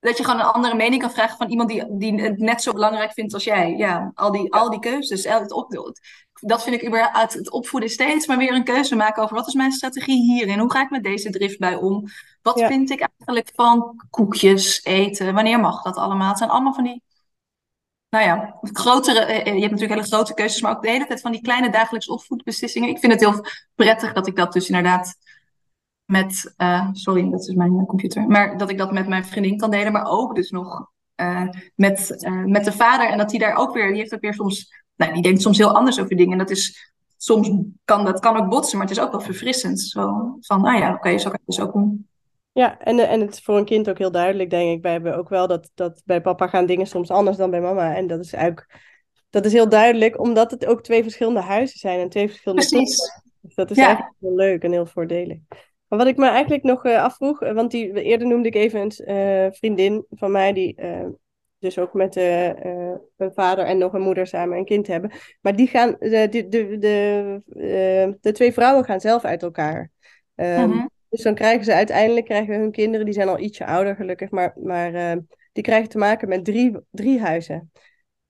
Dat 0.00 0.16
je 0.16 0.24
gewoon 0.24 0.40
een 0.40 0.46
andere 0.46 0.74
mening 0.74 1.02
kan 1.02 1.10
vragen 1.10 1.36
van 1.36 1.48
iemand 1.48 1.68
die, 1.68 1.84
die 1.88 2.20
het 2.20 2.38
net 2.38 2.62
zo 2.62 2.72
belangrijk 2.72 3.12
vindt 3.12 3.34
als 3.34 3.44
jij. 3.44 3.74
Ja, 3.76 4.10
al 4.14 4.32
die, 4.32 4.52
al 4.52 4.70
die 4.70 4.80
keuzes. 4.80 5.24
Het 5.24 5.52
op, 5.52 5.92
dat 6.40 6.62
vind 6.62 6.76
ik 6.76 6.86
überhaupt. 6.86 7.32
Het 7.32 7.50
opvoeden 7.50 7.88
steeds 7.90 8.26
maar 8.26 8.38
weer 8.38 8.54
een 8.54 8.64
keuze 8.64 8.96
maken 8.96 9.22
over 9.22 9.36
wat 9.36 9.46
is 9.46 9.54
mijn 9.54 9.72
strategie 9.72 10.32
hierin? 10.32 10.58
Hoe 10.58 10.72
ga 10.72 10.82
ik 10.82 10.90
met 10.90 11.02
deze 11.02 11.30
drift 11.30 11.58
bij 11.58 11.74
om? 11.74 12.04
Wat 12.42 12.58
Ja. 12.58 12.66
vind 12.66 12.90
ik 12.90 13.00
eigenlijk 13.00 13.50
van 13.54 14.02
koekjes 14.10 14.84
eten? 14.84 15.34
Wanneer 15.34 15.60
mag 15.60 15.82
dat 15.82 15.96
allemaal? 15.96 16.28
Het 16.28 16.38
zijn 16.38 16.50
allemaal 16.50 16.74
van 16.74 16.84
die 16.84 17.02
nou 18.10 18.24
ja, 18.24 18.58
grotere, 18.62 19.18
eh, 19.18 19.36
eh, 19.38 19.44
je 19.44 19.60
hebt 19.60 19.70
natuurlijk 19.70 20.00
hele 20.00 20.14
grote 20.14 20.34
keuzes, 20.34 20.60
maar 20.60 20.76
ook 20.76 20.82
de 20.82 20.90
hele 20.90 21.06
tijd 21.06 21.20
van 21.20 21.32
die 21.32 21.40
kleine 21.40 21.70
dagelijks 21.70 22.08
opvoedbeslissingen. 22.08 22.88
Ik 22.88 22.98
vind 22.98 23.12
het 23.12 23.20
heel 23.20 23.44
prettig 23.74 24.12
dat 24.12 24.26
ik 24.26 24.36
dat 24.36 24.52
dus 24.52 24.68
inderdaad 24.68 25.14
met, 26.10 26.54
eh, 26.56 26.88
sorry, 26.92 27.30
dat 27.30 27.48
is 27.48 27.54
mijn 27.54 27.76
eh, 27.76 27.86
computer, 27.86 28.26
maar 28.26 28.58
dat 28.58 28.70
ik 28.70 28.78
dat 28.78 28.92
met 28.92 29.08
mijn 29.08 29.24
vriendin 29.24 29.56
kan 29.56 29.70
delen, 29.70 29.92
maar 29.92 30.10
ook 30.10 30.34
dus 30.34 30.50
nog 30.50 30.90
eh, 31.14 31.48
met, 31.74 32.26
met 32.46 32.64
de 32.64 32.72
vader. 32.72 33.08
En 33.08 33.18
dat 33.18 33.30
die 33.30 33.38
daar 33.38 33.56
ook 33.56 33.74
weer, 33.74 33.88
die 33.88 33.96
heeft 33.96 34.14
ook 34.14 34.20
weer 34.20 34.34
soms, 34.34 34.82
nou, 34.96 35.12
die 35.12 35.22
denkt 35.22 35.42
soms 35.42 35.58
heel 35.58 35.76
anders 35.76 36.00
over 36.00 36.16
dingen. 36.16 36.32
En 36.32 36.38
dat 36.38 36.50
is, 36.50 36.92
soms 37.16 37.50
kan 37.84 38.04
dat 38.04 38.20
kan 38.20 38.36
ook 38.36 38.48
botsen, 38.48 38.78
maar 38.78 38.86
het 38.86 38.96
is 38.96 39.02
ook 39.02 39.10
wel 39.10 39.20
verfrissend. 39.20 39.80
Zo 39.80 40.36
van, 40.40 40.62
nou 40.62 40.78
ja, 40.78 40.94
oké, 40.94 41.18
zo 41.18 41.30
kan 41.30 41.40
het 41.44 41.56
dus 41.56 41.60
ook 41.60 41.72
doen. 41.72 42.08
Ja, 42.52 42.78
en, 42.78 43.08
en 43.08 43.20
het 43.20 43.32
is 43.32 43.40
voor 43.40 43.56
een 43.56 43.64
kind 43.64 43.90
ook 43.90 43.98
heel 43.98 44.10
duidelijk, 44.10 44.50
denk 44.50 44.76
ik. 44.76 44.82
Wij 44.82 44.92
hebben 44.92 45.16
ook 45.16 45.28
wel 45.28 45.46
dat, 45.46 45.70
dat 45.74 46.02
bij 46.04 46.20
papa 46.20 46.46
gaan 46.48 46.66
dingen 46.66 46.86
soms 46.86 47.10
anders 47.10 47.36
dan 47.36 47.50
bij 47.50 47.60
mama. 47.60 47.94
En 47.94 48.06
dat 48.06 48.20
is 48.20 48.32
eigenlijk, 48.32 48.80
dat 49.30 49.44
is 49.44 49.52
heel 49.52 49.68
duidelijk, 49.68 50.20
omdat 50.20 50.50
het 50.50 50.66
ook 50.66 50.82
twee 50.82 51.02
verschillende 51.02 51.40
huizen 51.40 51.78
zijn 51.78 52.00
en 52.00 52.08
twee 52.08 52.28
verschillende 52.28 52.66
Precies. 52.68 53.22
Dus 53.40 53.54
dat 53.54 53.70
is 53.70 53.76
Ja. 53.76 53.84
eigenlijk 53.86 54.14
heel 54.20 54.34
leuk 54.34 54.62
en 54.62 54.72
heel 54.72 54.86
voordelig. 54.86 55.38
Maar 55.90 55.98
wat 55.98 56.08
ik 56.08 56.16
me 56.16 56.28
eigenlijk 56.28 56.62
nog 56.62 56.84
eh, 56.84 57.02
afvroeg, 57.02 57.42
eh, 57.42 57.52
want 57.52 57.70
die, 57.70 58.02
eerder 58.02 58.26
noemde 58.28 58.48
ik 58.48 58.54
even 58.54 58.80
een 58.80 58.90
eh, 58.90 59.52
vriendin 59.52 60.04
van 60.10 60.30
mij, 60.30 60.52
die 60.52 60.76
dus 61.58 61.78
ook 61.78 61.92
met 61.92 62.16
een 62.16 63.32
vader 63.34 63.64
en 63.64 63.78
nog 63.78 63.92
een 63.92 64.00
moeder 64.00 64.26
samen 64.26 64.58
een 64.58 64.64
kind 64.64 64.86
hebben. 64.86 65.10
Maar 65.40 65.56
die 65.56 65.66
gaan, 65.66 65.96
de, 65.98 66.26
de, 66.30 66.48
de, 66.48 66.78
de, 66.78 68.16
de 68.20 68.32
twee 68.32 68.52
vrouwen 68.52 68.84
gaan 68.84 69.00
zelf 69.00 69.24
uit 69.24 69.42
elkaar. 69.42 69.90
Ehm, 70.34 70.68
Mhm. 70.68 70.86
dus 71.08 71.22
dan 71.22 71.34
krijgen 71.34 71.64
ze 71.64 71.74
uiteindelijk 71.74 72.26
krijgen 72.26 72.54
hun 72.54 72.70
kinderen, 72.70 73.04
die 73.04 73.14
zijn 73.14 73.28
al 73.28 73.38
ietsje 73.38 73.66
ouder 73.66 73.96
gelukkig, 73.96 74.30
maar, 74.30 74.54
maar 74.62 75.18
die 75.52 75.62
krijgen 75.62 75.88
te 75.88 75.98
maken 75.98 76.28
met 76.28 76.44
drie, 76.44 76.76
drie 76.90 77.20
huizen. 77.20 77.70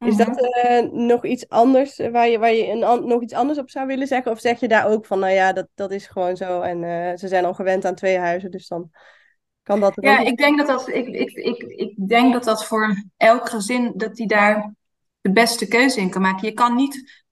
Is 0.06 0.16
Mhm. 0.16 0.24
dat 0.24 0.40
eh, 0.40 0.90
nog 0.90 1.24
iets 1.24 1.48
anders 1.48 1.98
eh, 1.98 2.10
waar 2.10 2.28
je, 2.28 2.38
waar 2.38 2.52
je 2.52 2.68
een, 2.68 3.06
nog 3.06 3.22
iets 3.22 3.34
anders 3.34 3.58
op 3.58 3.70
zou 3.70 3.86
willen 3.86 4.06
zeggen? 4.06 4.32
Of 4.32 4.40
zeg 4.40 4.60
je 4.60 4.68
daar 4.68 4.86
ook 4.86 5.06
van, 5.06 5.18
nou 5.18 5.32
ja, 5.32 5.52
dat, 5.52 5.66
dat 5.74 5.90
is 5.90 6.06
gewoon 6.06 6.36
zo 6.36 6.60
en 6.60 6.84
eh, 6.84 7.16
ze 7.16 7.28
zijn 7.28 7.44
al 7.44 7.54
gewend 7.54 7.84
aan 7.84 7.94
twee 7.94 8.18
huizen, 8.18 8.50
dus 8.50 8.68
dan 8.68 8.90
kan 9.62 9.80
dat 9.80 9.92
Ja, 9.94 10.20
ook- 10.20 10.26
ik 10.26 10.36
denk 10.36 10.58
dat 10.58 10.66
dat, 10.66 10.88
ik, 10.88 11.06
ik, 11.08 11.30
ik, 11.30 11.62
ik 11.62 12.08
denk 12.08 12.32
dat 12.32 12.44
dat 12.44 12.66
voor 12.66 13.04
elk 13.16 13.48
gezin, 13.48 13.92
dat 13.96 14.14
die 14.14 14.26
daar 14.26 14.74
de 15.20 15.32
beste 15.32 15.68
keuze 15.68 16.00
in 16.00 16.10
kan 16.10 16.22
maken. 16.22 16.48
Je 16.48 16.54
kan 16.54 16.74
niet, 16.74 17.24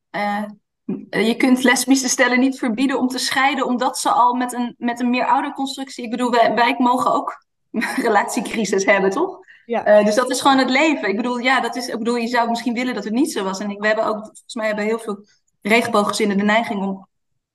je 1.10 1.34
kunt 1.36 1.62
lesbische 1.64 2.08
stellen 2.08 2.40
niet 2.40 2.58
verbieden 2.58 2.98
om 2.98 3.08
te 3.08 3.18
scheiden, 3.18 3.66
omdat 3.66 3.98
ze 3.98 4.10
al 4.10 4.34
met 4.34 4.52
een, 4.52 4.74
met 4.78 5.00
een 5.00 5.10
meer-ouderconstructie, 5.10 6.04
ik 6.04 6.10
bedoel, 6.10 6.30
wij, 6.30 6.54
wij 6.54 6.74
mogen 6.78 7.12
ook 7.12 7.44
relatiecrisis 8.02 8.84
hebben, 8.84 9.10
toch? 9.10 9.38
Ja. 9.68 9.84
Eh, 9.84 10.04
dus 10.04 10.14
dat 10.14 10.30
is 10.30 10.40
gewoon 10.40 10.58
het 10.58 10.70
leven. 10.70 11.08
Ik 11.08 11.16
bedoel, 11.16 11.38
ja, 11.38 11.60
dat 11.60 11.76
is, 11.76 11.88
ik 11.88 11.98
bedoel, 11.98 12.16
je 12.16 12.26
zou 12.26 12.48
misschien 12.48 12.74
willen 12.74 12.94
dat 12.94 13.04
het 13.04 13.12
niet 13.12 13.32
zo 13.32 13.44
was. 13.44 13.58
En 13.58 13.68
we 13.78 13.86
hebben 13.86 14.04
ook, 14.06 14.16
volgens 14.24 14.54
mij 14.54 14.66
hebben 14.66 14.84
heel 14.84 14.98
veel 14.98 15.26
regenbooggezinnen 15.62 16.36
de 16.36 16.42
neiging 16.44 16.82
om 16.82 17.08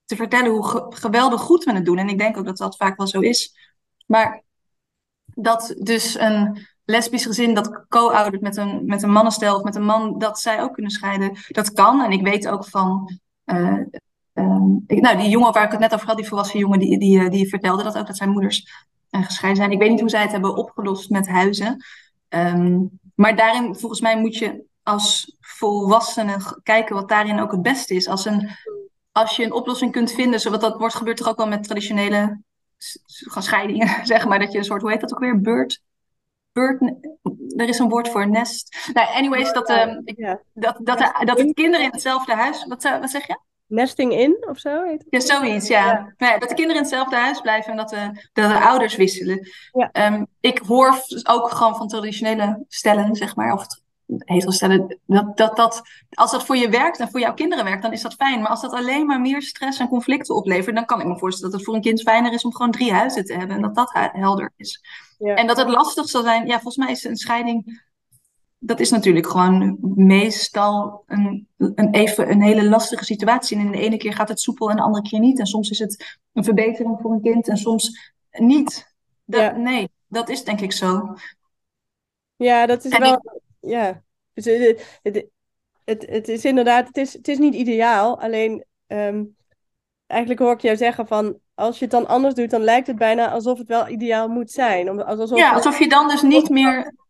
te 0.05 0.15
vertellen 0.15 0.51
hoe 0.51 0.67
ge- 0.67 0.85
geweldig 0.89 1.41
goed 1.41 1.63
we 1.63 1.73
het 1.73 1.85
doen. 1.85 1.97
En 1.97 2.09
ik 2.09 2.17
denk 2.17 2.37
ook 2.37 2.45
dat 2.45 2.57
dat 2.57 2.75
vaak 2.75 2.97
wel 2.97 3.07
zo 3.07 3.19
is. 3.19 3.55
Maar 4.05 4.43
dat 5.25 5.75
dus 5.77 6.19
een 6.19 6.67
lesbisch 6.85 7.25
gezin 7.25 7.53
dat 7.53 7.85
co-oudert 7.89 8.41
met 8.41 8.57
een, 8.57 8.85
met 8.85 9.03
een 9.03 9.11
mannenstel 9.11 9.55
of 9.55 9.63
met 9.63 9.75
een 9.75 9.85
man, 9.85 10.17
dat 10.17 10.39
zij 10.39 10.61
ook 10.61 10.73
kunnen 10.73 10.91
scheiden. 10.91 11.37
Dat 11.47 11.71
kan. 11.71 12.01
En 12.03 12.11
ik 12.11 12.21
weet 12.21 12.47
ook 12.47 12.65
van. 12.65 13.19
eh, 13.43 13.79
ehm, 14.33 14.71
nou, 14.87 15.17
die 15.17 15.29
jongen 15.29 15.53
waar 15.53 15.65
ik 15.65 15.71
het 15.71 15.79
net 15.79 15.93
over 15.93 16.07
had, 16.07 16.17
die 16.17 16.27
volwassen 16.27 16.59
jongen, 16.59 16.79
die, 16.79 16.99
die, 16.99 17.19
eh, 17.19 17.29
die 17.29 17.49
vertelde 17.49 17.83
dat 17.83 17.97
ook, 17.97 18.07
dat 18.07 18.17
zijn 18.17 18.29
moeders 18.29 18.67
gescheiden 19.09 19.61
zijn. 19.61 19.71
Ik 19.71 19.79
weet 19.79 19.89
niet 19.89 19.99
hoe 19.99 20.09
zij 20.09 20.21
het 20.21 20.31
hebben 20.31 20.55
opgelost 20.55 21.09
met 21.09 21.27
huizen. 21.27 21.83
Ehm, 22.33 22.79
maar 23.15 23.35
daarin, 23.35 23.75
volgens 23.75 24.01
mij, 24.01 24.17
moet 24.19 24.35
je 24.37 24.63
als 24.83 25.35
volwassene 25.39 26.39
g- 26.39 26.59
kijken 26.63 26.95
wat 26.95 27.09
daarin 27.09 27.39
ook 27.39 27.51
het 27.51 27.61
beste 27.61 27.93
is. 27.93 28.07
Als, 28.07 28.25
een, 28.25 28.49
als 29.11 29.35
je 29.35 29.43
een 29.43 29.51
oplossing 29.53 29.91
kunt 29.91 30.11
vinden, 30.11 30.39
zoals 30.39 30.59
dat 30.59 30.77
wordt 30.77 30.95
gebeurt 30.95 31.17
toch 31.17 31.27
ook 31.27 31.37
wel 31.37 31.47
met 31.47 31.63
traditionele 31.63 32.41
scheidingen, 33.37 34.05
zeg 34.05 34.25
maar. 34.27 34.39
Dat 34.39 34.51
je 34.51 34.57
een 34.57 34.63
soort, 34.63 34.81
hoe 34.81 34.91
heet 34.91 35.01
dat 35.01 35.13
ook 35.13 35.19
weer? 35.19 35.41
Bird? 35.41 35.81
Bird, 36.51 36.81
er 37.57 37.67
is 37.67 37.79
een 37.79 37.89
woord 37.89 38.09
voor 38.09 38.29
nest. 38.29 38.89
Nou, 38.93 39.07
anyways, 39.13 39.53
dat, 39.53 39.69
ehm, 39.69 40.01
dat, 40.53 40.77
dat, 40.83 40.97
de, 40.97 41.21
dat 41.25 41.37
het 41.39 41.53
kinderen 41.53 41.85
in 41.85 41.91
hetzelfde 41.91 42.33
huis. 42.35 42.65
Wat, 42.65 42.83
wat 42.83 43.09
zeg 43.09 43.27
je? 43.27 43.39
Nesting 43.73 44.13
in 44.13 44.45
of 44.49 44.57
zo 44.59 44.83
heet? 44.83 45.05
Ja, 45.09 45.19
zoiets, 45.19 45.67
ja. 45.67 45.85
Ja. 45.85 46.13
Nou 46.17 46.33
ja, 46.33 46.37
dat 46.39 46.49
de 46.49 46.55
kinderen 46.55 46.75
in 46.81 46.87
hetzelfde 46.87 47.15
huis 47.15 47.41
blijven 47.41 47.71
en 47.71 47.77
dat 47.77 47.89
de, 47.89 48.27
dat 48.33 48.49
de 48.49 48.59
ouders 48.59 48.95
wisselen. 48.95 49.47
Ja. 49.71 49.89
Ehm, 49.91 50.25
ik 50.39 50.57
hoor 50.67 50.93
f- 50.93 51.27
ook 51.29 51.51
gewoon 51.51 51.75
van 51.75 51.87
traditionele 51.87 52.63
stellen, 52.67 53.15
zeg 53.15 53.35
maar, 53.35 53.53
of 53.53 53.61
het- 53.61 53.81
hetero-stellen, 54.17 54.99
dat, 55.05 55.37
dat, 55.37 55.55
dat 55.55 55.81
als 56.09 56.31
dat 56.31 56.45
voor 56.45 56.55
je 56.57 56.69
werkt 56.69 56.99
en 56.99 57.09
voor 57.11 57.19
jouw 57.19 57.33
kinderen 57.33 57.63
werkt, 57.65 57.81
dan 57.81 57.91
is 57.91 58.01
dat 58.01 58.13
fijn. 58.13 58.39
Maar 58.41 58.49
als 58.49 58.61
dat 58.61 58.71
alleen 58.73 59.05
maar 59.05 59.21
meer 59.21 59.41
stress 59.41 59.79
en 59.79 59.87
conflicten 59.87 60.35
oplevert, 60.35 60.75
dan 60.75 60.85
kan 60.85 60.99
ik 61.01 61.07
me 61.07 61.17
voorstellen 61.17 61.49
dat 61.51 61.59
het 61.59 61.69
voor 61.69 61.75
een 61.77 61.83
kind 61.85 62.01
fijner 62.01 62.33
is 62.33 62.43
om 62.45 62.53
gewoon 62.53 62.71
drie 62.71 62.93
huizen 62.93 63.25
te 63.25 63.33
hebben 63.33 63.55
en 63.55 63.61
dat 63.61 63.75
dat 63.75 63.91
helder 63.93 64.51
is. 64.57 64.81
Ja. 65.17 65.33
En 65.35 65.47
dat 65.47 65.57
het 65.57 65.69
lastig 65.69 66.07
zal 66.09 66.23
zijn, 66.23 66.45
ja, 66.45 66.53
volgens 66.53 66.77
mij 66.77 66.91
is 66.91 67.03
een 67.03 67.15
scheiding 67.15 67.83
dat 68.65 68.79
is 68.79 68.89
natuurlijk 68.89 69.27
gewoon 69.27 69.77
meestal 69.95 71.03
een, 71.07 71.47
een, 71.57 71.93
even 71.93 72.31
een 72.31 72.41
hele 72.41 72.69
lastige 72.69 73.03
situatie. 73.03 73.57
En 73.57 73.65
in 73.65 73.71
de 73.71 73.77
ene 73.77 73.97
keer 73.97 74.13
gaat 74.13 74.29
het 74.29 74.39
soepel 74.39 74.69
en 74.69 74.75
de 74.75 74.81
andere 74.81 75.09
keer 75.09 75.19
niet. 75.19 75.39
En 75.39 75.45
soms 75.45 75.69
is 75.69 75.79
het 75.79 76.19
een 76.33 76.43
verbetering 76.43 76.99
voor 77.01 77.11
een 77.11 77.21
kind 77.21 77.47
en 77.47 77.57
soms 77.57 78.13
niet. 78.31 78.95
Dat, 79.25 79.41
Ja. 79.41 79.51
Nee, 79.57 79.89
dat 80.07 80.29
is 80.29 80.43
denk 80.43 80.61
ik 80.61 80.71
zo. 80.71 81.15
Ja, 82.35 82.65
dat 82.65 82.85
is 82.85 82.91
En 82.91 83.01
wel. 83.01 83.41
Ja. 83.59 84.03
Dus, 84.33 84.45
eh, 84.45 84.79
het, 85.01 85.25
het, 85.83 86.05
het 86.09 86.27
is 86.27 86.45
inderdaad, 86.45 86.87
het 86.87 86.97
is, 86.97 87.13
het 87.13 87.27
is 87.27 87.37
niet 87.37 87.53
ideaal. 87.53 88.21
Alleen, 88.21 88.65
ehm, 88.87 89.23
eigenlijk 90.07 90.41
hoor 90.41 90.53
ik 90.53 90.61
jou 90.61 90.77
zeggen 90.77 91.07
van, 91.07 91.37
als 91.53 91.77
je 91.77 91.85
het 91.85 91.93
dan 91.93 92.07
anders 92.07 92.33
doet, 92.33 92.49
dan 92.49 92.61
lijkt 92.61 92.87
het 92.87 92.97
bijna 92.97 93.31
alsof 93.31 93.57
het 93.57 93.67
wel 93.67 93.87
ideaal 93.87 94.27
moet 94.27 94.51
zijn. 94.51 95.03
Alsof 95.05 95.37
Ja, 95.37 95.53
alsof 95.53 95.79
je 95.79 95.89
dan 95.89 96.07
dus 96.07 96.21
niet 96.21 96.49
meer. 96.49 97.01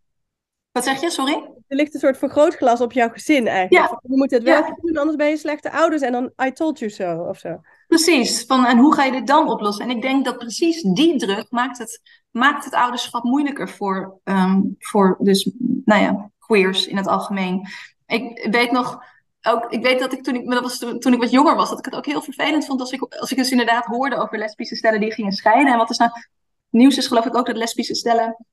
Wat 0.73 0.83
zeg 0.83 1.01
je, 1.01 1.09
sorry? 1.09 1.51
er 1.67 1.75
ligt 1.75 1.93
een 1.93 1.99
soort 1.99 2.17
vergrootglas 2.17 2.81
op 2.81 2.91
jouw 2.91 3.09
gezin 3.09 3.47
eigenlijk. 3.47 3.89
Ja. 3.91 3.99
Je 4.01 4.17
moet 4.17 4.31
het 4.31 4.43
wel 4.43 4.57
Ja. 4.57 4.77
doen, 4.81 4.97
anders 4.97 5.17
ben 5.17 5.29
je 5.29 5.37
slechte 5.37 5.71
ouders. 5.71 6.01
En 6.01 6.11
dan, 6.11 6.31
I 6.45 6.51
told 6.51 6.79
you 6.79 6.91
so, 6.91 7.23
of 7.23 7.37
zo. 7.37 7.61
Precies. 7.87 8.45
Van, 8.45 8.65
en 8.65 8.77
hoe 8.77 8.93
ga 8.93 9.03
je 9.03 9.11
dit 9.11 9.27
dan 9.27 9.49
oplossen? 9.49 9.85
En 9.85 9.95
ik 9.95 10.01
denk 10.01 10.25
dat 10.25 10.37
precies 10.37 10.81
die 10.81 11.17
druk 11.17 11.45
maakt 11.49 11.77
het, 11.77 12.01
maakt 12.31 12.65
het 12.65 12.73
ouderschap 12.73 13.23
moeilijker 13.23 13.69
voor, 13.69 14.19
ehm, 14.23 14.61
voor 14.79 15.17
dus, 15.19 15.51
nou 15.85 16.01
ja, 16.01 16.31
queers 16.39 16.87
in 16.87 16.97
het 16.97 17.07
algemeen. 17.07 17.67
Ik 18.05 18.47
weet 18.51 18.71
nog, 18.71 19.03
ook, 19.41 19.71
ik 19.71 19.83
weet 19.83 19.99
dat 19.99 20.13
ik 20.13 20.23
toen 20.23 20.35
ik, 20.35 20.49
dat 20.49 20.61
was 20.61 20.79
toen 20.79 20.99
toen 20.99 21.13
ik 21.13 21.19
wat 21.19 21.31
jonger 21.31 21.55
was, 21.55 21.69
dat 21.69 21.79
ik 21.79 21.85
het 21.85 21.95
ook 21.95 22.05
heel 22.05 22.21
vervelend 22.21 22.65
vond 22.65 22.79
als 22.79 22.91
ik, 22.91 23.01
als 23.01 23.31
ik 23.31 23.37
dus 23.37 23.51
inderdaad 23.51 23.85
hoorde 23.85 24.15
over 24.15 24.37
lesbische 24.37 24.75
stellen 24.75 24.99
die 24.99 25.13
gingen 25.13 25.31
scheiden. 25.31 25.71
En 25.71 25.77
wat 25.77 25.89
is 25.89 25.97
nou, 25.97 26.11
nieuws 26.69 26.97
is 26.97 27.07
geloof 27.07 27.25
ik 27.25 27.37
ook 27.37 27.45
dat 27.45 27.57
lesbische 27.57 27.95
stellen 27.95 28.45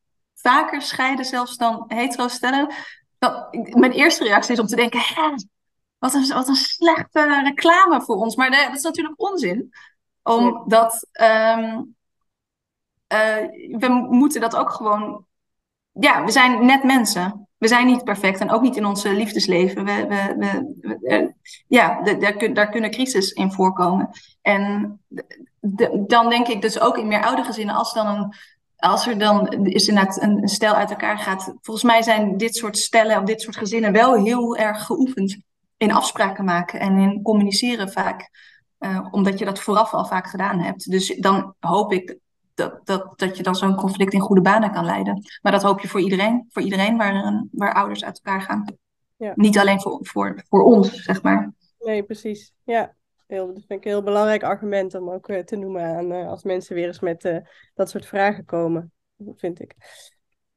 vaker 0.42 0.82
scheiden 0.82 1.24
zelfs 1.24 1.56
dan 1.56 1.84
hetero 1.86 2.28
stellen. 2.28 2.74
Dan, 3.18 3.46
mijn 3.70 3.92
eerste 3.92 4.24
reactie 4.24 4.52
is 4.52 4.60
om 4.60 4.66
te 4.66 4.76
denken, 4.76 5.00
hè, 5.00 5.34
wat 5.98 6.14
een, 6.14 6.28
wat 6.28 6.48
een 6.48 6.54
slechte 6.54 7.40
reclame 7.44 8.02
voor 8.02 8.16
ons. 8.16 8.36
Maar 8.36 8.50
dat 8.50 8.74
is 8.76 8.82
natuurlijk 8.82 9.20
onzin. 9.20 9.72
Omdat 10.22 11.06
ehm, 11.12 11.82
eh, 13.06 13.36
we 13.78 14.06
moeten 14.10 14.40
dat 14.40 14.56
ook 14.56 14.70
gewoon. 14.70 15.24
Ja, 15.92 16.24
we 16.24 16.30
zijn 16.30 16.66
net 16.66 16.84
mensen. 16.84 17.48
We 17.58 17.68
zijn 17.68 17.86
niet 17.86 18.04
perfect 18.04 18.40
en 18.40 18.50
ook 18.50 18.62
niet 18.62 18.76
in 18.76 18.84
ons 18.84 19.02
liefdesleven. 19.02 19.84
We, 19.84 20.06
we, 20.06 20.34
we, 20.38 20.74
we- 20.80 21.06
eh, 21.08 21.28
ja, 21.68 22.02
daar, 22.02 22.52
daar 22.54 22.68
kunnen 22.70 22.90
crisis 22.90 23.30
in 23.32 23.52
voorkomen. 23.52 24.10
En 24.42 25.00
de- 25.58 26.04
dan 26.06 26.28
denk 26.28 26.48
ik 26.48 26.60
dus 26.62 26.80
ook 26.80 26.96
in 26.98 27.08
meer 27.08 27.24
oude 27.24 27.44
gezinnen, 27.44 27.74
als 27.74 27.92
dan 27.92 28.06
een, 28.06 28.34
als 28.80 29.06
er 29.06 29.18
dan 29.18 29.48
is 29.48 29.88
inderdaad 29.88 30.22
een, 30.22 30.42
een 30.42 30.48
stel 30.48 30.74
uit 30.74 30.90
elkaar 30.90 31.18
gaat. 31.18 31.54
Volgens 31.60 31.86
mij 31.86 32.02
zijn 32.02 32.36
dit 32.36 32.56
soort 32.56 32.78
stellen 32.78 33.18
of 33.18 33.24
dit 33.24 33.40
soort 33.40 33.56
gezinnen 33.56 33.92
wel 33.92 34.14
heel 34.14 34.56
erg 34.56 34.84
geoefend 34.84 35.38
in 35.76 35.92
afspraken 35.92 36.44
maken 36.44 36.80
en 36.80 36.98
in 36.98 37.22
communiceren 37.22 37.92
vaak. 37.92 38.30
Uh, 38.78 39.08
omdat 39.10 39.38
je 39.38 39.44
dat 39.44 39.60
vooraf 39.60 39.92
al 39.92 40.06
vaak 40.06 40.26
gedaan 40.26 40.60
hebt. 40.60 40.90
Dus 40.90 41.16
dan 41.16 41.54
hoop 41.58 41.92
ik 41.92 42.18
dat, 42.54 42.86
dat, 42.86 43.18
dat 43.18 43.36
je 43.36 43.42
dan 43.42 43.54
zo'n 43.54 43.76
conflict 43.76 44.12
in 44.12 44.20
goede 44.20 44.40
banen 44.40 44.72
kan 44.72 44.84
leiden. 44.84 45.22
Maar 45.42 45.52
dat 45.52 45.62
hoop 45.62 45.80
je 45.80 45.88
voor 45.88 46.00
iedereen, 46.00 46.46
voor 46.48 46.62
iedereen 46.62 46.96
waar, 46.96 47.46
waar 47.50 47.74
ouders 47.74 48.04
uit 48.04 48.20
elkaar 48.22 48.42
gaan. 48.42 48.64
Ja. 49.16 49.32
Niet 49.34 49.58
alleen 49.58 49.80
voor, 49.80 49.98
voor, 50.02 50.44
voor 50.48 50.62
ons, 50.62 51.02
zeg 51.02 51.22
maar. 51.22 51.52
Nee, 51.78 52.02
precies. 52.02 52.52
Ja, 52.64 52.94
heel, 53.30 53.46
dat 53.46 53.64
vind 53.66 53.80
ik 53.80 53.84
een 53.84 53.90
heel 53.90 54.02
belangrijk 54.02 54.42
argument 54.42 54.94
om 54.94 55.10
ook 55.10 55.28
uh, 55.28 55.38
te 55.38 55.56
noemen 55.56 55.82
aan 55.82 56.12
uh, 56.12 56.28
als 56.28 56.42
mensen 56.42 56.74
weer 56.74 56.86
eens 56.86 57.00
met 57.00 57.24
uh, 57.24 57.36
dat 57.74 57.90
soort 57.90 58.06
vragen 58.06 58.44
komen, 58.44 58.92
vind 59.36 59.60
ik. 59.60 59.74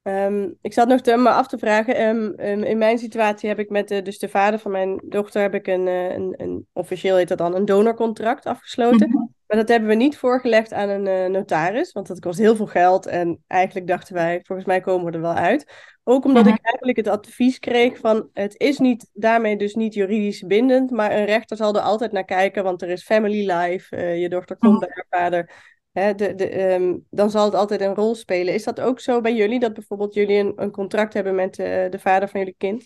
Um, 0.01 0.57
ik 0.61 0.73
zat 0.73 0.87
nog 0.87 1.01
te, 1.01 1.17
me 1.17 1.29
af 1.29 1.47
te 1.47 1.57
vragen. 1.57 2.01
Um, 2.01 2.33
um, 2.39 2.63
in 2.63 2.77
mijn 2.77 2.97
situatie 2.97 3.49
heb 3.49 3.59
ik 3.59 3.69
met 3.69 3.87
de, 3.87 4.01
dus 4.01 4.19
de 4.19 4.29
vader 4.29 4.59
van 4.59 4.71
mijn 4.71 5.01
dochter 5.05 5.41
heb 5.41 5.53
ik 5.53 5.67
een, 5.67 5.87
een, 5.87 6.33
een 6.37 6.67
officieel 6.73 7.15
heet 7.15 7.27
dat 7.27 7.37
dan 7.37 7.55
een 7.55 7.65
donorcontract 7.65 8.45
afgesloten. 8.45 9.07
Mm 9.07 9.15
-hmm. 9.15 9.33
Maar 9.47 9.57
dat 9.57 9.67
hebben 9.67 9.89
we 9.89 9.95
niet 9.95 10.17
voorgelegd 10.17 10.73
aan 10.73 10.89
een 10.89 11.31
notaris, 11.31 11.91
want 11.91 12.07
dat 12.07 12.19
kost 12.19 12.39
heel 12.39 12.55
veel 12.55 12.67
geld. 12.67 13.05
En 13.05 13.43
eigenlijk 13.47 13.87
dachten 13.87 14.13
wij, 14.13 14.39
volgens 14.43 14.67
mij 14.67 14.81
komen 14.81 15.05
we 15.05 15.11
er 15.11 15.21
wel 15.21 15.33
uit. 15.33 15.92
Ook 16.03 16.25
omdat 16.25 16.47
ik 16.47 16.59
eigenlijk 16.61 16.97
het 16.97 17.07
advies 17.07 17.59
kreeg 17.59 17.97
van 17.97 18.29
het 18.33 18.59
is 18.59 18.77
niet, 18.77 19.09
daarmee 19.13 19.57
dus 19.57 19.73
niet 19.73 19.93
juridisch 19.93 20.41
bindend, 20.41 20.91
maar 20.91 21.11
een 21.11 21.25
rechter 21.25 21.57
zal 21.57 21.75
er 21.75 21.81
altijd 21.81 22.11
naar 22.11 22.25
kijken, 22.25 22.63
want 22.63 22.81
er 22.81 22.89
is 22.89 23.03
family 23.03 23.51
life, 23.51 23.95
uh, 23.95 24.21
je 24.21 24.29
dochter 24.29 24.57
komt 24.57 24.79
bij 24.79 24.89
haar 24.91 25.21
vader. 25.21 25.51
Hè, 25.91 26.15
de, 26.15 26.35
de, 26.35 26.73
um, 26.73 27.05
dan 27.09 27.29
zal 27.29 27.45
het 27.45 27.53
altijd 27.53 27.81
een 27.81 27.95
rol 27.95 28.15
spelen. 28.15 28.53
Is 28.53 28.63
dat 28.63 28.81
ook 28.81 28.99
zo 28.99 29.21
bij 29.21 29.33
jullie, 29.33 29.59
dat 29.59 29.73
bijvoorbeeld 29.73 30.13
jullie 30.13 30.37
een, 30.37 30.53
een 30.55 30.71
contract 30.71 31.13
hebben 31.13 31.35
met 31.35 31.57
uh, 31.57 31.65
de 31.65 31.99
vader 31.99 32.29
van 32.29 32.39
jullie 32.39 32.55
kind? 32.57 32.85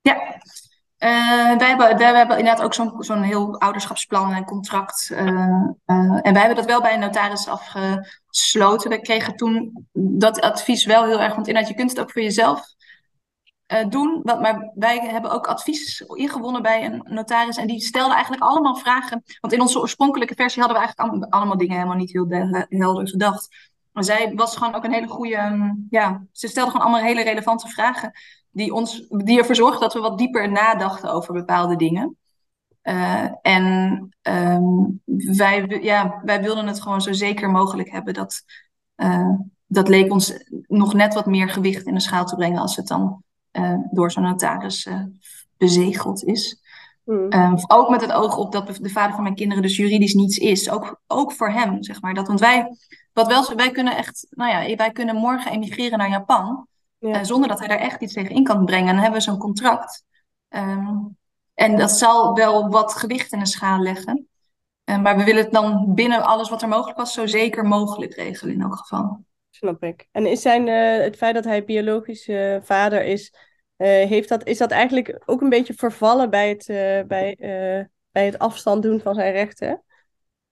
Ja, 0.00 0.36
uh, 0.98 1.56
wij, 1.56 1.68
hebben, 1.68 1.96
wij 1.96 2.14
hebben 2.14 2.38
inderdaad 2.38 2.64
ook 2.64 3.04
zo'n 3.04 3.22
heel 3.22 3.60
ouderschapsplan 3.60 4.32
en 4.32 4.44
contract. 4.44 5.08
Uh, 5.12 5.18
uh, 5.20 6.18
en 6.22 6.32
wij 6.32 6.38
hebben 6.38 6.56
dat 6.56 6.64
wel 6.64 6.80
bij 6.80 6.94
een 6.94 7.00
notaris 7.00 7.48
afgesloten. 7.48 8.90
We 8.90 9.00
kregen 9.00 9.36
toen 9.36 9.86
dat 9.92 10.40
advies 10.40 10.84
wel 10.84 11.04
heel 11.04 11.20
erg. 11.20 11.34
Want 11.34 11.46
inderdaad, 11.46 11.70
je 11.70 11.76
kunt 11.76 11.90
het 11.90 12.00
ook 12.00 12.10
voor 12.10 12.22
jezelf 12.22 12.62
doen. 13.88 14.20
Maar 14.22 14.70
wij 14.74 14.98
hebben 14.98 15.30
ook 15.30 15.46
advies 15.46 16.00
ingewonnen 16.00 16.62
bij 16.62 16.84
een 16.84 17.02
notaris. 17.04 17.56
En 17.56 17.66
die 17.66 17.80
stelde 17.80 18.14
eigenlijk 18.14 18.42
allemaal 18.42 18.76
vragen. 18.76 19.22
Want 19.40 19.52
in 19.52 19.60
onze 19.60 19.80
oorspronkelijke 19.80 20.34
versie 20.34 20.62
hadden 20.62 20.80
we 20.80 20.86
eigenlijk 20.86 21.32
allemaal 21.32 21.56
dingen 21.56 21.74
helemaal 21.74 21.96
niet 21.96 22.12
heel 22.12 22.26
helder 22.68 23.08
gedacht. 23.08 23.72
Maar 23.92 24.04
zij 24.04 24.32
was 24.34 24.56
gewoon 24.56 24.74
ook 24.74 24.84
een 24.84 24.92
hele 24.92 25.08
goede. 25.08 25.74
Ja, 25.90 26.24
ze 26.32 26.48
stelde 26.48 26.70
gewoon 26.70 26.86
allemaal 26.86 27.06
hele 27.06 27.22
relevante 27.22 27.68
vragen 27.68 28.12
die, 28.54 28.74
ons, 28.74 29.06
die 29.08 29.38
ervoor 29.38 29.54
zorgde 29.54 29.80
dat 29.80 29.92
we 29.92 30.00
wat 30.00 30.18
dieper 30.18 30.50
nadachten 30.50 31.12
over 31.12 31.34
bepaalde 31.34 31.76
dingen. 31.76 32.16
Uh, 32.82 33.28
en 33.42 34.08
um, 34.22 35.00
wij, 35.36 35.78
ja, 35.82 36.20
wij 36.24 36.42
wilden 36.42 36.66
het 36.66 36.82
gewoon 36.82 37.02
zo 37.02 37.12
zeker 37.12 37.50
mogelijk 37.50 37.90
hebben. 37.90 38.14
Dat, 38.14 38.42
uh, 38.96 39.30
dat 39.66 39.88
leek 39.88 40.12
ons 40.12 40.44
nog 40.66 40.94
net 40.94 41.14
wat 41.14 41.26
meer 41.26 41.48
gewicht 41.48 41.86
in 41.86 41.94
de 41.94 42.00
schaal 42.00 42.24
te 42.24 42.36
brengen 42.36 42.60
als 42.60 42.76
het 42.76 42.86
dan 42.86 43.22
uh, 43.52 43.76
door 43.90 44.10
zo'n 44.10 44.22
notaris 44.22 44.88
bezegeld 45.56 46.24
is. 46.24 46.62
Mm. 47.04 47.32
Um, 47.32 47.54
ook 47.66 47.88
met 47.88 48.00
het 48.00 48.12
oog 48.12 48.36
op 48.36 48.52
dat 48.52 48.78
de 48.80 48.90
vader 48.90 49.14
van 49.14 49.22
mijn 49.22 49.34
kinderen 49.34 49.62
dus 49.62 49.76
juridisch 49.76 50.14
niets 50.14 50.38
is. 50.38 50.70
Ook, 50.70 51.00
ook 51.06 51.32
voor 51.32 51.50
hem, 51.50 51.82
zeg 51.82 52.00
maar. 52.00 52.14
Dat, 52.14 52.26
want 52.26 52.40
wij, 52.40 52.76
wat 53.12 53.26
wel, 53.26 53.54
wij 53.56 53.70
kunnen 53.70 53.96
echt, 53.96 54.26
nou 54.30 54.50
ja, 54.50 54.76
wij 54.76 54.90
kunnen 54.90 55.16
morgen 55.16 55.52
emigreren 55.52 55.98
naar 55.98 56.10
Japan. 56.10 56.66
Ja. 57.08 57.18
Uh, 57.18 57.24
zonder 57.24 57.48
dat 57.48 57.58
hij 57.58 57.68
daar 57.68 57.78
echt 57.78 58.00
iets 58.00 58.12
tegen 58.12 58.34
in 58.34 58.44
kan 58.44 58.64
brengen. 58.64 58.88
En 58.88 58.94
dan 58.94 59.02
hebben 59.02 59.20
we 59.20 59.26
zo'n 59.26 59.38
contract. 59.38 60.04
Um, 60.48 61.16
en 61.54 61.76
dat 61.76 61.90
zal 61.90 62.34
wel 62.34 62.68
wat 62.68 62.94
gewicht 62.94 63.32
in 63.32 63.38
de 63.38 63.46
schaal 63.46 63.78
leggen. 63.78 64.28
Uh, 64.84 65.00
maar 65.00 65.16
we 65.16 65.24
willen 65.24 65.42
het 65.42 65.52
dan 65.52 65.94
binnen 65.94 66.22
alles 66.22 66.50
wat 66.50 66.62
er 66.62 66.68
mogelijk 66.68 66.98
was, 66.98 67.12
zo 67.12 67.26
zeker 67.26 67.64
mogelijk 67.64 68.14
regelen 68.14 68.54
in 68.54 68.62
elk 68.62 68.76
geval. 68.76 69.24
Snap 69.50 69.82
ik. 69.82 70.08
En 70.12 70.26
is 70.26 70.42
zijn, 70.42 70.66
uh, 70.66 71.04
het 71.04 71.16
feit 71.16 71.34
dat 71.34 71.44
hij 71.44 71.64
biologisch 71.64 72.30
vader 72.62 73.04
is, 73.04 73.34
heeft 73.76 74.28
dat, 74.28 74.46
is 74.46 74.58
dat 74.58 74.70
eigenlijk 74.70 75.22
ook 75.24 75.40
een 75.40 75.48
beetje 75.48 75.74
vervallen 75.74 76.30
bij 76.30 76.48
het, 76.48 76.66
bij, 77.08 77.36
bij 78.10 78.24
het 78.24 78.38
afstand 78.38 78.82
doen 78.82 79.00
van 79.00 79.14
zijn 79.14 79.32
rechten? 79.32 79.82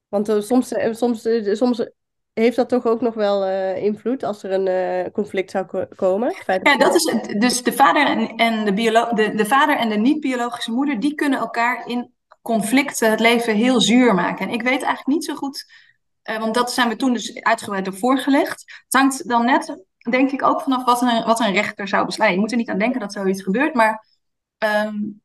Want 0.08 0.26
soms, 0.26 0.74
soms, 0.90 1.28
soms 1.52 1.90
heeft 2.32 2.56
dat 2.56 2.68
toch 2.68 2.86
ook 2.86 3.00
nog 3.00 3.14
wel 3.14 3.46
uh, 3.46 3.82
invloed 3.82 4.22
als 4.22 4.42
er 4.42 4.52
een 4.52 4.66
uh, 4.66 5.12
conflict 5.12 5.50
zou 5.50 5.66
ko 5.66 5.86
komen? 5.96 6.34
Ja, 6.62 6.76
dat 6.76 6.94
is 6.94 7.14
dus 7.38 7.62
de 7.62 7.72
vader 7.72 8.06
en, 8.06 8.36
en 8.36 8.64
de, 8.64 8.72
de, 9.14 9.34
de 9.34 9.46
vader 9.46 9.76
en 9.76 9.88
de 9.88 9.96
niet-biologische 9.96 10.72
moeder, 10.72 11.00
die 11.00 11.14
kunnen 11.14 11.38
elkaar 11.38 11.88
in 11.88 12.12
conflicten 12.42 13.10
het 13.10 13.20
leven 13.20 13.54
heel 13.54 13.80
zuur 13.80 14.14
maken. 14.14 14.46
En 14.46 14.52
ik 14.52 14.62
weet 14.62 14.82
eigenlijk 14.82 15.06
niet 15.06 15.24
zo 15.24 15.34
goed, 15.34 15.72
uh, 16.30 16.38
want 16.38 16.54
dat 16.54 16.72
zijn 16.72 16.88
we 16.88 16.96
toen 16.96 17.12
dus 17.12 17.42
uitgebreid 17.42 17.84
door 17.84 17.96
voorgelegd. 17.96 18.82
Het 18.84 19.00
hangt 19.00 19.28
dan 19.28 19.44
net, 19.44 19.84
denk 20.10 20.30
ik, 20.30 20.42
ook 20.42 20.60
vanaf 20.60 20.84
wat 20.84 21.02
een, 21.02 21.24
wat 21.24 21.40
een 21.40 21.52
rechter 21.52 21.88
zou 21.88 22.06
besluiten. 22.06 22.38
Je 22.38 22.44
moet 22.44 22.52
er 22.52 22.58
niet 22.58 22.70
aan 22.70 22.78
denken 22.78 23.00
dat 23.00 23.12
zoiets 23.12 23.42
gebeurt, 23.42 23.74
maar 23.74 24.06
um, 24.86 25.20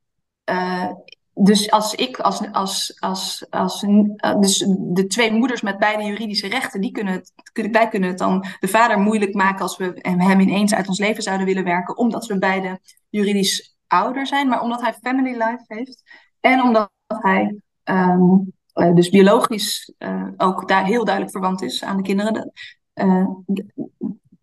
dus 1.39 1.71
als 1.71 1.95
ik, 1.95 2.19
als, 2.19 2.51
als, 2.51 2.97
als, 2.99 3.45
als, 3.49 3.83
eh, 3.83 4.39
dus 4.39 4.65
de 4.77 5.07
twee 5.07 5.31
moeders 5.31 5.61
met 5.61 5.77
beide 5.77 6.03
juridische 6.03 6.47
rechten, 6.47 6.81
die 6.81 6.91
kunnen 6.91 7.13
het, 7.13 7.33
wij 7.71 7.87
kunnen 7.87 8.09
het 8.09 8.17
dan 8.17 8.45
de 8.59 8.67
vader 8.67 8.99
moeilijk 8.99 9.33
maken 9.33 9.61
als 9.61 9.77
we 9.77 9.93
hem 10.01 10.39
ineens 10.39 10.73
uit 10.73 10.87
ons 10.87 10.99
leven 10.99 11.23
zouden 11.23 11.45
willen 11.45 11.63
werken, 11.63 11.97
omdat 11.97 12.25
we 12.25 12.37
beide 12.37 12.79
juridisch 13.09 13.77
ouder 13.87 14.27
zijn, 14.27 14.47
maar 14.47 14.61
omdat 14.61 14.81
hij 14.81 14.93
family 14.93 15.31
life 15.31 15.63
heeft 15.67 16.03
en 16.39 16.61
omdat 16.61 16.91
hij 17.07 17.55
um, 17.83 18.53
dus 18.93 19.09
biologisch 19.09 19.93
uh, 19.99 20.27
ook 20.37 20.67
daar 20.67 20.85
heel 20.85 21.03
duidelijk 21.03 21.33
verwant 21.33 21.61
is 21.61 21.83
aan 21.83 21.97
de 21.97 22.03
kinderen, 22.03 22.51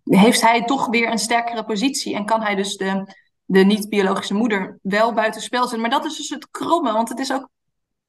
heeft 0.04 0.40
hij 0.40 0.64
toch 0.64 0.86
weer 0.86 1.10
een 1.10 1.18
sterkere 1.18 1.64
positie 1.64 2.14
en 2.14 2.24
kan 2.24 2.40
hij 2.40 2.54
dus 2.54 2.76
de 2.76 3.14
de 3.44 3.64
niet-biologische 3.64 4.34
moeder 4.34 4.78
wel 4.82 5.12
buitenspel 5.12 5.62
zetten. 5.62 5.80
Maar 5.80 5.90
dat 5.90 6.04
is 6.04 6.16
dus 6.16 6.28
het 6.28 6.50
kromme, 6.50 6.92
want 6.92 7.08
het 7.08 7.18
is 7.18 7.32
ook, 7.32 7.48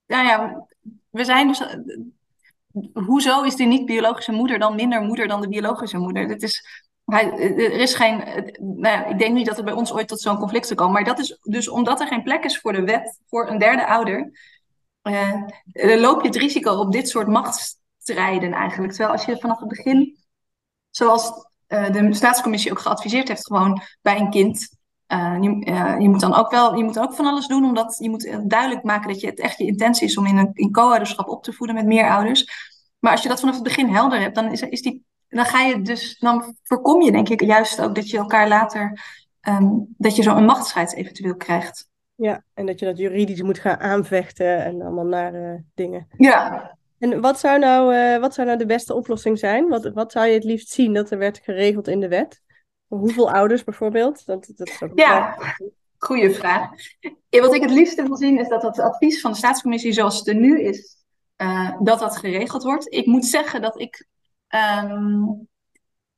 nou 0.05 0.25
ja, 0.25 0.67
we 1.09 1.23
zijn 1.23 1.47
dus, 1.47 1.61
hoezo 2.93 3.43
is 3.43 3.55
die 3.55 3.67
niet-biologische 3.67 4.31
moeder 4.31 4.59
dan 4.59 4.75
minder 4.75 5.01
moeder 5.01 5.27
dan 5.27 5.41
de 5.41 5.47
biologische 5.47 5.97
moeder? 5.97 6.27
Dit 6.27 6.43
is, 6.43 6.83
er 7.05 7.71
is 7.71 7.93
geen, 7.93 8.17
nou 8.59 8.81
ja, 8.81 9.05
ik 9.05 9.19
denk 9.19 9.33
niet 9.33 9.45
dat 9.45 9.55
het 9.55 9.65
bij 9.65 9.73
ons 9.73 9.93
ooit 9.93 10.07
tot 10.07 10.21
zo'n 10.21 10.37
conflict 10.37 10.65
zou 10.65 10.79
komen, 10.79 10.93
maar 10.93 11.03
dat 11.03 11.19
is 11.19 11.39
dus 11.41 11.69
omdat 11.69 11.99
er 11.99 12.07
geen 12.07 12.23
plek 12.23 12.43
is 12.43 12.59
voor 12.59 12.73
de 12.73 12.83
wet, 12.83 13.19
voor 13.27 13.49
een 13.49 13.57
derde 13.57 13.87
ouder, 13.87 14.31
uh, 15.03 15.41
loop 15.73 16.21
je 16.21 16.27
het 16.27 16.37
risico 16.37 16.71
op 16.71 16.91
dit 16.91 17.09
soort 17.09 17.27
machtsstrijden 17.27 18.53
eigenlijk. 18.53 18.93
Terwijl 18.93 19.11
als 19.11 19.25
je 19.25 19.39
vanaf 19.39 19.59
het 19.59 19.67
begin, 19.67 20.17
zoals 20.89 21.31
uh, 21.67 21.91
de 21.91 22.13
staatscommissie 22.13 22.71
ook 22.71 22.79
geadviseerd 22.79 23.27
heeft, 23.27 23.45
gewoon 23.45 23.81
bij 24.01 24.19
een 24.19 24.29
kind 24.29 24.77
uh, 25.07 25.37
je, 25.41 25.65
uh, 25.65 25.95
je, 25.99 26.09
moet 26.09 26.19
dan 26.19 26.35
ook 26.35 26.51
wel, 26.51 26.75
je 26.75 26.83
moet 26.83 26.99
ook 26.99 27.13
van 27.13 27.25
alles 27.25 27.47
doen, 27.47 27.65
omdat 27.65 27.97
je 27.99 28.09
moet 28.09 28.49
duidelijk 28.49 28.83
maken 28.83 29.07
dat 29.07 29.21
je 29.21 29.27
het 29.27 29.39
echt 29.39 29.57
je 29.57 29.65
intentie 29.65 30.07
is 30.07 30.17
om 30.17 30.25
in 30.25 30.37
een 30.37 30.49
in 30.53 30.71
co-ouderschap 30.71 31.29
op 31.29 31.43
te 31.43 31.53
voeden 31.53 31.75
met 31.75 31.85
meer 31.85 32.09
ouders. 32.09 32.73
Maar 32.99 33.11
als 33.11 33.23
je 33.23 33.29
dat 33.29 33.39
vanaf 33.39 33.55
het 33.55 33.63
begin 33.63 33.89
helder 33.89 34.19
hebt, 34.19 34.35
dan, 34.35 34.51
is, 34.51 34.61
is 34.61 34.81
die, 34.81 35.05
dan 35.27 35.45
ga 35.45 35.61
je 35.61 35.81
dus, 35.81 36.19
dan 36.19 36.55
voorkom 36.63 37.01
je 37.01 37.11
denk 37.11 37.29
ik 37.29 37.41
juist 37.41 37.81
ook 37.81 37.95
dat 37.95 38.09
je 38.09 38.17
elkaar 38.17 38.47
later, 38.47 38.99
um, 39.47 39.93
dat 39.97 40.15
je 40.15 40.23
zo'n 40.23 40.45
machtsstrijd 40.45 40.95
eventueel 40.95 41.35
krijgt. 41.35 41.87
Ja, 42.15 42.43
en 42.53 42.65
dat 42.65 42.79
je 42.79 42.85
dat 42.85 42.97
juridisch 42.97 43.41
moet 43.41 43.59
gaan 43.59 43.79
aanvechten 43.79 44.63
en 44.63 44.81
allemaal 44.81 45.05
nare 45.05 45.63
dingen. 45.73 46.07
Ja. 46.17 46.77
En 46.99 47.21
wat 47.21 47.39
zou 47.39 47.59
nou, 47.59 47.95
uh, 47.95 48.19
wat 48.19 48.33
zou 48.33 48.47
nou 48.47 48.59
de 48.59 48.65
beste 48.65 48.93
oplossing 48.93 49.39
zijn? 49.39 49.67
Wat, 49.67 49.91
wat 49.93 50.11
zou 50.11 50.27
je 50.27 50.33
het 50.33 50.43
liefst 50.43 50.69
zien 50.69 50.93
dat 50.93 51.11
er 51.11 51.17
werd 51.17 51.39
geregeld 51.43 51.87
in 51.87 51.99
de 51.99 52.07
wet? 52.07 52.41
Hoeveel 52.97 53.31
ouders 53.31 53.63
bijvoorbeeld? 53.63 54.25
Dat, 54.25 54.51
dat 54.55 54.67
is 54.67 54.81
ja, 54.95 55.37
goede 55.97 56.33
vraag. 56.33 56.69
Wat 57.29 57.53
ik 57.53 57.61
het 57.61 57.71
liefste 57.71 58.03
wil 58.03 58.15
zien 58.15 58.39
is 58.39 58.47
dat 58.47 58.61
het 58.61 58.79
advies 58.79 59.21
van 59.21 59.31
de 59.31 59.37
staatscommissie 59.37 59.93
zoals 59.93 60.17
het 60.17 60.27
er 60.27 60.35
nu 60.35 60.61
is, 60.61 60.95
uh, 61.37 61.71
dat 61.79 61.99
dat 61.99 62.17
geregeld 62.17 62.63
wordt. 62.63 62.93
Ik 62.93 63.05
moet 63.05 63.25
zeggen 63.25 63.61
dat 63.61 63.79
ik, 63.79 64.07
um, 64.83 65.47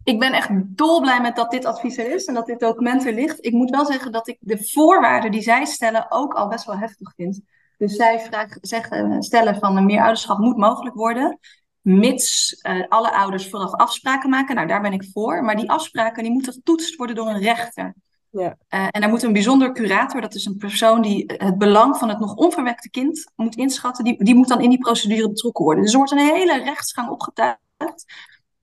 ik 0.03 0.19
ben 0.19 0.33
echt 0.33 0.49
dolblij 0.77 1.21
met 1.21 1.35
dat 1.35 1.51
dit 1.51 1.65
advies 1.65 1.97
er 1.97 2.11
is 2.11 2.25
en 2.25 2.33
dat 2.33 2.45
dit 2.45 2.59
document 2.59 3.05
er 3.05 3.13
ligt. 3.13 3.45
Ik 3.45 3.53
moet 3.53 3.69
wel 3.69 3.85
zeggen 3.85 4.11
dat 4.11 4.27
ik 4.27 4.37
de 4.39 4.69
voorwaarden 4.71 5.31
die 5.31 5.41
zij 5.41 5.65
stellen 5.65 6.05
ook 6.11 6.33
al 6.33 6.47
best 6.47 6.65
wel 6.65 6.77
heftig 6.77 7.13
vind. 7.15 7.41
Dus 7.77 7.95
zij 7.95 8.19
vragen, 8.19 8.57
zeggen, 8.61 9.23
stellen 9.23 9.55
van 9.55 9.77
een 9.77 9.85
meerouderschap 9.85 10.37
moet 10.37 10.57
mogelijk 10.57 10.95
worden 10.95 11.39
mits 11.87 12.59
uh, 12.61 12.83
alle 12.87 13.13
ouders 13.13 13.49
vooraf 13.49 13.73
afspraken 13.73 14.29
maken. 14.29 14.55
Nou, 14.55 14.67
daar 14.67 14.81
ben 14.81 14.93
ik 14.93 15.09
voor. 15.13 15.43
Maar 15.43 15.55
die 15.55 15.69
afspraken 15.69 16.23
die 16.23 16.31
moeten 16.31 16.53
getoetst 16.53 16.95
worden 16.95 17.15
door 17.15 17.27
een 17.27 17.41
rechter. 17.41 17.93
Ja. 18.29 18.57
Uh, 18.69 18.87
en 18.91 19.01
daar 19.01 19.09
moet 19.09 19.23
een 19.23 19.33
bijzonder 19.33 19.71
curator, 19.71 20.21
dat 20.21 20.35
is 20.35 20.45
een 20.45 20.57
persoon 20.57 21.01
die 21.01 21.23
het 21.37 21.57
belang 21.57 21.97
van 21.97 22.09
het 22.09 22.19
nog 22.19 22.35
onverwekte 22.35 22.89
kind 22.89 23.31
moet 23.35 23.55
inschatten, 23.55 24.03
die, 24.03 24.23
die 24.23 24.35
moet 24.35 24.47
dan 24.47 24.61
in 24.61 24.69
die 24.69 24.79
procedure 24.79 25.29
betrokken 25.29 25.63
worden. 25.63 25.83
Dus 25.83 25.91
er 25.91 25.97
wordt 25.97 26.13
een 26.13 26.35
hele 26.35 26.63
rechtsgang 26.63 27.09
opgetuigd. 27.09 28.05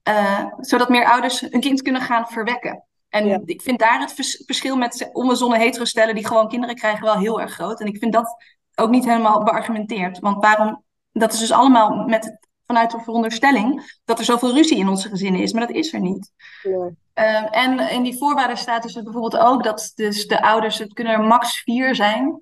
uh, 0.09 0.45
zodat 0.57 0.89
meer 0.89 1.05
ouders 1.05 1.41
een 1.41 1.59
kind 1.59 1.81
kunnen 1.81 2.01
gaan 2.01 2.27
verwekken. 2.27 2.83
En 3.09 3.41
ik 3.45 3.61
vind 3.61 3.79
daar 3.79 3.99
het 3.99 4.13
verschil 4.45 4.75
met 4.75 5.09
onbezonnen 5.13 5.59
hetero-stellen 5.59 6.15
die 6.15 6.27
gewoon 6.27 6.49
kinderen 6.49 6.75
krijgen 6.75 7.03
wel 7.03 7.17
heel 7.17 7.41
erg 7.41 7.53
groot. 7.53 7.79
En 7.79 7.87
ik 7.87 7.97
vind 7.97 8.13
dat 8.13 8.35
ook 8.75 8.89
niet 8.89 9.05
helemaal 9.05 9.43
beargumenteerd. 9.43 10.19
Want 10.19 10.41
waarom, 10.41 10.83
dat 11.11 11.33
is 11.33 11.39
dus 11.39 11.51
allemaal 11.51 11.95
met, 11.95 12.44
vanuit 12.67 12.91
de 12.91 12.99
veronderstelling 12.99 13.99
dat 14.05 14.19
er 14.19 14.25
zoveel 14.25 14.53
ruzie 14.53 14.77
in 14.77 14.89
onze 14.89 15.09
gezinnen 15.09 15.41
is. 15.41 15.53
Maar 15.53 15.67
dat 15.67 15.75
is 15.75 15.93
er 15.93 15.99
niet. 15.99 16.31
Uh, 16.63 17.55
en 17.55 17.79
in 17.79 18.03
die 18.03 18.17
voorwaarden 18.17 18.57
staat 18.57 18.83
dus 18.83 18.93
bijvoorbeeld 18.93 19.37
ook 19.37 19.63
dat 19.63 19.91
dus 19.95 20.27
de 20.27 20.41
ouders, 20.41 20.77
het 20.77 20.93
kunnen 20.93 21.13
er 21.13 21.23
max 21.23 21.61
vier 21.61 21.95
zijn. 21.95 22.39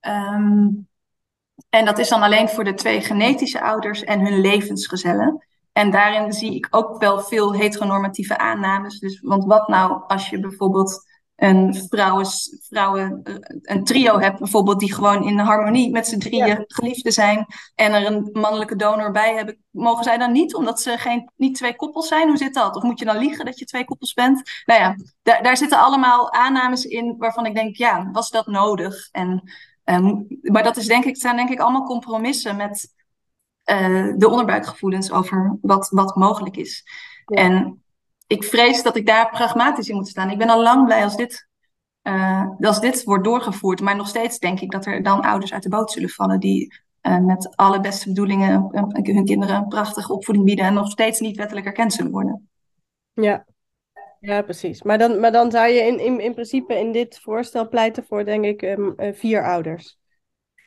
Um, 0.00 0.88
en 1.68 1.84
dat 1.84 1.98
is 1.98 2.08
dan 2.08 2.22
alleen 2.22 2.48
voor 2.48 2.64
de 2.64 2.74
twee 2.74 3.00
genetische 3.00 3.60
ouders 3.60 4.04
en 4.04 4.20
hun 4.20 4.40
levensgezellen. 4.40 5.44
En 5.72 5.90
daarin 5.90 6.32
zie 6.32 6.54
ik 6.54 6.66
ook 6.70 6.98
wel 6.98 7.20
veel 7.20 7.54
heteronormatieve 7.54 8.38
aannames. 8.38 8.98
Dus, 8.98 9.20
want 9.20 9.44
wat 9.44 9.68
nou 9.68 10.02
als 10.06 10.28
je 10.28 10.40
bijvoorbeeld 10.40 11.02
een 11.36 11.74
vrouwen, 11.88 12.26
vrouwen, 12.68 13.20
een 13.62 13.84
trio 13.84 14.18
hebt, 14.18 14.38
bijvoorbeeld, 14.38 14.80
die 14.80 14.94
gewoon 14.94 15.24
in 15.24 15.38
harmonie 15.38 15.90
met 15.90 16.06
z'n 16.06 16.18
drieën 16.18 16.46
ja. 16.46 16.64
geliefden 16.66 17.12
zijn 17.12 17.46
en 17.74 17.92
er 17.92 18.06
een 18.06 18.28
mannelijke 18.32 18.76
donor 18.76 19.10
bij 19.10 19.34
hebben, 19.34 19.58
mogen 19.70 20.04
zij 20.04 20.18
dan 20.18 20.32
niet, 20.32 20.54
omdat 20.54 20.80
ze 20.80 20.98
geen, 20.98 21.30
niet 21.36 21.54
twee 21.54 21.76
koppels 21.76 22.08
zijn? 22.08 22.28
Hoe 22.28 22.36
zit 22.36 22.54
dat? 22.54 22.76
Of 22.76 22.82
moet 22.82 22.98
je 22.98 23.04
dan 23.04 23.16
liegen 23.16 23.44
dat 23.44 23.58
je 23.58 23.64
twee 23.64 23.84
koppels 23.84 24.12
bent? 24.12 24.50
Nou 24.64 24.80
ja, 24.80 24.96
daar, 25.22 25.42
daar 25.42 25.56
zitten 25.56 25.78
allemaal 25.78 26.32
aannames 26.32 26.84
in 26.84 27.14
waarvan 27.18 27.46
ik 27.46 27.54
denk, 27.54 27.76
ja, 27.76 28.10
was 28.12 28.30
dat 28.30 28.46
nodig? 28.46 29.08
En, 29.12 29.52
um, 29.84 30.26
maar 30.40 30.62
dat 30.62 30.76
is 30.76 30.86
denk 30.86 31.04
ik, 31.04 31.16
zijn 31.16 31.36
denk 31.36 31.50
ik 31.50 31.60
allemaal 31.60 31.84
compromissen 31.84 32.56
met 32.56 32.92
uh, 33.70 34.12
de 34.16 34.28
onderbuikgevoelens 34.28 35.10
over 35.10 35.58
wat, 35.60 35.88
wat 35.88 36.16
mogelijk 36.16 36.56
is. 36.56 36.84
En 37.24 37.83
ik 38.34 38.44
vrees 38.44 38.82
dat 38.82 38.96
ik 38.96 39.06
daar 39.06 39.30
pragmatisch 39.30 39.88
in 39.88 39.96
moet 39.96 40.08
staan. 40.08 40.30
Ik 40.30 40.38
ben 40.38 40.48
al 40.48 40.62
lang 40.62 40.84
blij 40.84 41.04
als 41.04 41.16
dit, 41.16 41.48
uh, 42.02 42.46
als 42.60 42.80
dit 42.80 43.04
wordt 43.04 43.24
doorgevoerd. 43.24 43.80
Maar 43.80 43.96
nog 43.96 44.08
steeds 44.08 44.38
denk 44.38 44.60
ik 44.60 44.70
dat 44.70 44.86
er 44.86 45.02
dan 45.02 45.20
ouders 45.20 45.52
uit 45.52 45.62
de 45.62 45.68
boot 45.68 45.90
zullen 45.90 46.08
vallen 46.08 46.40
die 46.40 46.82
uh, 47.02 47.18
met 47.18 47.56
alle 47.56 47.80
beste 47.80 48.08
bedoelingen 48.08 48.68
hun 49.02 49.24
kinderen 49.24 49.56
een 49.56 49.68
prachtige 49.68 50.12
opvoeding 50.12 50.46
bieden 50.46 50.64
en 50.64 50.74
nog 50.74 50.90
steeds 50.90 51.20
niet 51.20 51.36
wettelijk 51.36 51.66
erkend 51.66 51.92
zullen 51.92 52.12
worden. 52.12 52.48
Ja, 53.12 53.44
ja, 54.20 54.42
precies. 54.42 54.82
Maar 54.82 54.98
dan, 54.98 55.20
maar 55.20 55.32
dan 55.32 55.50
zou 55.50 55.68
je 55.68 55.80
in, 55.80 55.98
in, 55.98 56.20
in 56.20 56.32
principe 56.32 56.78
in 56.78 56.92
dit 56.92 57.18
voorstel 57.20 57.68
pleiten 57.68 58.04
voor, 58.04 58.24
denk 58.24 58.44
ik, 58.44 58.62
um, 58.62 58.94
vier 58.96 59.44
ouders. 59.44 59.98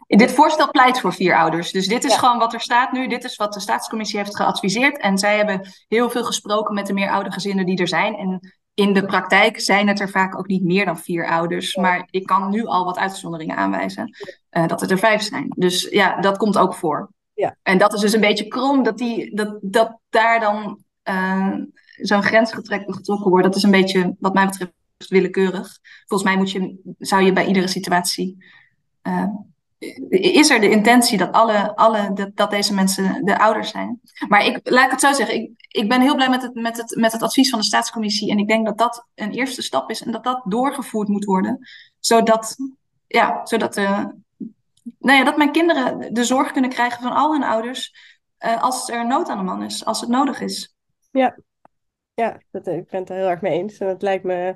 Dit 0.07 0.31
voorstel 0.31 0.71
pleit 0.71 0.99
voor 0.99 1.13
vier 1.13 1.35
ouders. 1.35 1.71
Dus 1.71 1.87
dit 1.87 2.03
is 2.03 2.15
gewoon 2.15 2.37
wat 2.37 2.53
er 2.53 2.61
staat 2.61 2.91
nu. 2.91 3.07
Dit 3.07 3.23
is 3.23 3.35
wat 3.35 3.53
de 3.53 3.59
staatscommissie 3.59 4.19
heeft 4.19 4.35
geadviseerd. 4.35 4.97
En 4.97 5.17
zij 5.17 5.37
hebben 5.37 5.69
heel 5.87 6.09
veel 6.09 6.23
gesproken 6.23 6.73
met 6.73 6.87
de 6.87 6.93
meer 6.93 7.25
gezinnen 7.29 7.65
die 7.65 7.77
er 7.77 7.87
zijn. 7.87 8.15
En 8.15 8.55
in 8.73 8.93
de 8.93 9.05
praktijk 9.05 9.59
zijn 9.59 9.87
het 9.87 9.99
er 9.99 10.09
vaak 10.09 10.37
ook 10.37 10.47
niet 10.47 10.63
meer 10.63 10.85
dan 10.85 10.97
vier 10.97 11.27
ouders. 11.27 11.75
Maar 11.75 12.07
ik 12.09 12.25
kan 12.25 12.49
nu 12.49 12.65
al 12.65 12.85
wat 12.85 12.97
uitzonderingen 12.97 13.55
aanwijzen. 13.55 14.15
Uh, 14.51 14.67
dat 14.67 14.81
het 14.81 14.91
er 14.91 14.97
vijf 14.97 15.21
zijn. 15.21 15.53
Dus 15.55 15.87
ja, 15.89 16.21
dat 16.21 16.37
komt 16.37 16.57
ook 16.57 16.75
voor. 16.75 17.09
Ja. 17.33 17.55
En 17.63 17.77
dat 17.77 17.93
is 17.93 17.99
dus 17.99 18.13
een 18.13 18.21
beetje 18.21 18.47
krom 18.47 18.83
dat, 18.83 18.97
die, 18.97 19.35
dat, 19.35 19.57
dat 19.61 19.99
daar 20.09 20.39
dan 20.39 20.83
uh, 21.09 21.53
zo'n 21.95 22.23
grens 22.23 22.53
getrokken 22.53 23.29
wordt. 23.29 23.45
Dat 23.45 23.55
is 23.55 23.63
een 23.63 23.71
beetje, 23.71 24.15
wat 24.19 24.33
mij 24.33 24.45
betreft, 24.45 24.71
willekeurig. 25.07 25.79
Volgens 26.05 26.29
mij 26.29 26.37
moet 26.37 26.51
je, 26.51 26.93
zou 26.97 27.21
je 27.21 27.33
bij 27.33 27.45
iedere 27.45 27.67
situatie. 27.67 28.43
Uh, 29.03 29.23
is 30.09 30.49
er 30.49 30.59
de 30.59 30.69
intentie 30.69 31.17
dat, 31.17 31.31
alle, 31.31 31.75
alle, 31.75 32.13
dat, 32.13 32.35
dat, 32.35 32.49
deze 32.49 32.73
mensen 32.73 33.25
de 33.25 33.39
ouders 33.39 33.69
zijn. 33.69 34.01
Maar 34.27 34.45
ik, 34.45 34.59
laat 34.63 34.85
ik 34.85 34.91
het 34.91 34.99
zo 34.99 35.13
zeggen, 35.13 35.35
ik, 35.35 35.51
ik 35.67 35.89
ben 35.89 36.01
heel 36.01 36.15
blij 36.15 36.29
met 36.29 36.41
het, 36.41 36.53
met, 36.53 36.77
het, 36.77 36.95
met 36.95 37.11
het 37.11 37.21
advies 37.21 37.49
van 37.49 37.59
de 37.59 37.65
staatscommissie. 37.65 38.31
En 38.31 38.37
ik 38.37 38.47
denk 38.47 38.65
dat 38.65 38.77
dat 38.77 39.07
een 39.15 39.31
eerste 39.31 39.61
stap 39.61 39.89
is 39.89 40.01
en 40.01 40.11
dat 40.11 40.23
dat 40.23 40.41
doorgevoerd 40.45 41.07
moet 41.07 41.25
worden. 41.25 41.67
Zodat, 41.99 42.55
ja, 43.07 43.45
zodat, 43.45 43.73
de, 43.73 43.83
nou 44.99 45.17
ja, 45.17 45.23
dat 45.23 45.37
mijn 45.37 45.51
kinderen 45.51 46.13
de 46.13 46.23
zorg 46.23 46.51
kunnen 46.51 46.69
krijgen 46.69 47.01
van 47.01 47.11
al 47.11 47.31
hun 47.31 47.43
ouders. 47.43 48.15
Uh, 48.39 48.63
als 48.63 48.89
er 48.89 49.07
nood 49.07 49.29
aan 49.29 49.37
de 49.37 49.43
man 49.43 49.63
is, 49.63 49.85
als 49.85 50.01
het 50.01 50.09
nodig 50.09 50.41
is. 50.41 50.75
Ja, 51.11 51.37
ja 52.13 52.41
dat, 52.51 52.67
ik 52.67 52.89
ben 52.89 52.99
het 52.99 53.09
er 53.09 53.15
heel 53.15 53.29
erg 53.29 53.41
mee 53.41 53.59
eens. 53.59 53.77
En 53.77 53.87
het 53.87 54.01
lijkt 54.01 54.23
me, 54.23 54.55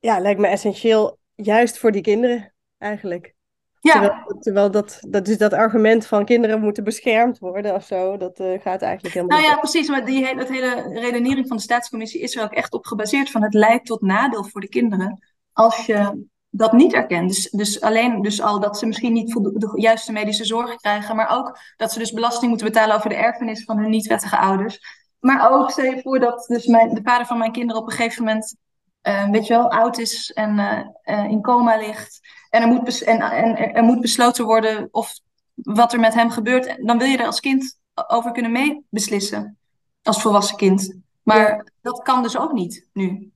ja, 0.00 0.18
lijkt 0.18 0.40
me 0.40 0.46
essentieel, 0.46 1.18
juist 1.34 1.78
voor 1.78 1.92
die 1.92 2.02
kinderen 2.02 2.54
eigenlijk. 2.78 3.34
Ja. 3.82 4.24
Terwijl, 4.40 4.70
dat, 4.70 4.98
dat, 5.08 5.24
dus 5.24 5.38
dat 5.38 5.52
argument 5.52 6.06
van 6.06 6.24
kinderen 6.24 6.60
moeten 6.60 6.84
beschermd 6.84 7.38
worden 7.38 7.74
of 7.74 7.84
zo, 7.84 8.16
dat 8.16 8.40
uh, 8.40 8.60
gaat 8.60 8.82
eigenlijk 8.82 9.14
helemaal 9.14 9.38
Nou 9.38 9.50
ja, 9.50 9.58
precies. 9.58 9.88
Maar 9.88 10.04
die 10.04 10.36
dat 10.36 10.48
hele 10.48 11.00
redenering 11.00 11.48
van 11.48 11.56
de 11.56 11.62
staatscommissie 11.62 12.20
is 12.20 12.36
er 12.36 12.44
ook 12.44 12.52
echt 12.52 12.72
op 12.72 12.86
gebaseerd 12.86 13.30
van 13.30 13.42
het 13.42 13.54
leidt 13.54 13.86
tot 13.86 14.00
nadeel 14.00 14.44
voor 14.44 14.60
de 14.60 14.68
kinderen 14.68 15.18
als 15.52 15.86
je 15.86 16.26
dat 16.50 16.72
niet 16.72 16.92
erkent. 16.92 17.28
Dus, 17.28 17.50
dus 17.50 17.80
alleen 17.80 18.22
dus 18.22 18.40
al 18.40 18.60
dat 18.60 18.78
ze 18.78 18.86
misschien 18.86 19.12
niet 19.12 19.32
de 19.32 19.72
juiste 19.74 20.12
medische 20.12 20.44
zorg 20.44 20.76
krijgen, 20.76 21.16
maar 21.16 21.36
ook 21.36 21.58
dat 21.76 21.92
ze 21.92 21.98
dus 21.98 22.12
belasting 22.12 22.48
moeten 22.48 22.66
betalen 22.66 22.96
over 22.96 23.08
de 23.08 23.16
erfenis 23.16 23.64
van 23.64 23.78
hun 23.78 23.90
niet-wettige 23.90 24.38
ouders. 24.38 24.80
Maar 25.20 25.50
ook 25.50 25.70
stel 25.70 25.84
je 25.84 26.00
voor 26.02 26.20
dat 26.20 26.44
dus 26.46 26.66
mijn, 26.66 26.94
de 26.94 27.00
vader 27.02 27.26
van 27.26 27.38
mijn 27.38 27.52
kinderen 27.52 27.82
op 27.82 27.90
een 27.90 27.96
gegeven 27.96 28.24
moment, 28.24 28.56
uh, 29.02 29.30
weet 29.30 29.46
je 29.46 29.54
wel, 29.54 29.70
oud 29.70 29.98
is 29.98 30.32
en 30.32 30.58
uh, 31.04 31.24
in 31.30 31.42
coma 31.42 31.76
ligt. 31.76 32.20
En 32.52 32.62
er 32.62 32.68
moet, 32.68 33.02
en, 33.02 33.20
en 33.20 33.74
er 33.74 33.82
moet 33.82 34.00
besloten 34.00 34.44
worden 34.44 34.88
of 34.90 35.20
wat 35.54 35.92
er 35.92 36.00
met 36.00 36.14
hem 36.14 36.30
gebeurt. 36.30 36.86
Dan 36.86 36.98
wil 36.98 37.06
je 37.06 37.16
er 37.16 37.26
als 37.26 37.40
kind 37.40 37.78
over 38.06 38.32
kunnen 38.32 38.52
meebeslissen. 38.52 39.58
Als 40.02 40.22
volwassen 40.22 40.56
kind. 40.56 40.98
Maar 41.22 41.72
dat 41.80 42.02
kan 42.02 42.22
dus 42.22 42.38
ook 42.38 42.52
niet 42.52 42.88
nu. 42.92 43.32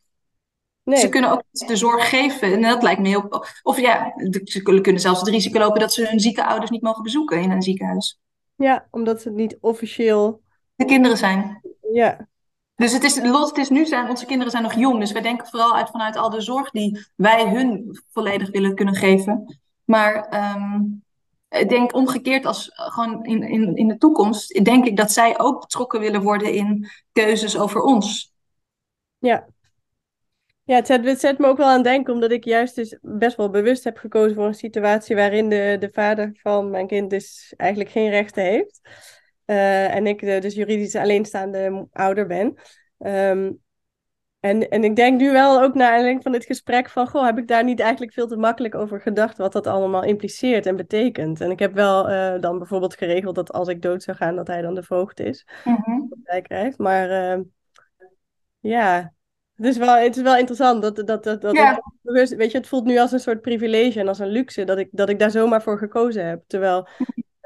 Nee. 0.83 0.99
Ze 0.99 1.09
kunnen 1.09 1.31
ook 1.31 1.43
de 1.51 1.77
zorg 1.77 2.09
geven. 2.09 2.53
En 2.53 2.63
dat 2.63 2.83
lijkt 2.83 3.01
me 3.01 3.09
heel. 3.09 3.45
Of 3.63 3.81
ja, 3.81 4.13
ze 4.45 4.63
kunnen 4.63 5.01
zelfs 5.01 5.21
het 5.21 5.29
risico 5.29 5.59
lopen 5.59 5.81
dat 5.81 5.93
ze 5.93 6.07
hun 6.07 6.21
zieke 6.21 6.47
ouders 6.47 6.71
niet 6.71 6.83
mogen 6.83 7.03
bezoeken 7.03 7.43
in 7.43 7.51
een 7.51 7.63
ziekenhuis. 7.63 8.21
Ja, 8.57 8.87
omdat 8.91 9.21
ze 9.21 9.31
niet 9.31 9.59
officieel. 9.61 10.43
De 10.75 10.85
kinderen 10.85 11.17
zijn. 11.17 11.61
Ja. 11.93 12.29
Dus 12.77 12.93
het 12.93 13.05
is, 13.05 13.23
los, 13.23 13.49
het 13.49 13.59
is 13.59 13.69
nu 13.69 13.87
zijn, 13.87 14.09
onze 14.09 14.27
kinderen 14.27 14.51
zijn 14.51 14.63
nog 14.63 14.75
jong. 14.75 15.01
Dus 15.01 15.13
wij 15.13 15.23
denken 15.23 15.47
vooral 15.47 15.77
uit 15.77 15.91
vanuit 15.91 16.17
al 16.17 16.31
de 16.31 16.41
zorg 16.41 16.71
die 16.71 17.07
wij 17.15 17.49
hun 17.49 17.99
volledig 18.13 18.51
willen 18.51 18.75
kunnen 18.75 18.95
geven. 18.95 19.59
Maar 19.85 20.35
um, 20.55 21.05
ik 21.49 21.69
denk 21.69 21.95
omgekeerd 21.95 22.47
als 22.47 22.71
gewoon 22.75 23.25
in, 23.25 23.43
in, 23.43 23.77
in 23.77 23.89
de 23.89 23.99
toekomst, 23.99 24.65
denk 24.65 24.87
ik 24.87 24.97
dat 24.97 25.13
zij 25.13 25.39
ook 25.39 25.61
betrokken 25.61 26.01
willen 26.01 26.23
worden 26.23 26.53
in 26.53 26.89
keuzes 27.13 27.59
over 27.59 27.81
ons. 27.81 28.33
Ja. 29.19 29.47
Ja, 30.65 30.75
het 30.75 30.87
zet, 30.87 31.05
het 31.05 31.21
zet 31.21 31.39
me 31.39 31.47
ook 31.47 31.57
wel 31.57 31.69
aan 31.69 31.83
denken, 31.83 32.15
omdat 32.15 32.31
ik 32.31 32.45
juist 32.45 32.75
dus 32.75 32.99
best 33.03 33.37
wel 33.37 33.51
bewust 33.51 33.85
heb 33.85 33.97
gekozen 33.97 34.35
voor 34.35 34.47
een 34.47 34.55
situatie 34.55 35.17
waarin 35.17 35.49
de, 35.49 35.77
de 35.81 35.91
vader 35.93 36.39
van 36.43 36.71
mijn 36.71 36.87
kind 36.87 37.11
dus 37.11 37.55
eigenlijk 37.57 37.91
geen 37.91 38.11
rechten 38.11 38.43
heeft. 38.43 38.81
Uh, 39.47 39.95
en 39.95 40.07
ik 40.07 40.21
dus 40.21 40.55
juridisch 40.55 40.97
alleenstaande 40.97 41.89
ouder 41.93 42.27
ben. 42.27 42.55
Um, 42.99 43.65
en, 44.41 44.69
en 44.69 44.85
ik 44.85 44.97
denk 44.97 45.21
nu 45.21 45.33
wel 45.33 45.63
ook 45.63 45.75
naar 45.75 45.93
aanleiding 45.93 46.23
van 46.23 46.33
dit 46.33 46.45
gesprek 46.45 46.91
van, 46.91 47.09
goh, 47.09 47.25
heb 47.25 47.39
ik 47.39 47.49
daar 47.49 47.65
niet 47.65 47.81
eigenlijk 47.81 48.13
veel 48.13 48.27
te 48.27 48.37
makkelijk 48.37 48.75
over 48.75 49.01
gedacht 49.01 49.39
wat 49.39 49.53
dat 49.53 49.67
allemaal 49.67 50.05
impliceert 50.05 50.67
en 50.67 50.77
betekent. 50.77 51.41
En 51.41 51.51
ik 51.51 51.59
heb 51.59 51.75
wel 51.75 52.11
uh, 52.11 52.41
dan 52.41 52.59
bijvoorbeeld 52.59 52.97
geregeld 52.97 53.35
dat 53.35 53.53
als 53.53 53.69
ik 53.69 53.83
dood 53.83 54.03
zou 54.03 54.17
gaan, 54.17 54.37
dat 54.37 54.47
hij 54.47 54.63
dan 54.63 54.75
de 54.75 54.83
voogd 54.83 55.21
is. 55.21 55.47
Mm 55.65 55.79
-hmm. 55.85 56.07
Dat 56.09 56.19
hij 56.23 56.43
krijgt. 56.43 56.79
Maar 56.79 57.37
uh, 57.39 57.45
ja, 58.61 59.13
het 59.55 59.67
is, 59.67 59.77
wel, 59.77 59.97
het 59.97 60.17
is 60.17 60.23
wel 60.23 60.37
interessant 60.37 60.83
dat, 60.83 60.97
dat, 60.97 61.25
dat, 61.25 61.41
dat 61.41 61.57
ja. 61.57 61.83
weet 62.03 62.51
je, 62.51 62.59
het 62.59 62.69
voelt 62.69 62.85
nu 62.85 62.99
als 62.99 63.13
een 63.13 63.21
soort 63.21 63.41
privilege 63.41 64.01
en 64.01 64.09
als 64.09 64.19
een 64.19 64.29
luxe 64.29 64.65
dat 64.65 64.79
ik, 64.79 64.89
dat 64.93 65.09
ik 65.09 65.19
daar 65.19 65.31
zomaar 65.31 65.63
voor 65.63 65.79
gekozen 65.79 66.27
heb. 66.27 66.43
Terwijl 66.47 66.89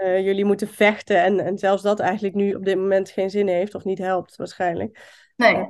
uh, 0.02 0.24
jullie 0.24 0.44
moeten 0.44 0.68
vechten 0.68 1.22
en, 1.22 1.40
en 1.40 1.58
zelfs 1.58 1.82
dat 1.82 2.00
eigenlijk 2.00 2.34
nu 2.34 2.54
op 2.54 2.64
dit 2.64 2.76
moment 2.76 3.10
geen 3.10 3.30
zin 3.30 3.48
heeft 3.48 3.74
of 3.74 3.84
niet 3.84 3.98
helpt 3.98 4.36
waarschijnlijk. 4.36 5.20
Nee. 5.36 5.54
Uh, 5.54 5.68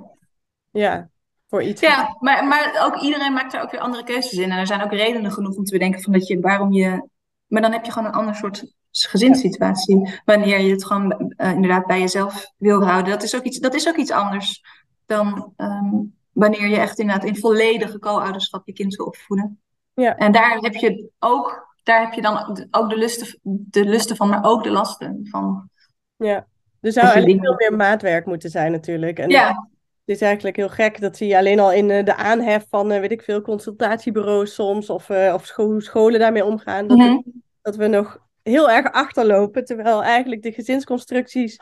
ja, 0.71 1.09
voor 1.49 1.63
iets. 1.63 1.81
Ja, 1.81 2.17
maar, 2.21 2.47
maar 2.47 2.83
ook 2.85 3.03
iedereen 3.03 3.33
maakt 3.33 3.55
er 3.55 3.63
ook 3.63 3.71
weer 3.71 3.81
andere 3.81 4.05
keuzes 4.05 4.39
in. 4.39 4.51
En 4.51 4.59
er 4.59 4.67
zijn 4.67 4.83
ook 4.83 4.93
redenen 4.93 5.33
genoeg 5.33 5.57
om 5.57 5.65
te 5.65 5.73
bedenken 5.73 6.03
van 6.03 6.13
dat 6.13 6.27
je 6.27 6.41
waarom 6.41 6.73
je. 6.73 7.09
Maar 7.47 7.63
dan 7.63 7.73
heb 7.73 7.85
je 7.85 7.93
gewoon 7.93 8.09
een 8.09 8.15
ander 8.15 8.35
soort 8.35 8.75
gezinssituatie. 8.91 10.21
Wanneer 10.25 10.61
je 10.61 10.71
het 10.71 10.85
gewoon 10.85 11.35
uh, 11.37 11.53
inderdaad 11.53 11.87
bij 11.87 12.01
jezelf 12.01 12.53
wil 12.57 12.85
houden. 12.85 13.13
Dat 13.13 13.23
is 13.23 13.37
ook 13.37 13.43
iets, 13.43 13.59
dat 13.59 13.75
is 13.75 13.89
ook 13.89 13.97
iets 13.97 14.11
anders 14.11 14.63
dan 15.07 15.53
um, 15.57 16.17
wanneer 16.33 16.69
je 16.69 16.77
echt 16.77 16.99
inderdaad 16.99 17.25
in 17.25 17.37
volledige 17.37 17.99
co-ouderschap 17.99 18.67
je 18.67 18.73
kind 18.73 18.97
wil 18.97 19.07
opvoeden. 19.07 19.61
Ja. 19.95 20.17
En 20.17 20.33
daar 20.33 20.57
heb 20.59 20.75
je 20.75 21.11
ook 21.19 21.70
daar 21.83 22.01
heb 22.01 22.13
je 22.13 22.23
dan 22.23 22.67
ook 22.71 22.91
de 22.91 22.97
lusten, 22.97 23.39
de 23.43 23.85
lusten 23.85 24.17
van, 24.17 24.29
maar 24.29 24.45
ook 24.45 24.63
de 24.63 24.71
lasten 24.71 25.27
van. 25.31 25.71
Ja, 26.17 26.47
er 26.81 26.93
zou 26.93 27.07
eigenlijk 27.07 27.45
veel 27.45 27.55
meer 27.57 27.77
maatwerk 27.77 28.27
moeten 28.27 28.51
zijn 28.51 28.73
natuurlijk. 28.73 29.19
En 29.19 29.29
ja. 29.29 29.69
Het 30.05 30.19
is 30.19 30.21
eigenlijk 30.21 30.57
heel 30.57 30.69
gek, 30.69 31.01
dat 31.01 31.17
zie 31.17 31.29
je 31.29 31.37
alleen 31.37 31.61
al 31.61 31.73
in 31.73 31.91
eh, 31.91 32.05
de 32.05 32.17
aanhef 32.17 32.67
van, 32.71 32.91
eh, 32.91 33.01
weet 33.01 33.11
ik 33.11 33.23
veel, 33.23 33.43
consultatiebureaus 33.43 34.55
soms, 34.55 34.91
of, 34.91 35.09
uh, 35.09 35.35
of 35.35 35.55
scholen 35.83 36.21
daarmee 36.21 36.45
omgaan, 36.45 36.87
dat, 36.87 36.99
mm 36.99 37.05
-hmm. 37.05 37.23
we, 37.25 37.33
dat 37.63 37.77
we 37.77 37.87
nog 37.87 38.19
heel 38.43 38.71
erg 38.71 38.93
achterlopen, 38.93 39.65
terwijl 39.65 40.03
eigenlijk 40.03 40.43
de 40.43 40.53
gezinsconstructies 40.53 41.61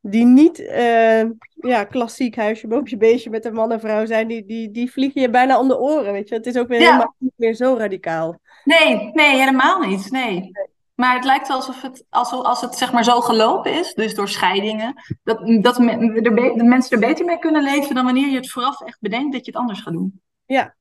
die 0.00 0.24
niet 0.24 0.58
uh, 0.58 1.24
ja, 1.54 1.84
klassiek 1.84 2.36
huisje, 2.36 2.66
boompje, 2.66 2.96
beestje 2.96 3.30
met 3.30 3.44
een 3.44 3.54
man 3.54 3.72
en 3.72 3.80
vrouw 3.80 4.06
zijn, 4.06 4.28
die, 4.28 4.44
die, 4.44 4.70
die 4.70 4.92
vliegen 4.92 5.20
je 5.20 5.30
bijna 5.30 5.58
om 5.58 5.68
de 5.68 5.78
oren, 5.78 6.12
weet 6.12 6.28
je. 6.28 6.34
Het 6.34 6.46
is 6.46 6.56
ook 6.56 6.68
weer 6.68 6.78
helemaal 6.78 7.14
niet 7.18 7.32
meer 7.36 7.54
zo 7.54 7.76
radicaal. 7.78 8.40
Nee, 8.64 9.10
nee, 9.12 9.36
helemaal 9.36 9.80
niet, 9.80 10.10
nee. 10.10 10.50
Maar 10.94 11.14
het 11.14 11.24
lijkt 11.24 11.48
wel 11.48 11.56
alsof 11.56 11.82
het, 11.82 12.04
alsof, 12.08 12.44
als 12.44 12.60
het 12.60 12.74
zeg 12.74 12.92
maar 12.92 13.04
zo 13.04 13.20
gelopen 13.20 13.74
is, 13.74 13.94
dus 13.94 14.14
door 14.14 14.28
scheidingen, 14.28 14.94
dat, 15.22 15.62
dat 15.62 15.76
de 15.76 16.62
mensen 16.64 17.00
er 17.00 17.06
beter 17.08 17.24
mee 17.24 17.38
kunnen 17.38 17.62
leven 17.62 17.94
dan 17.94 18.04
wanneer 18.04 18.28
je 18.28 18.36
het 18.36 18.50
vooraf 18.50 18.80
echt 18.80 19.00
bedenkt 19.00 19.32
dat 19.32 19.44
je 19.44 19.50
het 19.50 19.60
anders 19.60 19.80
gaat 19.80 19.92
doen. 19.92 20.20
Ja, 20.46 20.74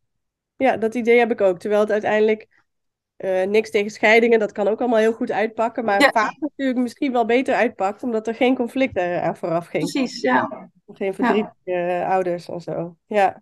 ja 0.57 0.77
dat 0.77 0.95
idee 0.95 1.19
heb 1.19 1.31
ik 1.31 1.41
ook. 1.41 1.59
Terwijl 1.59 1.81
het 1.81 1.91
uiteindelijk 1.91 2.47
uh, 3.17 3.43
niks 3.43 3.69
tegen 3.69 3.91
scheidingen, 3.91 4.39
dat 4.39 4.51
kan 4.51 4.67
ook 4.67 4.79
allemaal 4.79 4.99
heel 4.99 5.13
goed 5.13 5.31
uitpakken. 5.31 5.85
Maar 5.85 6.09
vaak 6.13 6.35
natuurlijk 6.39 6.79
misschien 6.79 7.11
wel 7.11 7.25
beter 7.25 7.55
uitpakt, 7.55 8.03
omdat 8.03 8.27
er 8.27 8.35
geen 8.35 8.55
conflict 8.55 8.97
aan 8.97 9.37
vooraf 9.37 9.67
ging. 9.67 9.91
Precies, 9.91 10.21
ja. 10.21 10.69
Geen 10.87 11.13
verdriet 11.13 11.49
ja. 11.63 12.05
ouders 12.05 12.49
en 12.49 12.61
zo. 12.61 12.95
Ja. 13.05 13.41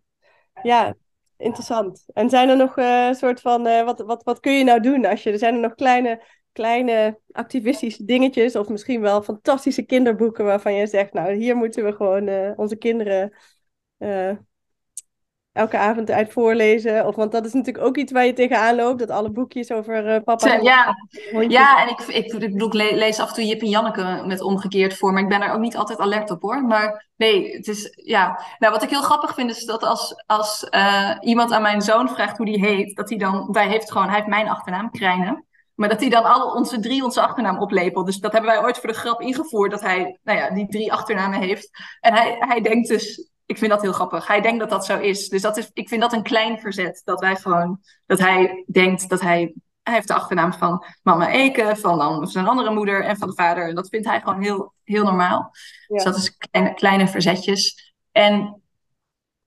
ja, 0.64 0.96
interessant. 1.40 2.06
En 2.14 2.30
zijn 2.30 2.50
er 2.50 2.58
nog 2.58 2.78
uh, 2.78 3.14
soort 3.14 3.42
van, 3.42 3.68
uh, 3.68 3.84
wat, 3.84 4.00
wat, 4.00 4.24
wat 4.24 4.40
kun 4.40 4.54
je 4.54 4.64
nou 4.64 4.80
doen 4.80 5.06
als 5.06 5.24
je, 5.24 5.38
zijn 5.38 5.54
er 5.54 5.60
nog 5.60 5.76
kleine, 5.76 6.24
kleine 6.52 7.20
activistische 7.32 8.06
dingetjes 8.06 8.56
of 8.56 8.70
misschien 8.70 9.02
wel 9.02 9.22
fantastische 9.22 9.86
kinderboeken 9.86 10.46
waarvan 10.46 10.74
je 10.74 10.88
zegt, 10.88 11.14
nou 11.14 11.34
hier 11.34 11.56
moeten 11.56 11.84
we 11.84 11.94
gewoon 11.94 12.56
onze 12.58 12.76
kinderen 12.76 13.34
elke 15.54 15.78
avond 15.78 16.12
uit 16.12 16.32
voorlezen? 16.32 17.06
Of, 17.08 17.16
want 17.16 17.32
dat 17.32 17.46
is 17.46 17.54
natuurlijk 17.54 17.86
ook 17.86 17.98
iets 17.98 18.12
waar 18.12 18.26
je 18.26 18.34
tegenaan 18.34 18.76
loopt, 18.76 19.00
dat 19.00 19.10
alle 19.10 19.30
boekjes 19.30 19.72
over 19.72 20.16
uh, 20.16 20.24
papa... 20.24 20.54
En 20.54 20.64
ja, 20.64 20.96
ja, 21.48 21.82
en 21.82 21.90
ik, 21.90 22.00
ik, 22.00 22.34
ik 22.34 22.52
bedoel, 22.52 22.68
ik 22.68 22.74
lees 22.74 23.20
af 23.20 23.28
en 23.28 23.34
toe 23.34 23.46
Jip 23.46 23.62
en 23.62 23.70
Janneke 23.70 24.24
met 24.26 24.42
omgekeerd 24.42 24.98
voor, 24.98 25.14
maar 25.14 25.22
ik 25.22 25.30
ben 25.30 25.42
er 25.42 25.54
ook 25.54 25.60
niet 25.60 25.78
altijd 25.78 26.00
alert 26.00 26.32
op 26.32 26.42
hoor. 26.42 26.64
Maar 26.64 27.10
nee, 27.16 27.56
het 27.56 27.68
is, 27.68 27.92
ja. 27.96 28.40
Nou, 28.58 28.74
wat 28.74 28.84
ik 28.84 28.90
heel 28.90 29.02
grappig 29.02 29.34
vind 29.34 29.50
is 29.50 29.66
dat 29.66 29.84
als, 29.84 30.24
als 30.26 30.68
uh, 30.70 31.16
iemand 31.20 31.52
aan 31.52 31.62
mijn 31.62 31.82
zoon 31.82 32.10
vraagt 32.10 32.38
hoe 32.38 32.46
die 32.46 32.66
heet, 32.66 32.96
dat 32.96 33.10
hij 33.10 33.18
dan, 33.18 33.48
hij 33.52 33.68
heeft 33.68 33.92
gewoon, 33.92 34.08
hij 34.08 34.16
heeft 34.16 34.28
mijn 34.28 34.50
achternaam, 34.50 34.92
Krijnen. 34.92 35.44
Maar 35.76 35.90
dat 35.90 36.00
hij 36.00 36.10
dan 36.10 36.24
alle 36.24 36.56
onze 36.56 36.80
drie 36.80 37.04
onze 37.04 37.22
achternaam 37.22 37.60
oplepelt. 37.60 38.06
Dus 38.06 38.20
dat 38.20 38.32
hebben 38.32 38.52
wij 38.52 38.62
ooit 38.62 38.78
voor 38.78 38.90
de 38.90 38.96
grap 38.96 39.22
ingevoerd. 39.22 39.72
Dat 39.72 39.82
hij 39.82 40.20
nou 40.24 40.38
ja, 40.38 40.50
die 40.50 40.68
drie 40.68 40.94
achternamen 40.94 41.40
heeft. 41.40 41.70
En 42.00 42.14
hij, 42.14 42.36
hij 42.40 42.62
denkt 42.62 42.88
dus 42.88 43.30
ik 43.50 43.58
vind 43.58 43.72
dat 43.72 43.82
heel 43.82 43.94
grappig. 43.94 44.28
Hij 44.28 44.42
denkt 44.42 44.60
dat 44.60 44.70
dat 44.70 44.86
zo 44.86 45.00
is. 45.00 45.30
Dus 45.30 45.42
dat 45.42 45.58
is, 45.58 45.70
ik 45.74 45.88
vind 45.88 46.02
dat 46.02 46.14
een 46.14 46.24
klein 46.24 46.60
verzet. 46.60 47.02
Dat 47.04 47.20
wij 47.20 47.36
gewoon, 47.36 47.80
dat 48.06 48.20
hij 48.20 48.64
denkt 48.68 49.10
dat 49.10 49.22
hij, 49.22 49.54
hij 49.84 49.94
heeft 49.94 50.08
de 50.08 50.14
achternaam 50.14 50.54
van 50.54 50.86
mama 51.04 51.30
Eke, 51.30 51.76
van 51.76 51.98
dan 51.98 52.28
zijn 52.28 52.48
andere 52.48 52.72
moeder 52.72 53.04
en 53.04 53.18
van 53.18 53.28
de 53.28 53.34
vader. 53.34 53.68
En 53.68 53.76
dat 53.76 53.90
vindt 53.90 54.08
hij 54.08 54.20
gewoon 54.22 54.42
heel, 54.42 54.74
heel 54.84 55.04
normaal. 55.04 55.52
Dus 55.88 56.04
dat 56.04 56.16
is 56.16 56.38
kleine, 56.38 56.74
kleine 56.74 57.08
verzetjes. 57.08 57.94
En 58.12 58.62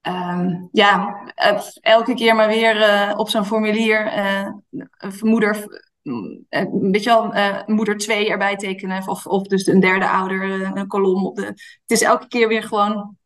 um, 0.03 0.69
ja, 0.73 1.23
eh, 1.35 1.61
elke 1.81 2.15
keer 2.15 2.35
maar 2.35 2.49
weer 2.49 2.77
uh, 2.77 3.13
op 3.17 3.29
zo'n 3.29 3.47
formulier 3.47 4.17
uh, 4.17 4.49
moeder, 5.21 5.83
weet 6.71 7.03
je 7.03 7.11
wel, 7.11 7.33
moeder 7.67 7.97
2 7.97 8.31
erbij 8.31 8.57
tekenen. 8.57 9.09
Of, 9.09 9.27
of 9.27 9.43
dus 9.43 9.67
een 9.67 9.81
derde 9.81 10.09
ouder, 10.09 10.77
een 10.77 10.87
kolom. 10.87 11.27
Op 11.27 11.37
de, 11.37 11.45
het 11.45 11.81
is 11.87 12.03
elke 12.03 12.29
keer 12.29 12.49
weer 12.49 12.63
gewoon 12.63 13.21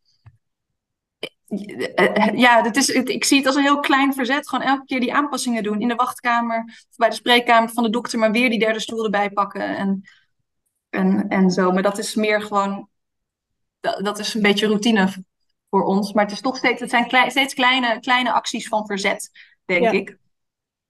ja, 2.34 2.62
dat 2.62 2.76
is, 2.76 2.88
ik 2.88 3.24
zie 3.24 3.36
het 3.36 3.46
als 3.46 3.56
een 3.56 3.62
heel 3.62 3.80
klein 3.80 4.14
verzet. 4.14 4.48
Gewoon 4.48 4.66
elke 4.66 4.84
keer 4.84 5.00
die 5.00 5.14
aanpassingen 5.14 5.62
doen. 5.62 5.80
In 5.80 5.88
de 5.88 5.94
wachtkamer, 5.94 6.86
bij 6.96 7.08
de 7.08 7.14
spreekkamer 7.14 7.70
van 7.70 7.82
de 7.82 7.90
dokter, 7.90 8.18
maar 8.18 8.32
weer 8.32 8.50
die 8.50 8.58
derde 8.58 8.80
stoel 8.80 9.04
erbij 9.04 9.30
pakken. 9.30 9.76
En, 9.76 10.02
en, 10.90 11.28
en 11.28 11.50
zo. 11.50 11.72
Maar 11.72 11.82
dat 11.82 11.98
is 11.98 12.14
meer 12.14 12.42
gewoon, 12.42 12.88
dat, 13.80 14.04
dat 14.04 14.18
is 14.18 14.34
een 14.34 14.42
beetje 14.42 14.66
routine 14.66 15.08
voor 15.70 15.84
ons. 15.84 16.12
Maar 16.12 16.24
het 16.24 16.32
is 16.32 16.40
toch 16.40 16.56
steeds, 16.56 16.80
het 16.80 16.90
zijn 16.90 17.08
klei, 17.08 17.30
steeds 17.30 17.54
kleine, 17.54 18.00
kleine 18.00 18.32
acties 18.32 18.68
van 18.68 18.86
verzet, 18.86 19.30
denk 19.64 19.90
ik. 19.90 20.18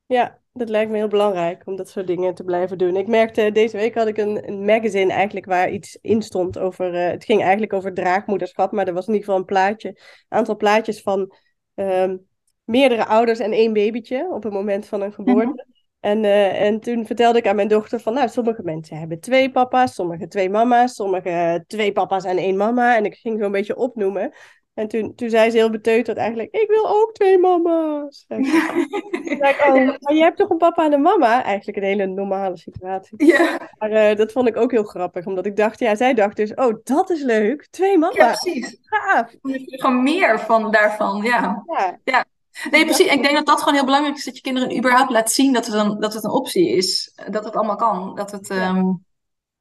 Ja, 0.06 0.40
dat 0.52 0.68
lijkt 0.68 0.90
me 0.90 0.96
heel 0.96 1.08
belangrijk 1.08 1.62
om 1.66 1.76
dat 1.76 1.88
soort 1.88 2.06
dingen 2.06 2.34
te 2.34 2.44
blijven 2.44 2.78
doen. 2.78 2.96
Ik 2.96 3.06
merkte, 3.06 3.52
deze 3.52 3.76
week 3.76 3.94
had 3.94 4.06
ik 4.06 4.16
een, 4.16 4.48
een 4.48 4.64
magazine 4.64 5.12
eigenlijk 5.12 5.46
waar 5.46 5.70
iets 5.70 5.98
in 6.00 6.22
stond 6.22 6.58
over... 6.58 6.94
Uh, 6.94 7.10
het 7.10 7.24
ging 7.24 7.42
eigenlijk 7.42 7.72
over 7.72 7.94
draagmoederschap, 7.94 8.72
maar 8.72 8.86
er 8.86 8.94
was 8.94 9.06
in 9.06 9.12
ieder 9.12 9.26
geval 9.26 9.40
een 9.40 9.46
plaatje. 9.46 9.88
Een 9.88 10.38
aantal 10.38 10.56
plaatjes 10.56 11.02
van 11.02 11.34
um, 11.74 12.26
meerdere 12.64 13.06
ouders 13.06 13.38
en 13.38 13.52
één 13.52 13.72
babytje 13.72 14.28
op 14.32 14.42
het 14.42 14.52
moment 14.52 14.86
van 14.86 15.00
een 15.00 15.12
geboorte. 15.12 15.46
Mm 15.46 15.62
-hmm. 15.66 15.74
En, 16.00 16.24
uh, 16.24 16.60
en 16.60 16.80
toen 16.80 17.06
vertelde 17.06 17.38
ik 17.38 17.46
aan 17.46 17.56
mijn 17.56 17.68
dochter 17.68 18.00
van, 18.00 18.14
nou, 18.14 18.28
sommige 18.28 18.62
mensen 18.62 18.98
hebben 18.98 19.20
twee 19.20 19.50
papa's, 19.50 19.94
sommige 19.94 20.28
twee 20.28 20.50
mama's, 20.50 20.94
sommige 20.94 21.64
twee 21.66 21.92
papa's 21.92 22.24
en 22.24 22.36
één 22.36 22.56
mama. 22.56 22.96
En 22.96 23.04
ik 23.04 23.14
ging 23.14 23.38
zo 23.38 23.44
een 23.44 23.52
beetje 23.52 23.76
opnoemen. 23.76 24.32
En 24.76 24.88
toen, 24.88 25.14
toen 25.14 25.30
zei 25.30 25.50
ze 25.50 25.56
heel 25.56 25.70
beteuterd 25.70 26.16
eigenlijk, 26.16 26.54
ik 26.54 26.68
wil 26.68 26.88
ook 26.88 27.12
twee 27.12 27.38
mama's. 27.38 28.24
ik, 28.28 28.38
oh, 29.66 29.96
maar 30.00 30.14
je 30.14 30.22
hebt 30.22 30.36
toch 30.36 30.50
een 30.50 30.56
papa 30.56 30.84
en 30.84 30.92
een 30.92 31.02
mama? 31.02 31.42
Eigenlijk 31.44 31.78
een 31.78 31.84
hele 31.84 32.06
normale 32.06 32.56
situatie. 32.56 33.26
Ja. 33.26 33.70
Maar 33.78 34.10
uh, 34.10 34.16
dat 34.16 34.32
vond 34.32 34.48
ik 34.48 34.56
ook 34.56 34.70
heel 34.70 34.84
grappig, 34.84 35.26
omdat 35.26 35.46
ik 35.46 35.56
dacht, 35.56 35.78
ja, 35.78 35.94
zij 35.94 36.14
dacht 36.14 36.36
dus, 36.36 36.54
oh, 36.54 36.74
dat 36.84 37.10
is 37.10 37.22
leuk, 37.22 37.66
twee 37.70 37.98
mama's. 37.98 38.16
Ja, 38.16 38.26
precies. 38.26 38.78
Gaaf. 38.80 39.34
Gewoon 39.42 40.02
meer 40.02 40.40
van 40.40 40.70
daarvan, 40.70 41.22
ja. 41.22 41.62
Ja. 41.66 41.98
ja. 42.04 42.24
Nee, 42.70 42.84
precies. 42.84 43.12
Ik 43.12 43.22
denk 43.22 43.34
dat 43.34 43.46
dat 43.46 43.58
gewoon 43.58 43.74
heel 43.74 43.84
belangrijk 43.84 44.16
is, 44.16 44.24
dat 44.24 44.36
je 44.36 44.42
kinderen 44.42 44.76
überhaupt 44.76 45.10
laat 45.10 45.32
zien 45.32 45.52
dat 45.52 45.66
het 45.66 45.74
een, 45.74 46.00
dat 46.00 46.14
het 46.14 46.24
een 46.24 46.30
optie 46.30 46.68
is. 46.68 47.12
Dat 47.30 47.44
het 47.44 47.56
allemaal 47.56 47.76
kan. 47.76 48.14
Dat 48.14 48.30
het, 48.30 48.48
ja, 48.48 48.68
um, 48.68 49.04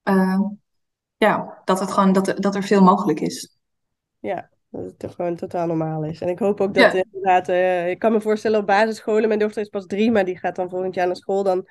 uh, 0.03 0.39
ja 1.17 1.61
dat, 1.65 1.79
het 1.79 1.91
gewoon, 1.91 2.13
dat, 2.13 2.33
dat 2.37 2.55
er 2.55 2.63
veel 2.63 2.81
mogelijk 2.81 3.19
is. 3.19 3.57
Ja, 4.19 4.49
dat 4.75 4.93
het 4.97 5.15
gewoon 5.15 5.35
totaal 5.35 5.67
normaal 5.67 6.03
is. 6.03 6.21
En 6.21 6.29
ik 6.29 6.39
hoop 6.39 6.61
ook 6.61 6.73
dat 6.73 6.91
ja. 6.91 7.03
inderdaad, 7.11 7.49
uh, 7.49 7.89
ik 7.89 7.99
kan 7.99 8.11
me 8.11 8.21
voorstellen 8.21 8.59
op 8.59 8.65
basisscholen, 8.65 9.27
mijn 9.27 9.39
dochter 9.39 9.61
is 9.61 9.69
pas 9.69 9.85
drie, 9.85 10.11
maar 10.11 10.25
die 10.25 10.37
gaat 10.37 10.55
dan 10.55 10.69
volgend 10.69 10.95
jaar 10.95 11.05
naar 11.05 11.15
school, 11.15 11.43
dan, 11.43 11.67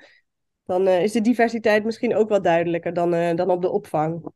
dan 0.65 0.87
uh, 0.87 1.03
is 1.03 1.11
de 1.11 1.21
diversiteit 1.21 1.83
misschien 1.83 2.15
ook 2.15 2.29
wat 2.29 2.43
duidelijker 2.43 2.93
dan, 2.93 3.13
uh, 3.13 3.35
dan 3.35 3.49
op 3.49 3.61
de 3.61 3.71
opvang. 3.71 4.31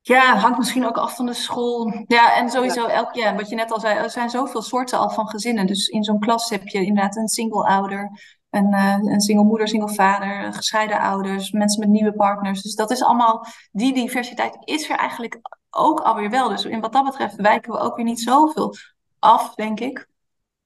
Ja, 0.00 0.36
hangt 0.36 0.58
misschien 0.58 0.86
ook 0.86 0.96
af 0.96 1.16
van 1.16 1.26
de 1.26 1.34
school. 1.34 2.04
Ja, 2.06 2.36
en 2.36 2.50
sowieso 2.50 2.86
elk 2.86 3.14
jaar, 3.14 3.36
wat 3.36 3.48
je 3.48 3.54
net 3.54 3.72
al 3.72 3.80
zei, 3.80 3.98
er 3.98 4.10
zijn 4.10 4.30
zoveel 4.30 4.62
soorten 4.62 4.98
al 4.98 5.10
van 5.10 5.28
gezinnen. 5.28 5.66
Dus 5.66 5.88
in 5.88 6.04
zo'n 6.04 6.20
klas 6.20 6.50
heb 6.50 6.68
je 6.68 6.84
inderdaad 6.84 7.16
een 7.16 7.28
single 7.28 7.64
ouder, 7.64 8.10
een, 8.50 8.72
een 8.72 9.20
single 9.20 9.44
moeder, 9.44 9.68
single 9.68 9.94
vader, 9.94 10.52
gescheiden 10.52 11.00
ouders, 11.00 11.50
mensen 11.50 11.80
met 11.80 11.88
nieuwe 11.88 12.12
partners. 12.12 12.62
Dus 12.62 12.74
dat 12.74 12.90
is 12.90 13.02
allemaal, 13.02 13.46
die 13.72 13.94
diversiteit 13.94 14.56
is 14.60 14.90
er 14.90 14.96
eigenlijk 14.96 15.40
ook 15.70 16.00
alweer 16.00 16.30
wel. 16.30 16.48
Dus 16.48 16.64
in 16.64 16.80
wat 16.80 16.92
dat 16.92 17.04
betreft 17.04 17.36
wijken 17.36 17.72
we 17.72 17.78
ook 17.78 17.96
weer 17.96 18.04
niet 18.04 18.20
zoveel 18.20 18.74
af, 19.18 19.54
denk 19.54 19.80
ik. 19.80 20.08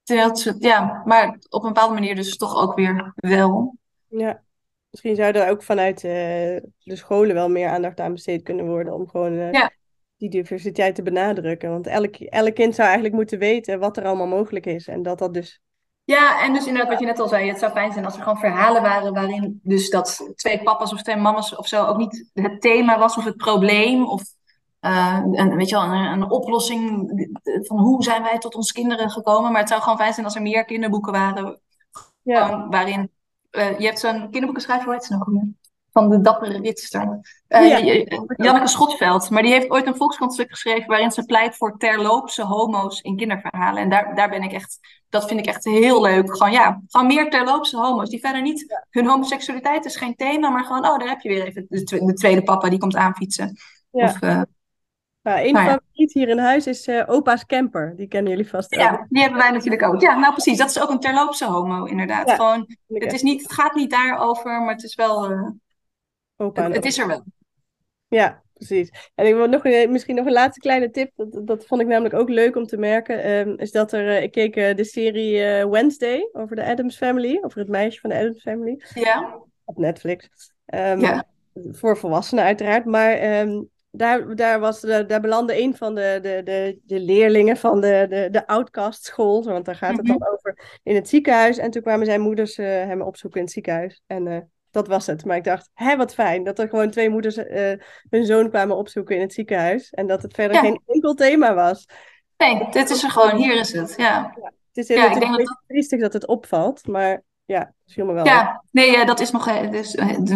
Terwijl 0.03 0.55
ja, 0.59 1.01
maar 1.05 1.37
op 1.49 1.63
een 1.63 1.73
bepaalde 1.73 1.93
manier 1.93 2.15
dus 2.15 2.37
toch 2.37 2.55
ook 2.55 2.75
weer 2.75 3.13
wel. 3.15 3.77
Ja, 4.07 4.43
misschien 4.89 5.15
zou 5.15 5.33
er 5.33 5.49
ook 5.49 5.63
vanuit 5.63 6.03
uh, 6.03 6.11
de 6.11 6.95
scholen 6.95 7.35
wel 7.35 7.49
meer 7.49 7.69
aandacht 7.69 7.99
aan 7.99 8.13
besteed 8.13 8.43
kunnen 8.43 8.65
worden 8.65 8.93
om 8.93 9.09
gewoon 9.09 9.33
uh, 9.33 9.51
ja. 9.51 9.71
die 10.17 10.29
diversiteit 10.29 10.95
te 10.95 11.03
benadrukken. 11.03 11.69
Want 11.69 11.87
elk, 11.87 12.15
elk 12.15 12.55
kind 12.55 12.75
zou 12.75 12.85
eigenlijk 12.85 13.15
moeten 13.15 13.39
weten 13.39 13.79
wat 13.79 13.97
er 13.97 14.05
allemaal 14.05 14.27
mogelijk 14.27 14.65
is. 14.65 14.87
En 14.87 15.03
dat 15.03 15.19
dat 15.19 15.33
dus 15.33 15.61
ja, 16.05 16.43
en 16.43 16.53
dus 16.53 16.65
inderdaad 16.65 16.91
wat 16.91 16.99
je 16.99 17.05
net 17.05 17.19
al 17.19 17.27
zei, 17.27 17.47
het 17.47 17.59
zou 17.59 17.71
fijn 17.71 17.91
zijn 17.91 18.05
als 18.05 18.15
er 18.15 18.21
gewoon 18.21 18.37
verhalen 18.37 18.81
waren 18.81 19.13
waarin 19.13 19.59
dus 19.63 19.89
dat 19.89 20.31
twee 20.35 20.63
papa's 20.63 20.93
of 20.93 21.01
twee 21.01 21.15
mama's 21.15 21.55
of 21.55 21.67
zo 21.67 21.85
ook 21.85 21.97
niet 21.97 22.29
het 22.33 22.61
thema 22.61 22.99
was 22.99 23.17
of 23.17 23.23
het 23.23 23.37
probleem 23.37 24.07
of 24.07 24.23
uh, 24.85 25.19
een, 25.31 25.55
weet 25.55 25.69
je 25.69 25.75
wel, 25.75 25.83
een, 25.83 26.05
een, 26.05 26.31
oplossing 26.31 27.11
van 27.43 27.77
hoe 27.77 28.03
zijn 28.03 28.21
wij 28.21 28.37
tot 28.37 28.55
onze 28.55 28.73
kinderen 28.73 29.09
gekomen. 29.09 29.51
Maar 29.51 29.59
het 29.59 29.69
zou 29.69 29.81
gewoon 29.81 29.97
fijn 29.97 30.13
zijn 30.13 30.25
als 30.25 30.35
er 30.35 30.41
meer 30.41 30.65
kinderboeken 30.65 31.11
waren 31.11 31.59
ja. 32.23 32.67
waarin 32.69 33.11
uh, 33.51 33.79
je 33.79 33.85
hebt 33.85 33.99
zo'n 33.99 34.21
kinderboekenschrijver, 34.21 34.85
hoe 34.85 34.93
heet 34.93 35.03
ze 35.03 35.13
nog 35.17 35.27
meer? 35.27 35.47
Van 35.91 36.09
de 36.09 36.21
dappere 36.21 36.59
ritster. 36.59 37.19
Uh, 37.47 37.67
ja. 37.67 38.05
Janneke 38.35 38.67
Schotveld. 38.67 39.29
Maar 39.29 39.41
die 39.41 39.51
heeft 39.51 39.69
ooit 39.69 39.87
een 39.87 39.95
volkskrantstuk 39.95 40.49
geschreven 40.49 40.87
waarin 40.87 41.11
ze 41.11 41.25
pleit 41.25 41.57
voor 41.57 41.77
terloopse 41.77 42.43
homo's 42.43 43.01
in 43.01 43.15
kinderverhalen. 43.15 43.81
En 43.81 43.89
daar, 43.89 44.15
daar 44.15 44.29
ben 44.29 44.43
ik 44.43 44.51
echt, 44.51 44.79
dat 45.09 45.27
vind 45.27 45.39
ik 45.39 45.45
echt 45.45 45.63
heel 45.63 46.01
leuk. 46.01 46.37
Gewoon 46.37 46.51
ja, 46.51 46.81
gewoon 46.87 47.07
meer 47.07 47.29
terloopse 47.29 47.77
homo's. 47.77 48.09
Die 48.09 48.19
verder 48.19 48.41
niet, 48.41 48.65
ja. 48.67 48.85
hun 48.89 49.07
homoseksualiteit 49.07 49.85
is 49.85 49.95
geen 49.95 50.15
thema, 50.15 50.49
maar 50.49 50.63
gewoon, 50.63 50.85
oh, 50.85 50.97
daar 50.99 51.09
heb 51.09 51.21
je 51.21 51.29
weer 51.29 51.45
even 51.45 51.65
de, 51.69 52.05
de 52.05 52.13
tweede 52.13 52.43
papa 52.43 52.69
die 52.69 52.79
komt 52.79 52.95
aanfietsen. 52.95 53.57
Ja. 53.91 54.05
Of, 54.05 54.19
nou, 55.23 55.47
een 55.47 55.53
nou, 55.53 55.65
favoriet 55.65 56.13
hier 56.13 56.29
in 56.29 56.37
huis 56.37 56.67
is 56.67 56.87
uh, 56.87 57.03
opa's 57.07 57.45
camper. 57.45 57.93
Die 57.95 58.07
kennen 58.07 58.31
jullie 58.31 58.49
vast. 58.49 58.75
Ja, 58.75 59.05
die 59.09 59.21
hebben 59.21 59.39
wij 59.39 59.51
natuurlijk 59.51 59.83
ook. 59.83 60.01
Ja, 60.01 60.19
nou 60.19 60.33
precies. 60.33 60.57
Dat 60.57 60.69
is 60.69 60.81
ook 60.81 60.89
een 60.89 60.99
terloopse 60.99 61.45
homo, 61.45 61.85
inderdaad. 61.85 62.29
Ja, 62.29 62.35
Gewoon, 62.35 62.75
het, 62.87 63.13
is 63.13 63.21
niet, 63.21 63.41
het 63.41 63.53
gaat 63.53 63.75
niet 63.75 63.91
daarover, 63.91 64.61
maar 64.61 64.73
het 64.73 64.83
is 64.83 64.95
wel... 64.95 65.31
Uh, 65.31 65.49
Opa 66.37 66.63
het, 66.63 66.75
het 66.75 66.85
is 66.85 66.97
er 66.97 67.07
wel. 67.07 67.23
Ja, 68.07 68.41
precies. 68.53 69.11
En 69.15 69.25
ik 69.25 69.33
wil 69.33 69.47
nog 69.47 69.65
een, 69.65 69.91
misschien 69.91 70.15
nog 70.15 70.25
een 70.25 70.31
laatste 70.31 70.59
kleine 70.59 70.89
tip. 70.89 71.11
Dat, 71.15 71.47
dat 71.47 71.65
vond 71.65 71.81
ik 71.81 71.87
namelijk 71.87 72.15
ook 72.15 72.29
leuk 72.29 72.55
om 72.55 72.65
te 72.65 72.77
merken. 72.77 73.29
Um, 73.31 73.57
is 73.57 73.71
dat 73.71 73.91
er, 73.91 74.05
uh, 74.05 74.21
ik 74.21 74.31
keek 74.31 74.55
uh, 74.55 74.75
de 74.75 74.83
serie 74.83 75.35
uh, 75.35 75.65
Wednesday 75.65 76.29
over 76.31 76.55
de 76.55 76.65
Adams 76.65 76.97
Family. 76.97 77.39
Over 77.41 77.59
het 77.59 77.69
meisje 77.69 77.99
van 77.99 78.09
de 78.09 78.15
Adams 78.15 78.41
Family. 78.41 78.83
Ja. 78.93 79.39
Op 79.65 79.77
Netflix. 79.77 80.27
Um, 80.65 80.99
ja. 80.99 81.23
Voor 81.71 81.97
volwassenen 81.97 82.43
uiteraard. 82.43 82.85
Maar 82.85 83.39
um, 83.39 83.69
daar, 83.95 84.35
daar, 84.35 84.59
was, 84.59 84.79
de, 84.79 85.05
daar 85.05 85.21
belandde 85.21 85.61
een 85.61 85.75
van 85.75 85.95
de, 85.95 86.19
de, 86.21 86.41
de, 86.43 86.79
de 86.83 86.99
leerlingen 86.99 87.57
van 87.57 87.81
de, 87.81 88.05
de, 88.09 88.27
de 88.31 88.47
outcast 88.47 89.05
school, 89.05 89.43
want 89.43 89.65
daar 89.65 89.75
gaat 89.75 89.97
het 89.97 90.05
dan 90.05 90.27
over, 90.31 90.79
in 90.83 90.95
het 90.95 91.09
ziekenhuis. 91.09 91.57
En 91.57 91.71
toen 91.71 91.81
kwamen 91.81 92.05
zijn 92.05 92.21
moeders 92.21 92.57
uh, 92.57 92.65
hem 92.65 93.01
opzoeken 93.01 93.39
in 93.39 93.45
het 93.45 93.53
ziekenhuis. 93.53 94.01
En 94.07 94.25
uh, 94.25 94.37
dat 94.71 94.87
was 94.87 95.05
het. 95.05 95.25
Maar 95.25 95.37
ik 95.37 95.43
dacht, 95.43 95.69
hé, 95.73 95.97
wat 95.97 96.13
fijn 96.13 96.43
dat 96.43 96.59
er 96.59 96.69
gewoon 96.69 96.89
twee 96.89 97.09
moeders 97.09 97.37
uh, 97.37 97.71
hun 98.09 98.25
zoon 98.25 98.49
kwamen 98.49 98.77
opzoeken 98.77 99.15
in 99.15 99.21
het 99.21 99.33
ziekenhuis. 99.33 99.89
En 99.89 100.07
dat 100.07 100.21
het 100.21 100.33
verder 100.33 100.55
ja. 100.55 100.61
geen 100.61 100.81
enkel 100.85 101.13
thema 101.13 101.53
was. 101.53 101.85
Nee, 102.37 102.67
dit 102.71 102.89
is 102.89 103.03
er 103.03 103.11
gewoon, 103.11 103.35
hier 103.35 103.59
is 103.59 103.73
het, 103.73 103.93
ja. 103.97 104.33
ja 104.41 104.51
het 104.73 104.89
is, 104.89 104.95
ja, 104.95 105.09
is 105.09 105.15
een 105.15 105.35
beetje 105.35 105.61
triestig 105.67 105.99
dat 105.99 106.13
het 106.13 106.27
opvalt, 106.27 106.87
maar 106.87 107.23
ja, 107.45 107.59
het 107.59 107.93
viel 107.93 108.05
me 108.05 108.13
wel 108.13 108.25
Ja, 108.25 108.63
nee, 108.71 108.91
ja, 108.91 109.05
dat 109.05 109.19
is 109.19 109.31
nog 109.31 109.69
dus, 109.69 109.91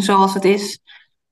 zoals 0.05 0.33
het 0.33 0.45
is. 0.45 0.81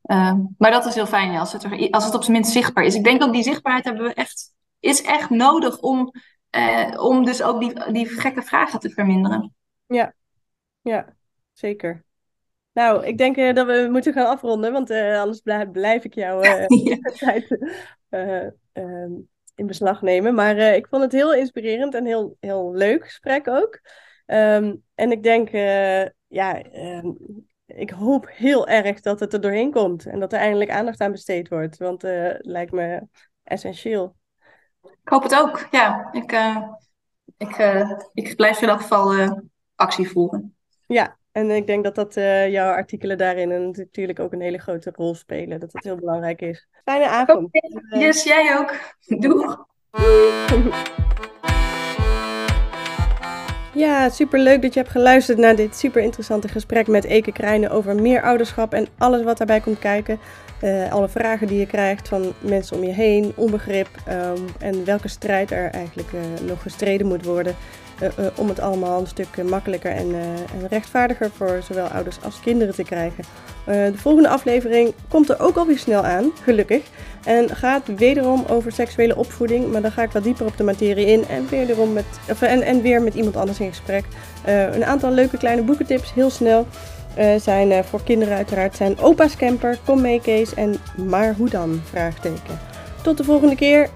Uh, 0.06 0.34
maar 0.58 0.72
dat 0.72 0.86
is 0.86 0.96
heel 0.96 1.06
fijn 1.06 1.32
ja, 1.32 1.40
als, 1.40 1.54
het 1.54 1.64
er, 1.64 1.90
als 1.90 2.06
het 2.06 2.16
op 2.16 2.22
zijn 2.22 2.34
minst 2.36 2.52
zichtbaar 2.52 2.84
is. 2.84 2.96
Ik 2.96 3.04
denk 3.04 3.24
ook 3.24 3.34
die 3.34 3.44
zichtbaarheid 3.44 3.86
hebben 3.86 4.04
we 4.04 4.14
echt, 4.14 4.54
is 4.80 5.02
echt 5.02 5.30
nodig 5.30 5.80
om, 5.80 6.12
uh, 6.58 6.94
om 6.98 7.26
dus 7.26 7.42
ook 7.42 7.60
die, 7.60 7.92
die 7.92 8.08
gekke 8.08 8.42
vragen 8.42 8.80
te 8.80 8.90
verminderen. 8.90 9.54
Ja, 9.86 10.14
ja 10.82 11.16
zeker. 11.54 12.04
Nou, 12.74 13.06
ik 13.06 13.18
denk 13.18 13.38
uh, 13.38 13.54
dat 13.54 13.66
we 13.66 13.88
moeten 13.92 14.14
gaan 14.14 14.28
afronden, 14.28 14.72
want 14.72 14.92
anders 14.92 15.40
blijf, 15.40 15.72
blijf, 15.72 16.04
ik 16.04 16.14
jou 16.14 16.48
ja. 16.84 16.98
tijd 17.20 17.58
ehm, 18.10 19.12
in 19.56 19.68
beslag 19.68 20.02
nemen. 20.02 20.34
Maar 20.34 20.58
ik 20.58 20.88
vond 20.88 21.04
het 21.04 21.12
heel 21.12 21.34
inspirerend 21.34 21.94
en 21.94 22.06
heel, 22.06 22.38
heel 22.40 22.74
leuk 22.74 23.06
gesprek 23.06 23.48
ook. 23.48 23.80
Um, 24.26 24.84
en 24.96 25.12
ik 25.12 25.24
denk, 25.24 25.50
ja, 26.28 26.62
ik 27.76 27.90
hoop 27.90 28.30
heel 28.30 28.68
erg 28.68 29.02
dat 29.02 29.20
het 29.20 29.34
er 29.34 29.42
doorheen 29.42 29.72
komt 29.72 30.06
en 30.06 30.20
dat 30.20 30.34
er 30.34 30.40
eindelijk 30.40 30.70
aandacht 30.70 31.02
aan 31.02 31.12
besteed 31.12 31.50
wordt, 31.50 31.78
want 31.78 32.04
uh, 32.04 32.34
lijkt 32.38 32.72
me 32.72 33.08
essentieel. 33.44 34.16
Ik 34.82 35.10
hoop 35.10 35.24
het 35.24 35.36
ook, 35.36 35.68
ja. 35.72 36.10
Ik, 36.12 36.32
uh, 36.32 36.58
ik, 37.38 37.58
uh, 37.58 37.92
ik 38.14 38.36
blijf 38.36 38.62
in 38.62 38.70
elk 38.70 38.82
geval 38.82 39.40
actie 39.76 40.10
voeren. 40.10 40.56
Ja, 40.88 41.18
en 41.32 41.52
ik 41.52 41.68
denk 41.68 41.84
dat 41.84 41.96
dat 41.96 42.14
jouw 42.52 42.74
artikelen 42.74 43.18
daarin 43.18 43.72
natuurlijk 43.72 44.20
ook 44.20 44.34
een 44.34 44.42
hele 44.42 44.60
grote 44.60 44.92
rol 44.96 45.16
spelen, 45.16 45.60
dat 45.60 45.72
dat 45.72 45.84
heel 45.84 45.96
belangrijk 45.96 46.42
is. 46.42 46.68
Fijne 46.84 47.08
avond. 47.08 47.46
Okay. 47.46 48.00
Yes, 48.00 48.24
jij 48.24 48.58
ook. 48.58 48.96
Doeg. 49.20 49.66
Ja, 53.76 54.10
super 54.10 54.40
leuk 54.40 54.62
dat 54.62 54.74
je 54.74 54.80
hebt 54.80 54.92
geluisterd 54.92 55.38
naar 55.38 55.56
dit 55.56 55.76
super 55.76 56.02
interessante 56.02 56.48
gesprek 56.48 56.88
met 56.88 57.04
Eke 57.04 57.32
Krijnen 57.32 57.72
over 57.72 57.96
meer 57.96 58.22
ouderschap 58.22 58.74
en 58.74 58.88
alles 58.98 59.24
wat 59.24 59.38
daarbij 59.38 59.60
komt 59.60 59.80
kijken. 59.80 60.20
Uh, 60.64 60.92
alle 60.92 61.10
vragen 61.10 61.48
die 61.48 61.60
je 61.60 61.66
krijgt 61.66 62.08
van 62.08 62.34
mensen 62.40 62.78
om 62.78 62.84
je 62.84 62.92
heen, 62.92 63.34
onbegrip 63.36 63.88
um, 64.10 64.46
en 64.60 64.86
welke 64.86 65.08
strijd 65.08 65.52
er 65.52 65.70
eigenlijk 65.70 66.12
uh, 66.12 66.48
nog 66.48 66.62
gestreden 66.62 67.08
moet 67.08 67.26
worden 67.26 67.56
om 68.36 68.48
het 68.48 68.60
allemaal 68.60 69.00
een 69.00 69.08
stuk 69.08 69.44
makkelijker 69.44 69.92
en, 69.92 70.16
en, 70.16 70.68
rechtvaardiger 70.70 71.32
voor 71.38 71.60
zowel 71.68 71.88
ouders 71.88 72.18
als 72.24 72.40
kinderen 72.40 72.76
te 72.76 72.84
krijgen. 72.84 73.24
de 73.66 73.94
volgende 73.96 74.30
aflevering 74.30 74.94
komt 75.08 75.30
er 75.30 75.40
ook 75.40 75.56
alweer 75.56 75.80
snel 75.80 76.06
aan, 76.06 76.32
gelukkig. 76.44 76.84
En 77.26 77.56
gaat 77.56 77.88
wederom 77.96 78.46
over 78.50 78.72
seksuele 78.72 79.16
opvoeding, 79.16 79.72
maar 79.72 79.82
dan 79.82 79.92
ga 79.92 80.02
ik 80.04 80.12
wat 80.12 80.24
dieper 80.24 80.46
op 80.46 80.58
de 80.58 80.64
materie 80.64 81.06
in 81.06 81.28
en 81.28 81.48
weer, 81.50 81.88
met, 81.88 82.06
of, 82.30 82.42
en, 82.42 82.82
weer 82.82 83.02
met 83.02 83.14
iemand 83.14 83.36
anders 83.36 83.60
in 83.60 83.70
gesprek. 83.70 84.06
een 84.46 84.86
aantal 84.86 85.12
leuke 85.12 85.38
kleine 85.38 85.62
boekentips, 85.62 86.14
heel 86.14 86.30
snel. 86.30 86.68
Zijn 87.38 87.84
voor 87.84 88.04
kinderen 88.04 88.36
uiteraard 88.36 88.76
zijn 88.76 89.00
Opa's 89.00 89.36
Camper, 89.36 89.78
Kom 89.86 90.02
mee 90.02 90.22
Kees 90.22 90.54
en 90.54 90.76
Maar 91.08 91.36
hoe 91.38 91.50
dan? 91.50 91.82
Vraagteken. 91.90 92.60
Tot 93.02 93.18
de 93.18 93.24
volgende 93.24 93.56
keer. 93.56 93.90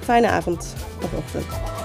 Fijne 0.00 0.26
avond 0.26 0.74
of 1.02 1.12
ochtend. 1.18 1.79